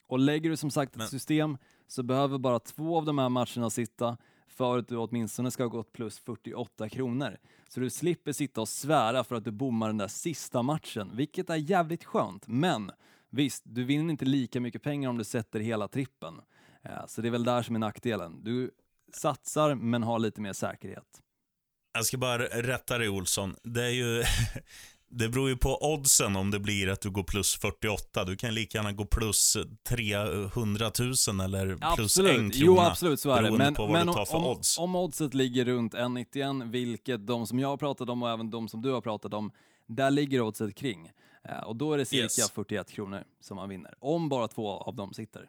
Och 0.09 0.19
lägger 0.19 0.51
du 0.51 0.57
som 0.57 0.71
sagt 0.71 0.93
ett 0.93 0.99
Men- 0.99 1.09
system 1.09 1.59
så 1.87 2.03
behöver 2.03 2.39
bara 2.39 2.59
två 2.59 2.97
av 2.97 3.05
de 3.05 3.19
här 3.19 3.29
matcherna 3.29 3.71
sitta 3.71 4.17
för 4.51 4.79
att 4.79 4.89
du 4.89 4.97
åtminstone 4.97 5.51
ska 5.51 5.63
ha 5.63 5.69
gått 5.69 5.93
plus 5.93 6.19
48 6.19 6.89
kronor. 6.89 7.39
Så 7.69 7.81
du 7.81 7.91
slipper 7.91 8.33
sitta 8.33 8.61
och 8.61 8.69
svära 8.69 9.25
för 9.25 9.35
att 9.35 9.45
du 9.45 9.51
bommar 9.51 9.87
den 9.87 9.99
där 9.99 10.09
sista 10.09 10.63
matchen, 10.63 11.11
vilket 11.15 11.51
är 11.51 11.57
jävligt 11.57 12.05
skönt. 12.05 12.47
Men 12.47 12.91
visst, 13.31 13.63
du 13.67 13.85
vinner 13.85 14.11
inte 14.11 14.25
lika 14.25 14.61
mycket 14.61 14.83
pengar 14.83 15.11
om 15.11 15.19
du 15.19 15.25
sätter 15.25 15.61
hela 15.61 15.89
trippen. 15.89 16.41
Eh, 16.83 17.07
så 17.07 17.21
det 17.21 17.29
är 17.29 17.33
väl 17.33 17.45
där 17.45 17.63
som 17.63 17.75
är 17.75 17.79
nackdelen. 17.81 18.45
Du 18.45 18.71
satsar 19.13 19.75
men 19.75 20.03
har 20.03 20.19
lite 20.19 20.41
mer 20.41 20.53
säkerhet. 20.53 21.23
Jag 21.93 22.07
ska 22.07 22.19
bara 22.19 22.43
rätta 22.45 22.99
dig 22.99 23.09
Olsson. 23.09 23.57
Det, 23.63 23.85
är 23.85 23.91
ju, 23.91 24.25
det 25.11 25.29
beror 25.29 25.49
ju 25.49 25.57
på 25.57 25.93
oddsen 25.95 26.37
om 26.37 26.51
det 26.51 26.59
blir 26.61 26.89
att 26.89 27.01
du 27.01 27.11
går 27.11 27.23
plus 27.23 27.55
48. 27.57 28.25
Du 28.25 28.37
kan 28.37 28.55
lika 28.55 28.79
gärna 28.79 28.93
gå 28.93 29.05
plus 29.05 29.57
300 29.89 30.91
000 31.29 31.41
eller 31.41 31.95
plus 31.97 32.19
en 32.19 32.25
krona. 32.25 32.51
Jo, 32.55 32.79
absolut, 32.79 33.21
så 33.21 33.31
är 33.31 33.43
det. 33.43 33.51
Men, 33.51 33.75
men 33.79 34.09
om, 34.09 34.45
odds. 34.45 34.79
om 34.79 34.97
oddset 34.97 35.35
ligger 35.35 35.65
runt 35.65 35.95
1,91, 35.95 36.71
vilket 36.71 37.27
de 37.27 37.47
som 37.47 37.59
jag 37.59 37.69
har 37.69 37.77
pratat 37.77 38.09
om 38.09 38.23
och 38.23 38.31
även 38.31 38.51
de 38.51 38.69
som 38.69 38.83
du 38.83 38.91
har 38.93 39.01
pratat 39.01 39.35
om, 39.35 39.51
där 39.87 40.11
ligger 40.11 40.41
oddset 40.41 40.75
kring. 40.75 41.11
Eh, 41.49 41.59
Och 41.61 41.77
då 41.77 41.93
är 41.93 41.99
det 41.99 42.05
cirka 42.05 42.23
Yes. 42.23 42.51
41 42.51 42.91
kronor 42.91 43.25
som 43.41 43.57
man 43.57 43.69
vinner, 43.69 43.95
om 43.99 44.29
bara 44.29 44.49
två 44.49 44.69
av 44.71 44.97
dem 44.97 45.13
sitter. 45.13 45.49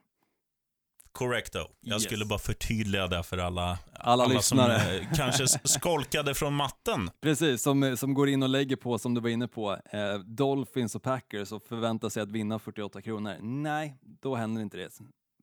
Correcto. 1.11 1.59
Jag 1.81 1.93
Yes. 1.95 2.03
skulle 2.03 2.25
bara 2.25 2.39
förtydliga 2.39 3.07
det 3.07 3.23
för 3.23 3.37
alla, 3.37 3.77
Alla 3.93 4.23
som 4.23 4.33
lyssnare. 4.33 4.97
eh, 4.97 5.07
kanske 5.15 5.47
skolkade 5.63 6.33
från 6.33 6.53
matten. 6.53 7.09
Precis, 7.21 7.61
som, 7.61 7.97
som 7.97 8.13
går 8.13 8.29
in 8.29 8.43
och 8.43 8.49
lägger 8.49 8.75
på, 8.75 8.97
som 8.97 9.13
du 9.13 9.21
var 9.21 9.29
inne 9.29 9.47
på, 9.47 9.71
eh, 9.91 10.13
Dolphins 10.25 10.95
och 10.95 11.03
Packers 11.03 11.51
och 11.51 11.63
förväntar 11.63 12.09
sig 12.09 12.23
att 12.23 12.31
vinna 12.31 12.59
48 12.59 13.01
kronor. 13.01 13.35
Nej, 13.41 13.95
då 14.21 14.35
händer 14.35 14.61
inte 14.61 14.77
det, 14.77 14.89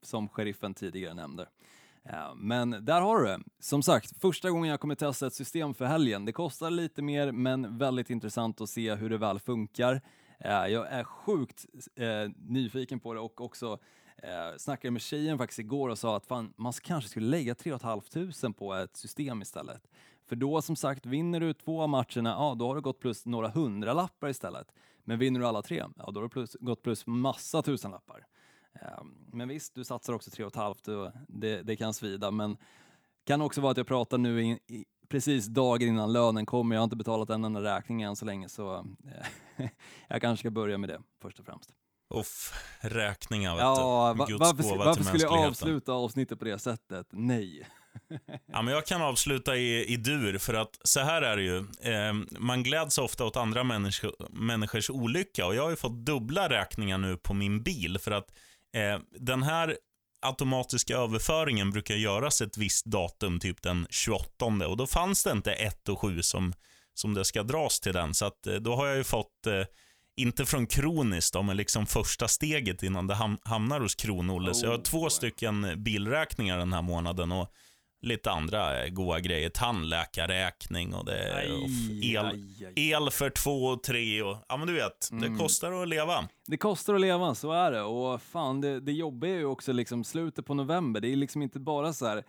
som 0.03 0.29
sheriffen 0.29 0.75
tidigare 0.75 1.15
nämnde. 1.15 1.47
Eh, 2.09 2.35
men 2.37 2.71
där 2.85 3.01
har 3.01 3.19
du 3.19 3.25
det. 3.27 3.41
Som 3.61 3.83
sagt, 3.83 4.21
första 4.21 4.51
gången 4.51 4.71
jag 4.71 4.81
kommer 4.81 4.95
testa 4.95 5.27
ett 5.27 5.35
system 5.35 5.75
för 5.75 5.85
helgen. 5.85 6.25
Det 6.25 6.33
kostar 6.33 6.71
lite 6.71 7.03
mer, 7.03 7.33
men 7.33 7.79
väldigt 7.79 8.11
intressant 8.11 8.61
att 8.61 8.69
se 8.71 8.95
hur 8.95 9.11
det 9.11 9.19
väl 9.19 9.39
funkar. 9.41 10.01
Eh, 10.41 10.51
jag 10.67 10.93
är 10.93 11.05
sjukt 11.05 11.67
eh, 11.97 12.07
nyfiken 12.37 13.01
på 13.01 13.15
det 13.15 13.21
och 13.21 13.41
också 13.41 13.79
eh, 14.23 14.57
snackade 14.57 14.93
med 14.93 15.03
tjejen 15.03 15.39
faktiskt 15.39 15.59
igår 15.59 15.89
och 15.89 15.99
sa 15.99 16.17
att 16.17 16.27
fan, 16.27 16.53
man 16.57 16.73
kanske 16.73 17.11
skulle 17.11 17.27
lägga 17.27 17.55
3 17.55 17.79
500 17.79 18.53
på 18.57 18.75
ett 18.75 18.97
system 18.97 19.43
istället. 19.43 19.83
För 20.27 20.37
då 20.37 20.63
som 20.63 20.77
sagt, 20.77 21.07
vinner 21.07 21.41
du 21.41 21.55
två 21.55 21.83
av 21.83 21.89
matcherna, 21.89 22.31
ja 22.31 22.55
då 22.59 22.67
har 22.67 22.75
du 22.75 22.81
gått 22.81 23.01
plus 23.01 23.27
några 23.27 23.49
hundralappar 23.49 24.29
istället. 24.29 24.73
Men 25.05 25.19
vinner 25.19 25.41
du 25.41 25.47
alla 25.47 25.63
tre, 25.63 25.85
ja 25.97 26.11
då 26.11 26.21
har 26.21 26.23
du 26.23 26.29
plus, 26.29 26.57
gått 26.61 26.83
plus 26.83 27.07
massa 27.07 27.63
tusenlappar. 27.63 28.27
Eh, 28.73 29.05
Men 29.33 29.49
visst, 29.49 29.75
du 29.75 29.85
satsar 29.85 30.13
också 30.13 30.31
3 30.31 30.51
500 30.51 31.13
det, 31.29 31.63
det 31.63 31.77
kan 31.77 31.95
svida, 31.95 32.31
men 32.31 32.57
kan 33.25 33.43
också 33.43 33.61
vara 33.61 33.71
att 33.71 33.77
jag 33.77 33.87
pratar 33.87 34.19
nu 34.19 34.43
i, 34.43 34.59
i, 34.67 34.85
precis 35.09 35.47
dagen 35.47 35.89
innan 35.89 36.13
lönen 36.13 36.47
kommer. 36.47 36.77
Jag 36.77 36.81
har 36.81 36.85
inte 36.85 36.97
betalat 36.97 37.31
en 37.31 37.45
enda 37.45 37.63
räkning 37.63 38.03
än 38.03 38.17
så 38.17 38.25
länge, 38.25 38.49
så 38.49 38.77
eh, 39.57 39.69
jag 40.09 40.21
kanske 40.21 40.43
ska 40.43 40.51
börja 40.51 40.79
med 40.79 40.89
det 40.89 41.01
först 41.21 41.39
och 41.39 41.47
främst. 41.47 41.78
Uff, 42.15 42.53
räkningar 42.81 43.55
vet 43.55 43.63
Ja, 43.63 44.13
du. 44.15 44.19
va, 44.19 44.27
Guds 44.27 44.41
varför, 44.41 44.63
gåva 44.63 44.85
varför 44.85 44.95
till 44.95 45.05
skulle 45.05 45.25
jag 45.25 45.47
avsluta 45.49 45.93
avsnittet 45.93 46.39
på 46.39 46.45
det 46.45 46.59
sättet? 46.59 47.07
Nej. 47.13 47.67
Ja, 48.53 48.63
men 48.63 48.75
jag 48.75 48.87
kan 48.87 49.03
avsluta 49.03 49.57
i, 49.57 49.85
i 49.93 49.97
dur, 49.97 50.39
för 50.39 50.55
att 50.55 50.79
så 50.85 51.01
här 51.01 51.23
är 51.23 51.37
det 51.37 51.43
ju. 51.43 51.57
Eh, 51.93 52.13
man 52.39 52.63
gläds 52.63 52.99
ofta 52.99 53.25
åt 53.25 53.37
andra 53.37 53.65
människor, 53.65 54.13
människors 54.31 54.91
olycka 54.91 55.47
och 55.47 55.55
jag 55.55 55.63
har 55.63 55.71
ju 55.71 55.77
fått 55.77 56.07
dubbla 56.07 56.49
räkningar 56.49 56.99
nu 56.99 57.17
på 57.17 57.35
min 57.35 57.63
bil 57.63 57.99
för 57.99 58.11
att 58.11 58.31
eh, 58.77 59.01
den 59.11 59.43
här 59.43 59.77
automatiska 60.27 60.97
överföringen 60.97 61.71
brukar 61.71 61.95
göras 61.95 62.41
ett 62.41 62.57
visst 62.57 62.87
datum, 62.87 63.41
typ 63.41 63.63
den 63.63 63.87
28 63.91 64.45
och 64.67 64.77
då 64.77 64.87
fanns 64.87 65.25
det 65.25 65.31
inte 65.33 65.53
1 65.53 65.89
och 65.89 66.01
7 66.01 66.23
som, 66.23 66.53
som 66.95 67.15
det 67.15 67.25
ska 67.25 67.43
dras 67.43 67.81
till 67.81 67.93
den. 67.93 68.15
Så 68.15 68.27
att, 68.27 68.47
eh, 68.47 68.55
då 68.55 68.77
har 68.77 68.87
jag 68.87 68.97
ju 68.97 69.05
fått, 69.05 69.47
eh, 69.47 69.65
inte 70.19 70.45
från 70.45 70.67
Kroniskt 70.67 71.35
då, 71.35 71.43
men 71.43 71.57
liksom 71.57 71.87
första 71.87 72.29
steget 72.29 72.83
innan 72.83 73.07
det 73.07 73.15
ham 73.15 73.39
hamnar 73.43 73.81
hos 73.81 73.95
Kron-Olle. 73.95 74.55
Så 74.55 74.67
jag 74.67 74.71
har 74.71 74.79
två 74.79 75.11
stycken 75.11 75.83
bilräkningar 75.83 76.59
den 76.59 76.73
här 76.73 76.83
månaden 76.83 77.33
och 77.33 77.53
lite 78.03 78.31
andra 78.31 78.85
eh, 78.85 78.91
goa 78.91 79.21
grejer. 79.21 79.49
Tandläkarräkning 79.49 80.95
och 80.95 81.05
det 81.05 81.19
är 81.19 81.53
och 81.53 81.69
el, 82.03 82.27
aj, 82.27 82.67
aj. 82.67 82.91
el 82.93 83.11
för 83.11 83.31
två 83.31 83.65
och 83.65 83.83
tre 83.83 84.23
och 84.23 84.37
ja 84.49 84.57
men 84.57 84.67
du 84.67 84.75
vet, 84.75 85.09
det 85.13 85.39
kostar 85.39 85.83
att 85.83 85.89
leva. 85.89 86.29
Det 86.47 86.57
kostar 86.57 86.95
att 86.95 87.01
leva, 87.01 87.35
så 87.35 87.53
är 87.53 87.73
det. 87.73 87.83
Och 87.83 88.23
fan, 88.23 88.61
det, 88.61 88.81
det 88.81 88.93
jobbiga 88.93 89.35
är 89.35 89.39
ju 89.39 89.45
också 89.45 89.73
liksom 89.73 90.05
slutet 90.05 90.47
på 90.47 90.55
november. 90.55 91.01
Det 91.01 91.13
är 91.13 91.17
liksom 91.17 91.43
inte 91.43 91.61
bara 91.61 91.93
så 91.93 92.07
här 92.07 92.25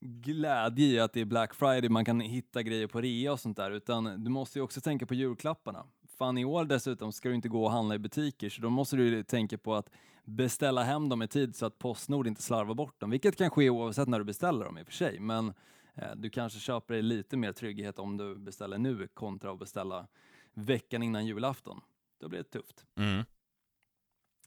glädje 0.00 0.86
i 0.86 1.00
att 1.00 1.12
det 1.12 1.20
är 1.20 1.24
Black 1.24 1.54
Friday, 1.54 1.88
man 1.88 2.04
kan 2.04 2.20
hitta 2.20 2.62
grejer 2.62 2.86
på 2.86 3.00
rea 3.00 3.32
och 3.32 3.40
sånt 3.40 3.56
där, 3.56 3.70
utan 3.70 4.24
du 4.24 4.30
måste 4.30 4.58
ju 4.58 4.62
också 4.62 4.80
tänka 4.80 5.06
på 5.06 5.14
julklapparna. 5.14 5.84
Fan, 6.18 6.38
i 6.38 6.44
år 6.44 6.64
dessutom 6.64 7.12
ska 7.12 7.28
du 7.28 7.34
inte 7.34 7.48
gå 7.48 7.64
och 7.64 7.70
handla 7.70 7.94
i 7.94 7.98
butiker, 7.98 8.48
så 8.50 8.62
då 8.62 8.70
måste 8.70 8.96
du 8.96 9.22
tänka 9.22 9.58
på 9.58 9.74
att 9.74 9.90
beställa 10.24 10.82
hem 10.82 11.08
dem 11.08 11.22
i 11.22 11.28
tid 11.28 11.56
så 11.56 11.66
att 11.66 11.78
Postnord 11.78 12.26
inte 12.26 12.42
slarvar 12.42 12.74
bort 12.74 13.00
dem, 13.00 13.10
vilket 13.10 13.36
kan 13.36 13.50
ske 13.50 13.70
oavsett 13.70 14.08
när 14.08 14.18
du 14.18 14.24
beställer 14.24 14.64
dem 14.64 14.78
i 14.78 14.82
och 14.82 14.86
för 14.86 14.92
sig, 14.92 15.20
men 15.20 15.52
eh, 15.94 16.14
du 16.16 16.30
kanske 16.30 16.58
köper 16.58 16.94
dig 16.94 17.02
lite 17.02 17.36
mer 17.36 17.52
trygghet 17.52 17.98
om 17.98 18.16
du 18.16 18.36
beställer 18.36 18.78
nu 18.78 19.08
kontra 19.14 19.52
att 19.52 19.58
beställa 19.58 20.06
veckan 20.54 21.02
innan 21.02 21.26
julafton. 21.26 21.80
Då 22.20 22.28
blir 22.28 22.38
det 22.38 22.44
tufft. 22.44 22.86
Mm. 22.96 23.24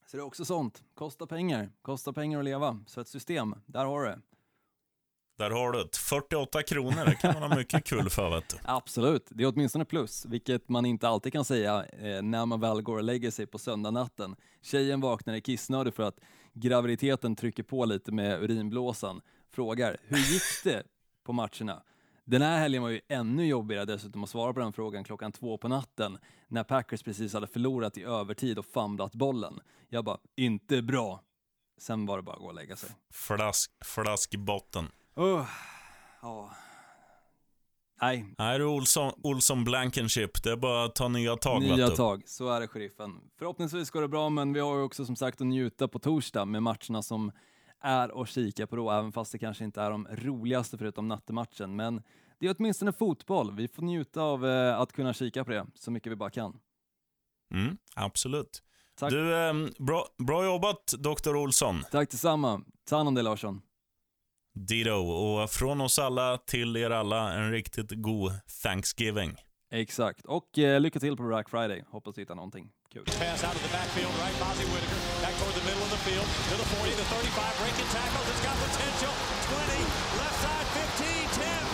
Så 0.06 0.18
det 0.18 0.22
är 0.22 0.26
också 0.26 0.46
sånt. 0.46 0.84
Kostar 0.94 1.26
pengar. 1.26 1.72
Kostar 1.82 2.12
pengar 2.12 2.40
att 2.40 2.46
leva. 2.46 2.84
Så 2.88 3.02
ett 3.02 3.08
system, 3.08 3.56
där 3.66 3.86
har 3.86 4.04
du 4.04 4.08
det. 4.08 4.22
Där 5.40 5.50
har 5.50 5.72
du 5.72 5.84
det. 5.84 5.98
48 5.98 6.64
kronor, 6.64 7.06
det 7.06 7.16
kan 7.16 7.34
man 7.34 7.52
ha 7.52 7.58
mycket 7.58 7.84
kul 7.84 8.10
för 8.10 8.30
vet 8.30 8.50
du. 8.50 8.58
Absolut, 8.64 9.28
det 9.30 9.44
är 9.44 9.48
åtminstone 9.48 9.86
plus, 9.86 10.26
vilket 10.26 10.70
man 10.70 10.86
inte 10.86 11.08
alltid 11.08 11.34
kan 11.34 11.46
säga 11.46 11.86
eh, 11.86 12.22
när 12.22 12.46
man 12.46 12.60
väl 12.60 12.82
går 12.82 12.98
och 12.98 13.04
lägger 13.04 13.32
sig 13.32 13.46
på 13.46 13.58
söndagnatten. 13.58 14.36
Tjejen 14.62 15.02
vaknar 15.02 15.34
i 15.34 15.42
kissnödig 15.42 15.94
för 15.94 16.04
att 16.04 16.20
graviditeten 16.54 17.36
trycker 17.36 17.64
på 17.64 17.86
lite 17.86 18.12
med 18.12 18.44
urinblåsan. 18.44 19.22
Frågar, 19.52 19.98
hur 20.04 20.18
gick 20.18 20.64
det 20.64 20.84
på 21.26 21.34
matcherna? 21.34 21.84
Den 22.26 22.42
här 22.42 22.58
helgen 22.58 22.82
var 22.82 22.90
ju 22.90 23.02
ännu 23.08 23.46
jobbigare 23.46 23.86
dessutom 23.86 24.24
att 24.24 24.30
svara 24.30 24.54
på 24.54 24.60
den 24.60 24.74
frågan 24.74 25.04
klockan 25.04 25.32
två 25.32 25.58
på 25.58 25.68
natten 25.68 26.18
när 26.48 26.64
Packers 26.64 27.04
precis 27.04 27.34
hade 27.34 27.48
förlorat 27.48 27.98
i 27.98 28.04
övertid 28.04 28.60
och 28.60 28.66
famlat 28.66 29.14
bollen. 29.14 29.60
Jag 29.90 30.06
bara, 30.06 30.18
inte 30.38 30.82
bra. 30.82 31.24
Sen 31.78 32.06
var 32.06 32.18
det 32.18 32.24
bara 32.24 32.36
att 32.36 32.42
gå 32.42 32.48
och 32.48 32.54
lägga 32.54 32.76
sig. 32.76 32.90
Flask, 33.14 33.72
flaskbotten. 33.86 34.88
Oh, 35.20 35.46
ja. 36.22 36.52
Nej, 38.02 38.34
Nej 38.38 38.60
du 38.60 38.66
Olsson, 38.66 39.14
Olsson 39.24 39.64
Blankenship, 39.64 40.44
det 40.44 40.52
är 40.52 40.58
bara 40.58 40.86
att 40.86 40.96
ta 40.96 41.08
nya 41.08 41.36
tag 41.36 41.62
nya 41.62 41.88
tag. 41.88 42.24
Så 42.26 42.50
är 42.50 42.60
det, 42.60 42.68
sheriffen. 42.68 43.22
Förhoppningsvis 43.38 43.90
går 43.90 44.02
det 44.02 44.08
bra, 44.08 44.30
men 44.30 44.54
vi 44.54 44.60
har 44.60 44.78
ju 44.78 44.84
också 44.84 45.06
som 45.06 45.16
sagt 45.16 45.42
att 45.42 45.48
njuta 45.48 45.88
på 45.88 46.00
torsdag 46.00 46.46
med 46.46 46.64
matcherna 46.64 47.02
som 47.02 47.32
är 47.82 48.22
att 48.22 48.30
kika 48.30 48.68
på 48.68 48.76
då, 48.76 48.92
även 48.92 49.12
fast 49.12 49.32
det 49.32 49.40
kanske 49.40 49.64
inte 49.64 49.82
är 49.82 49.92
de 49.92 50.08
roligaste 50.12 50.78
förutom 50.78 51.08
nattematchen. 51.08 51.76
Men 51.76 52.02
det 52.40 52.48
är 52.48 52.56
åtminstone 52.58 52.94
fotboll. 52.94 53.56
Vi 53.56 53.68
får 53.68 53.84
njuta 53.84 54.22
av 54.22 54.48
eh, 54.48 54.80
att 54.80 54.94
kunna 54.94 55.14
kika 55.14 55.46
på 55.46 55.52
det 55.52 55.66
så 55.76 55.92
mycket 55.92 56.12
vi 56.12 56.16
bara 56.16 56.30
kan. 56.30 56.60
Mm, 57.54 57.78
absolut. 57.96 58.64
Tack. 58.96 59.12
Du, 59.12 59.36
eh, 59.36 59.54
bra, 59.80 60.06
bra 60.18 60.46
jobbat 60.46 60.94
Dr. 60.98 61.36
Olsson. 61.36 61.84
Tack 61.92 62.12
detsamma. 62.12 62.62
Ta 62.90 62.96
hand 62.96 63.08
om 63.08 63.16
dig 63.16 63.24
Larsson. 63.24 63.62
Dito, 64.68 64.92
Och 64.92 65.50
från 65.50 65.82
oss 65.82 66.00
alla 66.00 66.38
till 66.38 66.78
er 66.78 66.90
alla, 66.90 67.34
en 67.34 67.52
riktigt 67.52 67.92
god 67.96 68.32
Thanksgiving. 68.64 69.36
Exakt. 69.72 70.26
Och 70.26 70.60
eh, 70.60 70.80
lycka 70.80 71.00
till 71.00 71.18
på 71.18 71.24
Black 71.24 71.50
Friday. 71.50 71.84
Hoppas 71.92 72.16
du 72.16 72.22
hittar 72.22 72.36
någonting 72.36 72.66
kul. 72.94 73.06
Pass 73.06 73.44
out 73.44 73.56
of 73.56 73.62
the 73.68 73.72
backfield, 73.78 74.14
right? 74.24 74.36
Mozzie 74.44 74.68
Whitaker. 74.74 75.00
Back 75.24 75.36
toward 75.40 75.56
the 75.60 75.66
middle 75.70 75.84
of 75.88 75.92
the 75.96 76.02
field. 76.08 76.28
To 76.50 76.56
the 76.62 76.68
40, 76.76 76.92
the 77.02 77.08
35. 77.16 77.62
Breaking 77.62 77.90
tackles. 77.98 78.28
It's 78.32 78.44
got 78.48 78.56
potential. 78.68 79.14
20. 79.50 80.20
Left 80.22 80.38
side 80.46 80.68
15, 80.76 81.46
10. 81.64 81.69